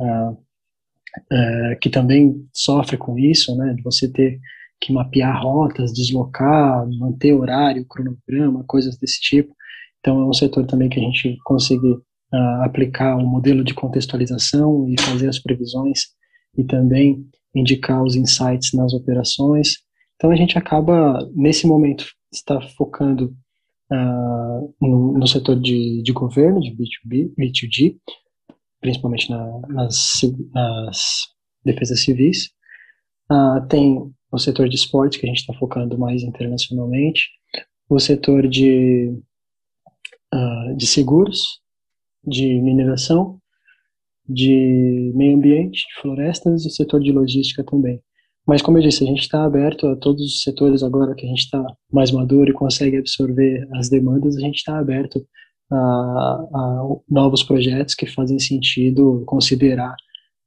uh, 0.00 0.32
uh, 0.32 1.78
que 1.80 1.88
também 1.88 2.46
sofre 2.52 2.96
com 2.96 3.18
isso, 3.18 3.56
né, 3.56 3.74
de 3.74 3.82
você 3.82 4.10
ter 4.10 4.38
que 4.80 4.92
mapear 4.92 5.42
rotas, 5.42 5.92
deslocar, 5.92 6.86
manter 6.98 7.32
horário, 7.32 7.84
cronograma, 7.86 8.64
coisas 8.66 8.96
desse 8.98 9.20
tipo. 9.20 9.52
Então, 9.98 10.20
é 10.20 10.26
um 10.26 10.32
setor 10.32 10.66
também 10.66 10.88
que 10.88 11.00
a 11.00 11.02
gente 11.02 11.36
consegue 11.44 11.88
uh, 11.88 12.62
aplicar 12.62 13.16
um 13.16 13.26
modelo 13.26 13.64
de 13.64 13.74
contextualização 13.74 14.88
e 14.88 15.00
fazer 15.00 15.28
as 15.28 15.40
previsões 15.40 16.17
e 16.56 16.64
também 16.64 17.26
indicar 17.54 18.02
os 18.02 18.16
insights 18.16 18.72
nas 18.72 18.92
operações. 18.92 19.78
Então, 20.16 20.30
a 20.30 20.36
gente 20.36 20.58
acaba, 20.58 21.18
nesse 21.34 21.66
momento, 21.66 22.06
está 22.32 22.60
focando 22.76 23.34
uh, 23.90 24.74
no, 24.80 25.18
no, 25.18 25.26
setor 25.26 25.58
de, 25.58 26.02
de 26.02 26.12
governo, 26.12 26.60
de 26.60 26.70
B2B, 26.70 27.32
B2G, 27.38 27.96
principalmente 28.80 29.30
na, 29.30 29.60
nas, 29.68 30.20
nas 30.52 31.28
defesas 31.64 32.00
civis. 32.00 32.50
Uh, 33.30 33.66
tem 33.68 34.12
o 34.30 34.38
setor 34.38 34.68
de 34.68 34.76
esportes, 34.76 35.18
que 35.18 35.26
a 35.26 35.28
gente 35.28 35.40
está 35.40 35.54
focando 35.54 35.98
mais 35.98 36.22
internacionalmente, 36.22 37.28
o 37.88 37.98
setor 37.98 38.46
de 38.46 39.14
uh, 40.34 40.76
de 40.76 40.86
seguros, 40.86 41.60
de 42.24 42.60
mineração, 42.60 43.40
de 44.28 45.12
meio 45.14 45.36
ambiente, 45.36 45.86
de 45.88 46.00
florestas 46.00 46.64
e 46.64 46.70
setor 46.70 47.00
de 47.00 47.12
logística 47.12 47.64
também. 47.64 48.00
Mas, 48.46 48.62
como 48.62 48.78
eu 48.78 48.82
disse, 48.82 49.04
a 49.04 49.06
gente 49.06 49.20
está 49.20 49.44
aberto 49.44 49.86
a 49.86 49.96
todos 49.96 50.22
os 50.22 50.42
setores 50.42 50.82
agora 50.82 51.14
que 51.14 51.26
a 51.26 51.28
gente 51.28 51.44
está 51.44 51.62
mais 51.92 52.10
maduro 52.10 52.50
e 52.50 52.54
consegue 52.54 52.96
absorver 52.96 53.68
as 53.74 53.90
demandas, 53.90 54.36
a 54.36 54.40
gente 54.40 54.56
está 54.56 54.78
aberto 54.78 55.24
a, 55.70 55.76
a, 55.76 56.88
novos 57.10 57.42
projetos 57.42 57.94
que 57.94 58.06
fazem 58.06 58.38
sentido 58.38 59.22
considerar 59.26 59.94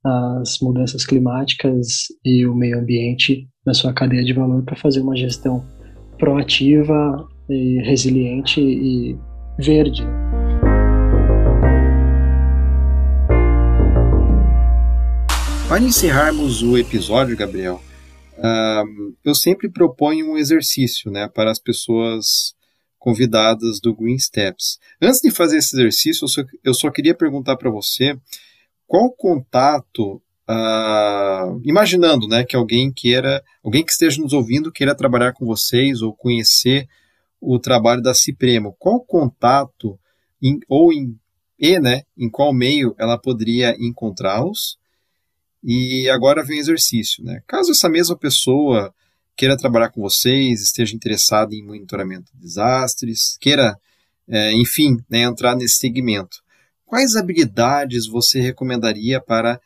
as 0.04 0.58
mudanças 0.60 1.06
climáticas 1.06 2.08
e 2.24 2.44
o 2.44 2.54
meio 2.54 2.80
ambiente 2.80 3.48
na 3.64 3.72
sua 3.72 3.92
cadeia 3.92 4.24
de 4.24 4.32
valor 4.32 4.64
para 4.64 4.74
fazer 4.74 5.00
uma 5.00 5.16
gestão 5.16 5.64
proativa 6.18 7.24
e 7.48 7.80
resiliente 7.84 8.60
e 8.60 9.16
verde. 9.58 10.02
Para 15.72 15.84
encerrarmos 15.84 16.62
o 16.62 16.76
episódio, 16.76 17.34
Gabriel, 17.34 17.82
uh, 18.36 19.16
eu 19.24 19.34
sempre 19.34 19.70
proponho 19.70 20.30
um 20.30 20.36
exercício 20.36 21.10
né, 21.10 21.28
para 21.28 21.50
as 21.50 21.58
pessoas 21.58 22.54
convidadas 22.98 23.80
do 23.80 23.96
Green 23.96 24.18
Steps. 24.18 24.78
Antes 25.00 25.22
de 25.22 25.30
fazer 25.30 25.56
esse 25.56 25.74
exercício, 25.74 26.26
eu 26.26 26.28
só, 26.28 26.42
eu 26.62 26.74
só 26.74 26.90
queria 26.90 27.14
perguntar 27.14 27.56
para 27.56 27.70
você 27.70 28.14
qual 28.86 29.10
contato, 29.12 30.20
uh, 30.46 31.58
imaginando 31.64 32.28
né, 32.28 32.44
que 32.44 32.54
alguém 32.54 32.92
queira, 32.92 33.42
alguém 33.64 33.82
que 33.82 33.92
esteja 33.92 34.20
nos 34.20 34.34
ouvindo 34.34 34.70
queira 34.70 34.94
trabalhar 34.94 35.32
com 35.32 35.46
vocês 35.46 36.02
ou 36.02 36.14
conhecer 36.14 36.86
o 37.40 37.58
trabalho 37.58 38.02
da 38.02 38.12
Cipremo. 38.12 38.76
Qual 38.78 39.00
contato 39.00 39.98
em, 40.42 40.60
ou 40.68 40.92
em, 40.92 41.18
e, 41.58 41.80
né, 41.80 42.02
em 42.14 42.28
qual 42.28 42.52
meio 42.52 42.94
ela 42.98 43.16
poderia 43.16 43.74
encontrá-los? 43.80 44.81
E 45.62 46.08
agora 46.10 46.44
vem 46.44 46.58
o 46.58 46.60
exercício. 46.60 47.22
Né? 47.22 47.40
Caso 47.46 47.70
essa 47.70 47.88
mesma 47.88 48.16
pessoa 48.16 48.92
queira 49.36 49.56
trabalhar 49.56 49.90
com 49.90 50.00
vocês, 50.00 50.60
esteja 50.60 50.94
interessada 50.94 51.54
em 51.54 51.64
monitoramento 51.64 52.30
de 52.34 52.40
desastres, 52.40 53.36
queira, 53.40 53.76
é, 54.28 54.52
enfim, 54.52 54.96
né, 55.08 55.22
entrar 55.22 55.56
nesse 55.56 55.76
segmento, 55.76 56.42
quais 56.84 57.16
habilidades 57.16 58.06
você 58.06 58.40
recomendaria 58.40 59.20
para 59.20 59.60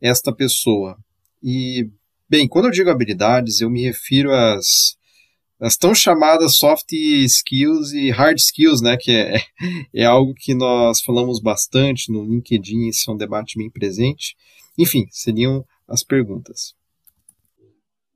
esta 0.00 0.34
pessoa? 0.34 0.96
E, 1.42 1.88
bem, 2.28 2.48
quando 2.48 2.66
eu 2.66 2.70
digo 2.70 2.90
habilidades, 2.90 3.60
eu 3.60 3.68
me 3.68 3.82
refiro 3.82 4.32
às 4.32 5.76
tão 5.78 5.94
chamadas 5.94 6.56
soft 6.56 6.90
skills 6.92 7.92
e 7.92 8.10
hard 8.10 8.38
skills, 8.38 8.80
né, 8.80 8.96
que 8.96 9.10
é, 9.12 9.42
é 9.94 10.04
algo 10.04 10.34
que 10.34 10.54
nós 10.54 11.02
falamos 11.02 11.40
bastante 11.40 12.10
no 12.10 12.24
LinkedIn, 12.24 12.88
esse 12.88 13.08
é 13.08 13.12
um 13.12 13.16
debate 13.16 13.58
bem 13.58 13.70
presente. 13.70 14.34
Enfim, 14.78 15.06
seriam 15.10 15.64
as 15.88 16.02
perguntas. 16.02 16.74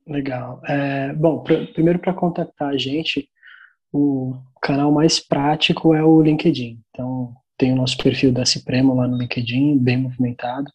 Legal. 0.07 0.61
É, 0.65 1.13
bom, 1.13 1.43
pra, 1.43 1.65
primeiro 1.67 1.99
para 1.99 2.13
contactar 2.13 2.69
a 2.69 2.77
gente, 2.77 3.29
o 3.91 4.35
canal 4.61 4.91
mais 4.91 5.19
prático 5.19 5.93
é 5.93 6.03
o 6.03 6.21
LinkedIn. 6.21 6.81
Então, 6.89 7.35
tem 7.57 7.71
o 7.71 7.75
nosso 7.75 7.97
perfil 7.97 8.31
da 8.31 8.45
Cipremo 8.45 8.95
lá 8.95 9.07
no 9.07 9.17
LinkedIn, 9.17 9.77
bem 9.77 9.97
movimentado. 9.97 10.69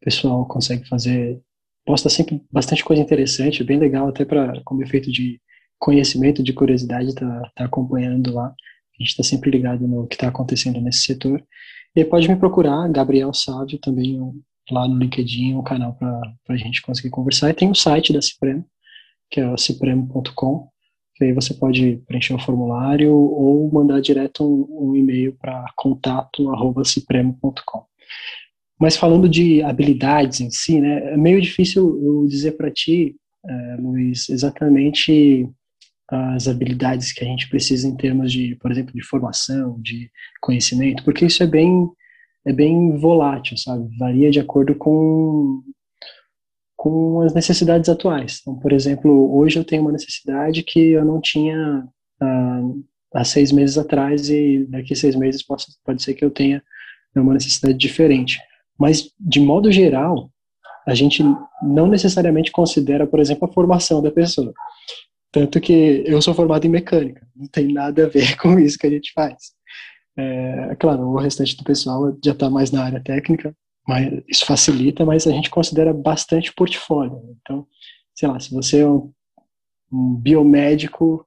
O 0.00 0.04
pessoal 0.04 0.46
consegue 0.46 0.86
fazer, 0.88 1.40
posta 1.84 2.08
sempre 2.08 2.42
bastante 2.50 2.84
coisa 2.84 3.02
interessante, 3.02 3.64
bem 3.64 3.78
legal, 3.78 4.08
até 4.08 4.24
para 4.24 4.60
como 4.64 4.82
efeito 4.82 5.10
de 5.10 5.40
conhecimento, 5.78 6.42
de 6.42 6.52
curiosidade, 6.52 7.14
tá, 7.14 7.50
tá 7.54 7.64
acompanhando 7.64 8.32
lá. 8.34 8.46
A 8.48 9.02
gente 9.02 9.10
está 9.10 9.22
sempre 9.22 9.50
ligado 9.50 9.86
no 9.86 10.06
que 10.06 10.14
está 10.14 10.28
acontecendo 10.28 10.80
nesse 10.80 11.00
setor. 11.00 11.42
E 11.94 12.04
pode 12.04 12.28
me 12.28 12.36
procurar, 12.36 12.88
Gabriel 12.90 13.32
Sávio, 13.32 13.78
também 13.78 14.20
lá 14.70 14.88
no 14.88 14.98
LinkedIn, 14.98 15.54
um 15.54 15.62
canal 15.62 15.94
para 15.94 16.34
a 16.48 16.56
gente 16.56 16.82
conseguir 16.82 17.10
conversar. 17.10 17.50
E 17.50 17.54
tem 17.54 17.70
o 17.70 17.74
site 17.74 18.12
da 18.12 18.20
Cipremo, 18.20 18.64
que 19.30 19.40
é 19.40 19.56
cipremo.com, 19.56 20.68
que 21.14 21.24
aí 21.24 21.32
você 21.32 21.54
pode 21.54 22.02
preencher 22.06 22.34
o 22.34 22.38
formulário 22.38 23.14
ou 23.14 23.72
mandar 23.72 24.00
direto 24.00 24.44
um, 24.44 24.90
um 24.90 24.96
e-mail 24.96 25.36
para 25.40 25.64
contato@cipremo.com. 25.76 27.84
Mas 28.78 28.96
falando 28.96 29.28
de 29.28 29.62
habilidades 29.62 30.40
em 30.40 30.50
si, 30.50 30.80
né, 30.80 31.14
é 31.14 31.16
meio 31.16 31.40
difícil 31.40 31.98
eu 32.02 32.26
dizer 32.26 32.52
para 32.52 32.70
ti, 32.70 33.16
é, 33.48 33.76
Luiz, 33.76 34.28
exatamente 34.28 35.48
as 36.08 36.46
habilidades 36.46 37.12
que 37.12 37.24
a 37.24 37.26
gente 37.26 37.48
precisa 37.48 37.88
em 37.88 37.96
termos 37.96 38.30
de, 38.30 38.54
por 38.56 38.70
exemplo, 38.70 38.92
de 38.94 39.02
formação, 39.02 39.80
de 39.80 40.10
conhecimento, 40.40 41.02
porque 41.02 41.26
isso 41.26 41.42
é 41.42 41.46
bem 41.46 41.88
é 42.46 42.52
bem 42.52 42.96
volátil, 42.96 43.56
sabe? 43.56 43.88
Varia 43.98 44.30
de 44.30 44.40
acordo 44.40 44.74
com 44.74 45.62
com 46.76 47.22
as 47.22 47.34
necessidades 47.34 47.88
atuais. 47.88 48.38
Então, 48.40 48.54
por 48.58 48.72
exemplo, 48.72 49.34
hoje 49.34 49.58
eu 49.58 49.64
tenho 49.64 49.82
uma 49.82 49.90
necessidade 49.90 50.62
que 50.62 50.90
eu 50.90 51.04
não 51.04 51.20
tinha 51.20 51.88
ah, 52.20 52.62
há 53.14 53.24
seis 53.24 53.50
meses 53.50 53.76
atrás 53.76 54.28
e 54.28 54.66
daqui 54.68 54.92
a 54.92 54.96
seis 54.96 55.16
meses 55.16 55.42
pode, 55.42 55.64
pode 55.84 56.02
ser 56.02 56.14
que 56.14 56.24
eu 56.24 56.30
tenha 56.30 56.62
uma 57.16 57.32
necessidade 57.32 57.76
diferente. 57.76 58.38
Mas, 58.78 59.10
de 59.18 59.40
modo 59.40 59.72
geral, 59.72 60.30
a 60.86 60.94
gente 60.94 61.24
não 61.62 61.88
necessariamente 61.88 62.52
considera, 62.52 63.06
por 63.06 63.18
exemplo, 63.18 63.48
a 63.48 63.52
formação 63.52 64.02
da 64.02 64.10
pessoa. 64.10 64.52
Tanto 65.32 65.60
que 65.60 66.04
eu 66.06 66.20
sou 66.22 66.34
formado 66.34 66.66
em 66.66 66.70
mecânica, 66.70 67.26
não 67.34 67.48
tem 67.48 67.72
nada 67.72 68.04
a 68.04 68.08
ver 68.08 68.36
com 68.38 68.58
isso 68.58 68.78
que 68.78 68.86
a 68.86 68.90
gente 68.90 69.12
faz. 69.12 69.55
É, 70.16 70.74
claro, 70.76 71.02
o 71.02 71.18
restante 71.18 71.56
do 71.56 71.64
pessoal 71.64 72.16
já 72.24 72.32
está 72.32 72.48
mais 72.48 72.70
na 72.70 72.82
área 72.82 73.02
técnica, 73.02 73.54
mas 73.86 74.22
isso 74.28 74.46
facilita, 74.46 75.04
mas 75.04 75.26
a 75.26 75.30
gente 75.30 75.50
considera 75.50 75.92
bastante 75.92 76.52
portfólio. 76.52 77.20
Então, 77.40 77.66
sei 78.14 78.28
lá, 78.28 78.40
se 78.40 78.52
você 78.52 78.80
é 78.80 78.88
um, 78.88 79.12
um 79.92 80.14
biomédico 80.14 81.26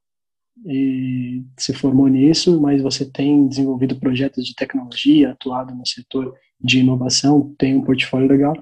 e 0.65 1.43
se 1.57 1.73
formou 1.73 2.07
nisso, 2.07 2.59
mas 2.59 2.81
você 2.81 3.09
tem 3.09 3.47
desenvolvido 3.47 3.95
projetos 3.99 4.45
de 4.45 4.55
tecnologia, 4.55 5.31
atuado 5.31 5.73
no 5.73 5.85
setor 5.85 6.33
de 6.59 6.79
inovação, 6.79 7.55
tem 7.57 7.75
um 7.75 7.83
portfólio 7.83 8.27
legal, 8.27 8.53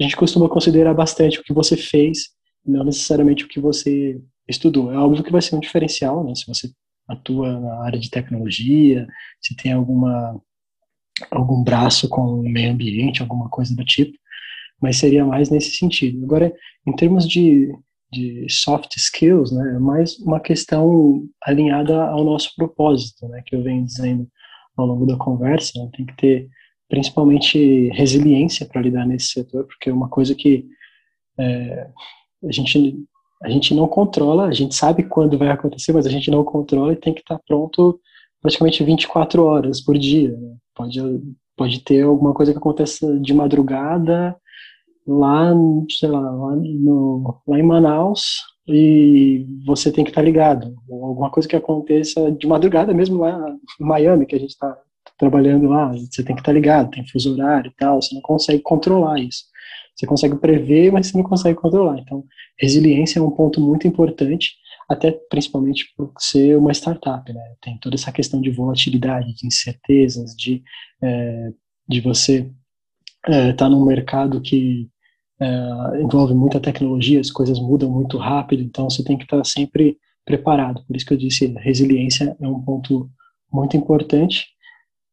a 0.00 0.02
gente 0.02 0.16
costuma 0.16 0.48
considerar 0.48 0.94
bastante 0.94 1.38
o 1.38 1.42
que 1.42 1.52
você 1.52 1.76
fez, 1.76 2.30
não 2.64 2.84
necessariamente 2.84 3.44
o 3.44 3.48
que 3.48 3.60
você 3.60 4.18
estudou. 4.48 4.90
É 4.92 4.96
óbvio 4.96 5.22
que 5.22 5.32
vai 5.32 5.42
ser 5.42 5.56
um 5.56 5.60
diferencial, 5.60 6.24
né? 6.24 6.34
Se 6.34 6.46
você 6.46 6.70
atua 7.12 7.58
na 7.58 7.84
área 7.84 7.98
de 7.98 8.10
tecnologia, 8.10 9.06
se 9.40 9.56
tem 9.56 9.72
alguma 9.72 10.40
algum 11.30 11.62
braço 11.62 12.08
com 12.08 12.40
o 12.40 12.42
meio 12.42 12.72
ambiente, 12.72 13.22
alguma 13.22 13.48
coisa 13.48 13.74
do 13.76 13.84
tipo, 13.84 14.16
mas 14.80 14.96
seria 14.96 15.24
mais 15.24 15.50
nesse 15.50 15.76
sentido. 15.76 16.24
Agora, 16.24 16.52
em 16.86 16.92
termos 16.96 17.28
de, 17.28 17.70
de 18.10 18.46
soft 18.48 18.96
skills, 18.96 19.52
né, 19.52 19.76
é 19.76 19.78
mais 19.78 20.18
uma 20.18 20.40
questão 20.40 21.24
alinhada 21.44 22.04
ao 22.04 22.24
nosso 22.24 22.54
propósito, 22.56 23.28
né, 23.28 23.42
que 23.46 23.54
eu 23.54 23.62
venho 23.62 23.84
dizendo 23.84 24.26
ao 24.76 24.86
longo 24.86 25.06
da 25.06 25.16
conversa, 25.16 25.78
né, 25.78 25.90
tem 25.96 26.06
que 26.06 26.16
ter 26.16 26.48
principalmente 26.88 27.88
resiliência 27.90 28.66
para 28.66 28.82
lidar 28.82 29.06
nesse 29.06 29.28
setor, 29.28 29.64
porque 29.66 29.88
é 29.88 29.92
uma 29.92 30.08
coisa 30.08 30.34
que 30.34 30.66
é, 31.38 31.88
a 32.44 32.52
gente 32.52 32.96
a 33.42 33.50
gente 33.50 33.74
não 33.74 33.88
controla, 33.88 34.46
a 34.46 34.52
gente 34.52 34.74
sabe 34.74 35.02
quando 35.02 35.38
vai 35.38 35.48
acontecer, 35.48 35.92
mas 35.92 36.06
a 36.06 36.10
gente 36.10 36.30
não 36.30 36.44
controla 36.44 36.92
e 36.92 36.96
tem 36.96 37.12
que 37.12 37.20
estar 37.20 37.38
pronto 37.46 37.98
praticamente 38.40 38.84
24 38.84 39.44
horas 39.44 39.80
por 39.80 39.98
dia. 39.98 40.30
Né? 40.36 40.54
Pode, 40.74 41.00
pode 41.56 41.80
ter 41.84 42.02
alguma 42.02 42.32
coisa 42.32 42.52
que 42.52 42.58
aconteça 42.58 43.18
de 43.20 43.34
madrugada 43.34 44.36
lá, 45.06 45.52
sei 45.90 46.08
lá, 46.08 46.20
lá, 46.20 46.56
no, 46.56 47.40
lá 47.46 47.58
em 47.58 47.62
Manaus 47.62 48.42
e 48.66 49.44
você 49.66 49.90
tem 49.90 50.04
que 50.04 50.10
estar 50.10 50.22
ligado. 50.22 50.74
Ou 50.88 51.04
alguma 51.04 51.30
coisa 51.30 51.48
que 51.48 51.56
aconteça 51.56 52.30
de 52.30 52.46
madrugada 52.46 52.94
mesmo 52.94 53.18
lá 53.18 53.56
em 53.80 53.84
Miami, 53.84 54.26
que 54.26 54.36
a 54.36 54.38
gente 54.38 54.50
está 54.50 54.76
trabalhando 55.18 55.68
lá, 55.68 55.92
você 55.92 56.22
tem 56.22 56.34
que 56.34 56.42
estar 56.42 56.52
ligado, 56.52 56.90
tem 56.90 57.06
fuso 57.06 57.32
horário 57.32 57.70
e 57.70 57.74
tal, 57.76 58.00
você 58.00 58.14
não 58.14 58.22
consegue 58.22 58.62
controlar 58.62 59.18
isso. 59.20 59.44
Você 60.02 60.06
consegue 60.06 60.36
prever, 60.36 60.90
mas 60.90 61.06
você 61.06 61.16
não 61.16 61.22
consegue 61.22 61.56
controlar. 61.56 61.96
Então, 62.00 62.24
resiliência 62.58 63.20
é 63.20 63.22
um 63.22 63.30
ponto 63.30 63.60
muito 63.60 63.86
importante, 63.86 64.56
até 64.88 65.12
principalmente 65.30 65.92
por 65.96 66.12
ser 66.18 66.58
uma 66.58 66.72
startup, 66.72 67.32
né? 67.32 67.54
Tem 67.60 67.78
toda 67.78 67.94
essa 67.94 68.10
questão 68.10 68.40
de 68.40 68.50
volatilidade, 68.50 69.32
de 69.32 69.46
incertezas, 69.46 70.34
de, 70.34 70.60
é, 71.00 71.50
de 71.88 72.00
você 72.00 72.50
estar 73.28 73.32
é, 73.32 73.52
tá 73.52 73.68
num 73.68 73.84
mercado 73.84 74.40
que 74.40 74.90
é, 75.40 76.02
envolve 76.02 76.34
muita 76.34 76.58
tecnologia, 76.58 77.20
as 77.20 77.30
coisas 77.30 77.60
mudam 77.60 77.88
muito 77.88 78.18
rápido, 78.18 78.60
então 78.60 78.90
você 78.90 79.04
tem 79.04 79.16
que 79.16 79.22
estar 79.22 79.38
tá 79.38 79.44
sempre 79.44 79.98
preparado. 80.24 80.84
Por 80.84 80.96
isso 80.96 81.06
que 81.06 81.14
eu 81.14 81.18
disse, 81.18 81.46
resiliência 81.58 82.36
é 82.40 82.48
um 82.48 82.60
ponto 82.60 83.08
muito 83.52 83.76
importante 83.76 84.46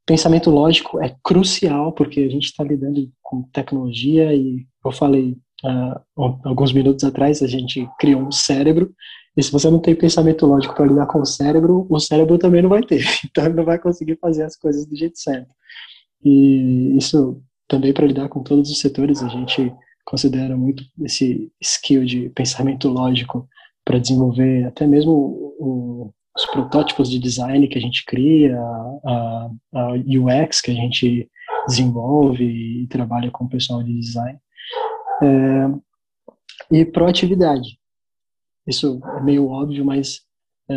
pensamento 0.10 0.49
lógico 0.49 0.99
é 0.99 1.16
crucial, 1.24 1.93
porque 1.93 2.22
a 2.22 2.30
gente 2.30 2.45
está 2.45 2.64
lidando 2.64 3.07
com 3.22 3.43
tecnologia 3.53 4.34
e 4.34 4.66
eu 4.84 4.91
falei 4.91 5.38
uh, 5.64 6.01
alguns 6.43 6.74
minutos 6.74 7.03
atrás, 7.03 7.43
a 7.43 7.47
gente 7.47 7.88
criou 7.99 8.24
um 8.24 8.32
cérebro, 8.32 8.91
e 9.38 9.43
se 9.43 9.51
você 9.51 9.70
não 9.70 9.78
tem 9.78 9.93
pensamento 9.93 10.47
lógico 10.47 10.74
para 10.74 10.88
lidar 10.88 11.05
com 11.05 11.22
o 11.22 11.26
cérebro, 11.26 11.86
o 11.88 11.99
cérebro 11.99 12.39
também 12.39 12.64
não 12.64 12.70
vai 12.70 12.82
ter, 12.82 13.03
então 13.24 13.45
ele 13.45 13.53
não 13.53 13.64
vai 13.64 13.78
conseguir 13.78 14.18
fazer 14.20 14.41
as 14.41 14.55
coisas 14.55 14.84
do 14.88 14.95
jeito 14.95 15.20
certo. 15.20 15.53
E 16.26 16.97
isso 16.97 17.39
também 17.68 17.93
para 17.93 18.07
lidar 18.07 18.30
com 18.30 18.41
todos 18.41 18.72
os 18.72 18.80
setores, 18.80 19.22
a 19.22 19.28
gente 19.28 19.72
considera 20.03 20.57
muito 20.57 20.84
esse 21.03 21.51
skill 21.62 22.03
de 22.03 22.30
pensamento 22.32 22.89
lógico 22.89 23.47
para 23.86 23.99
desenvolver 23.99 24.66
até 24.66 24.88
mesmo 24.88 25.12
o, 25.12 26.12
os 26.39 26.45
protótipos 26.45 27.09
de 27.09 27.19
design 27.19 27.67
que 27.67 27.77
a 27.77 27.81
gente 27.81 28.05
cria, 28.05 28.57
a, 29.05 29.49
a 29.75 29.91
UX 29.93 30.61
que 30.61 30.71
a 30.71 30.73
gente 30.73 31.29
desenvolve 31.67 32.43
e 32.43 32.87
trabalha 32.87 33.29
com 33.29 33.43
o 33.43 33.49
pessoal 33.49 33.83
de 33.83 33.93
design. 33.99 34.39
É, 35.21 36.75
e 36.77 36.85
proatividade. 36.85 37.77
Isso 38.65 39.01
é 39.17 39.21
meio 39.21 39.49
óbvio, 39.49 39.83
mas 39.83 40.21
é, 40.69 40.75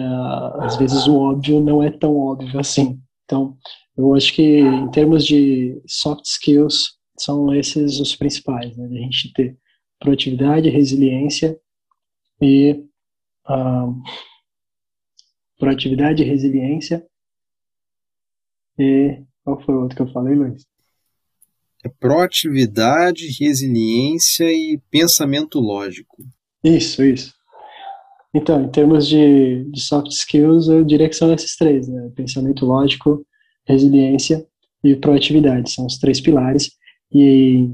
às 0.60 0.76
vezes 0.76 1.06
o 1.06 1.16
óbvio 1.16 1.60
não 1.60 1.80
é 1.80 1.90
tão 1.90 2.16
óbvio 2.16 2.58
assim. 2.58 3.00
Então, 3.24 3.56
eu 3.96 4.14
acho 4.14 4.34
que 4.34 4.60
em 4.60 4.90
termos 4.90 5.24
de 5.24 5.80
soft 5.86 6.24
skills, 6.24 6.98
são 7.16 7.54
esses 7.54 8.00
os 8.00 8.16
principais, 8.16 8.76
né? 8.76 8.86
A 8.86 9.02
gente 9.02 9.32
ter 9.32 9.56
proatividade, 10.00 10.68
resiliência 10.68 11.56
e 12.40 12.84
uh, 13.48 14.02
proatividade, 15.62 16.24
resiliência 16.24 17.06
e 18.76 19.22
qual 19.44 19.60
foi 19.62 19.76
o 19.76 19.82
outro 19.82 19.94
que 19.94 20.02
eu 20.02 20.12
falei, 20.12 20.34
Luiz? 20.34 20.66
É 21.84 21.88
proatividade, 21.88 23.28
resiliência 23.38 24.52
e 24.52 24.80
pensamento 24.90 25.60
lógico. 25.60 26.16
Isso, 26.64 27.04
isso. 27.04 27.32
Então, 28.34 28.64
em 28.64 28.68
termos 28.70 29.06
de, 29.06 29.64
de 29.70 29.80
soft 29.80 30.10
skills, 30.10 30.66
eu 30.66 30.84
diria 30.84 31.08
que 31.08 31.14
são 31.14 31.32
esses 31.32 31.56
três, 31.56 31.86
né? 31.86 32.10
Pensamento 32.16 32.66
lógico, 32.66 33.24
resiliência 33.64 34.44
e 34.82 34.96
proatividade. 34.96 35.70
São 35.70 35.86
os 35.86 35.96
três 35.96 36.20
pilares. 36.20 36.72
E 37.12 37.70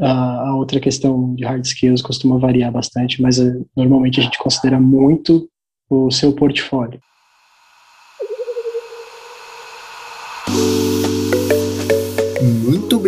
a, 0.00 0.48
a 0.48 0.56
outra 0.56 0.80
questão 0.80 1.36
de 1.36 1.44
hard 1.44 1.64
skills 1.64 2.02
costuma 2.02 2.36
variar 2.36 2.72
bastante, 2.72 3.22
mas 3.22 3.38
uh, 3.38 3.64
normalmente 3.76 4.18
a 4.18 4.24
gente 4.24 4.38
considera 4.38 4.80
muito 4.80 5.48
o 5.88 6.10
seu 6.10 6.32
portfólio. 6.32 7.00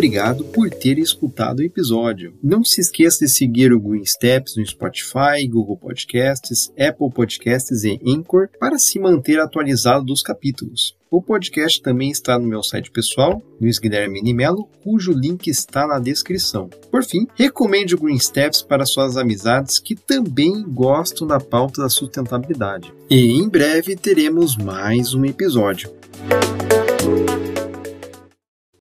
Obrigado 0.01 0.43
por 0.45 0.67
ter 0.71 0.97
escutado 0.97 1.59
o 1.59 1.63
episódio. 1.63 2.33
Não 2.41 2.63
se 2.65 2.81
esqueça 2.81 3.23
de 3.23 3.29
seguir 3.29 3.71
o 3.71 3.79
Green 3.79 4.03
Steps 4.03 4.55
no 4.57 4.65
Spotify, 4.65 5.47
Google 5.47 5.77
Podcasts, 5.77 6.71
Apple 6.71 7.11
Podcasts 7.13 7.83
e 7.83 7.99
Anchor 8.03 8.49
para 8.59 8.79
se 8.79 8.97
manter 8.97 9.39
atualizado 9.39 10.03
dos 10.03 10.23
capítulos. 10.23 10.97
O 11.07 11.21
podcast 11.21 11.79
também 11.83 12.09
está 12.09 12.39
no 12.39 12.47
meu 12.47 12.63
site 12.63 12.89
pessoal, 12.89 13.43
Luiz 13.61 13.77
Guilherme 13.77 14.23
Nimelo, 14.23 14.67
cujo 14.83 15.11
link 15.11 15.47
está 15.47 15.85
na 15.85 15.99
descrição. 15.99 16.67
Por 16.89 17.03
fim, 17.03 17.27
recomende 17.35 17.93
o 17.93 17.99
Green 17.99 18.17
Steps 18.17 18.63
para 18.63 18.87
suas 18.87 19.17
amizades 19.17 19.77
que 19.77 19.93
também 19.93 20.63
gostam 20.63 21.27
da 21.27 21.39
pauta 21.39 21.83
da 21.83 21.89
sustentabilidade. 21.89 22.91
E 23.07 23.39
em 23.39 23.47
breve 23.47 23.95
teremos 23.95 24.57
mais 24.57 25.13
um 25.13 25.23
episódio. 25.25 25.91